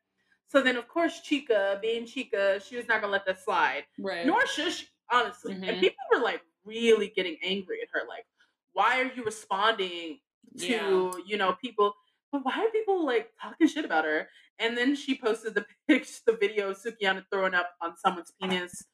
So 0.51 0.63
then, 0.63 0.77
of 0.77 0.89
course, 0.89 1.21
Chika, 1.21 1.81
being 1.81 2.05
Chika, 2.05 2.63
she 2.67 2.77
was 2.77 2.89
not 2.89 3.01
gonna 3.01 3.13
let 3.13 3.25
that 3.27 3.43
slide. 3.43 3.85
right. 3.99 4.27
Nor 4.27 4.47
should 4.47 4.73
she, 4.73 4.87
honestly. 5.11 5.53
And 5.53 5.63
Mhm. 5.65 5.81
people 5.81 6.05
were 6.13 6.21
like 6.21 6.43
really 6.65 7.09
getting 7.09 7.37
angry 7.43 7.81
at 7.83 7.89
her, 7.93 8.07
like, 8.09 8.27
why 8.73 9.01
are 9.01 9.13
you 9.15 9.25
responding 9.25 10.21
to 10.59 10.67
Yeah. 10.67 11.11
you 11.27 11.37
know 11.37 11.53
people? 11.55 11.95
But 12.31 12.45
why 12.45 12.65
are 12.65 12.71
people 12.71 13.05
like 13.07 13.33
talking 13.41 13.67
shit 13.69 13.85
about 13.85 14.05
her? 14.05 14.29
And 14.59 14.77
then 14.77 14.95
she 14.95 15.17
posted 15.17 15.55
the 15.55 15.67
pics, 15.89 16.21
the 16.21 16.33
video 16.37 16.71
of 16.71 16.79
Sukihana 16.79 17.25
throwing 17.33 17.55
up 17.55 17.75
on 17.81 17.97
someone's 17.97 18.33
penis. 18.41 18.85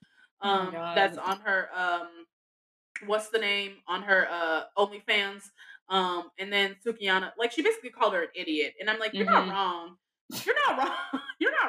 Oh 0.42 0.48
Um, 0.48 0.72
God. 0.72 0.96
that's 0.96 1.18
on 1.18 1.40
her 1.40 1.68
um, 1.74 2.26
what's 3.06 3.28
the 3.30 3.38
name 3.38 3.78
on 3.88 4.02
her 4.02 4.28
uh 4.30 4.64
OnlyFans. 4.78 5.50
Um, 5.88 6.30
and 6.38 6.50
then 6.52 6.76
Sukihana, 6.86 7.32
like 7.36 7.52
she 7.52 7.62
basically 7.62 7.90
called 7.90 8.14
her 8.14 8.22
an 8.22 8.28
idiot, 8.34 8.74
and 8.80 8.88
I'm 8.88 8.98
like, 9.00 9.12
you're 9.14 9.26
Mhm. 9.26 9.46
not 9.46 9.48
wrong. 9.48 9.98
You're 10.46 10.54
not 10.66 10.78
wrong. 11.12 11.22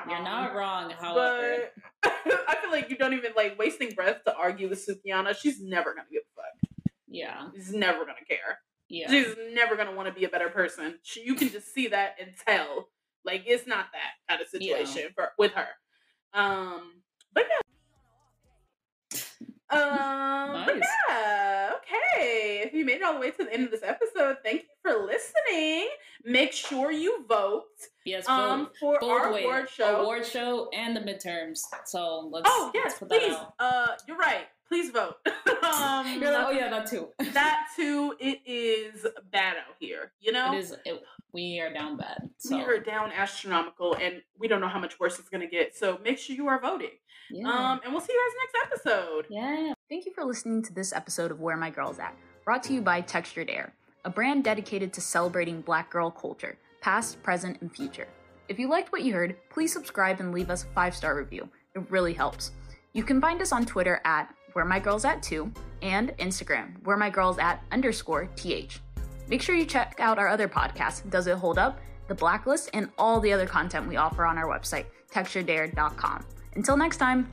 You're 0.09 0.23
not 0.23 0.55
wrong. 0.55 0.89
You're 0.89 1.01
not 1.01 1.15
wrong, 1.15 1.15
however. 1.17 1.57
But 2.03 2.13
I 2.47 2.55
feel 2.61 2.71
like 2.71 2.89
you 2.89 2.97
don't 2.97 3.13
even 3.13 3.31
like 3.35 3.57
wasting 3.57 3.91
breath 3.93 4.23
to 4.25 4.35
argue 4.35 4.69
with 4.69 4.85
Sukihana. 4.87 5.35
She's 5.37 5.61
never 5.61 5.93
gonna 5.93 6.07
give 6.11 6.21
a 6.23 6.41
fuck. 6.41 6.91
yeah. 7.07 7.47
She's 7.55 7.73
never 7.73 7.99
gonna 7.99 8.25
care. 8.27 8.59
Yeah. 8.89 9.09
She's 9.09 9.35
never 9.53 9.75
gonna 9.75 9.93
want 9.93 10.07
to 10.07 10.13
be 10.13 10.25
a 10.25 10.29
better 10.29 10.49
person. 10.49 10.99
She, 11.03 11.23
you 11.23 11.35
can 11.35 11.49
just 11.49 11.73
see 11.73 11.87
that 11.87 12.15
and 12.21 12.31
tell. 12.47 12.89
Like 13.23 13.43
it's 13.47 13.65
not 13.65 13.87
that 13.93 14.11
kind 14.29 14.41
of 14.41 14.47
Yeah. 14.53 14.77
situation 14.77 15.11
for 15.15 15.29
with 15.39 15.53
her. 15.53 15.67
Um, 16.33 17.01
but 17.33 17.45
yeah. 17.49 17.64
Um, 19.71 19.79
Nice. 19.79 20.81
yeah, 21.09 21.71
okay. 21.77 22.61
If 22.65 22.73
you 22.73 22.85
made 22.85 22.97
it 22.97 23.03
all 23.03 23.13
the 23.15 23.19
way 23.19 23.31
to 23.31 23.43
the 23.43 23.51
end 23.53 23.65
of 23.65 23.71
this 23.71 23.81
episode, 23.83 24.37
thank 24.43 24.61
you 24.63 24.67
for 24.81 25.05
listening. 25.05 25.87
Make 26.23 26.53
sure 26.53 26.91
you 26.91 27.25
vote 27.27 27.63
yes, 28.05 28.27
um 28.29 28.65
both, 28.65 28.77
for 28.79 28.97
both 28.99 29.11
our 29.11 29.33
ways. 29.33 29.43
award 29.45 29.69
show. 29.69 30.01
Award 30.01 30.25
show 30.25 30.69
and 30.73 30.95
the 30.95 31.01
midterms. 31.01 31.59
So 31.85 32.29
let's, 32.31 32.47
Oh 32.49 32.71
let's 32.73 32.85
yes, 32.85 32.99
put 32.99 33.09
please. 33.09 33.35
Uh, 33.59 33.87
you're 34.07 34.17
right. 34.17 34.45
Please 34.67 34.89
vote. 34.91 35.15
um, 35.27 35.33
oh 35.63 36.51
yeah, 36.51 36.69
that 36.69 36.87
too. 36.89 37.09
that 37.33 37.67
too. 37.75 38.15
It 38.19 38.39
is 38.45 39.05
bad 39.31 39.57
out 39.57 39.75
here. 39.79 40.11
You 40.19 40.31
know, 40.31 40.53
it 40.53 40.57
is. 40.59 40.71
It, 40.85 41.03
we 41.35 41.59
are 41.59 41.71
down 41.71 41.97
bad. 41.97 42.17
So 42.37 42.55
we 42.57 42.63
are 42.63 42.79
down 42.79 43.11
astronomical, 43.11 43.95
and 43.95 44.21
we 44.39 44.47
don't 44.47 44.61
know 44.61 44.67
how 44.69 44.79
much 44.79 44.99
worse 44.99 45.19
it's 45.19 45.29
gonna 45.29 45.47
get. 45.47 45.75
So 45.75 45.99
make 46.03 46.17
sure 46.17 46.35
you 46.35 46.47
are 46.47 46.59
voting. 46.59 46.91
yeah. 47.29 47.47
Um, 47.47 47.81
and 47.83 47.91
we'll 47.91 48.01
see 48.01 48.13
you 48.13 48.21
guys 48.25 48.35
next 48.63 48.73
episode. 48.85 49.25
yeah. 49.29 49.73
Thank 49.89 50.05
you 50.05 50.13
for 50.13 50.23
listening 50.23 50.63
to 50.63 50.73
this 50.73 50.93
episode 50.93 51.29
of 51.31 51.39
Where 51.41 51.57
My 51.57 51.69
Girls 51.69 51.99
At, 51.99 52.15
brought 52.43 52.63
to 52.63 52.73
you 52.73 52.81
by 52.81 53.01
Textured 53.01 53.49
Air, 53.49 53.73
a 54.05 54.09
brand 54.09 54.43
dedicated 54.43 54.93
to 54.93 55.01
celebrating 55.01 55.61
black 55.61 55.91
girl 55.91 56.09
culture, 56.09 56.57
past, 56.81 57.21
present, 57.21 57.61
and 57.61 57.75
future. 57.75 58.07
If 58.47 58.57
you 58.57 58.69
liked 58.69 58.91
what 58.91 59.03
you 59.03 59.13
heard, 59.13 59.35
please 59.49 59.73
subscribe 59.73 60.19
and 60.21 60.31
leave 60.33 60.49
us 60.49 60.63
a 60.63 60.67
five 60.67 60.95
star 60.95 61.15
review. 61.17 61.49
It 61.75 61.89
really 61.91 62.13
helps. 62.13 62.51
You 62.93 63.03
can 63.03 63.19
find 63.19 63.41
us 63.41 63.51
on 63.51 63.65
Twitter 63.65 63.99
at 64.05 64.33
Where 64.53 64.63
My 64.65 64.79
Girls 64.79 65.03
At 65.03 65.21
2 65.21 65.51
and 65.81 66.09
Instagram, 66.17 66.81
Where 66.85 66.95
My 66.95 67.09
Girls 67.09 67.37
At 67.39 67.61
underscore 67.71 68.29
TH. 68.37 68.79
Make 69.27 69.41
sure 69.41 69.55
you 69.55 69.65
check 69.65 69.95
out 69.99 70.19
our 70.19 70.27
other 70.27 70.47
podcasts, 70.47 71.07
Does 71.09 71.27
It 71.27 71.37
Hold 71.37 71.57
Up, 71.57 71.79
The 72.07 72.15
Blacklist, 72.15 72.69
and 72.73 72.89
all 72.97 73.19
the 73.19 73.33
other 73.33 73.47
content 73.47 73.87
we 73.87 73.95
offer 73.95 74.25
on 74.25 74.37
our 74.37 74.45
website, 74.45 74.85
texturedare.com. 75.11 76.25
Until 76.55 76.77
next 76.77 76.97
time, 76.97 77.29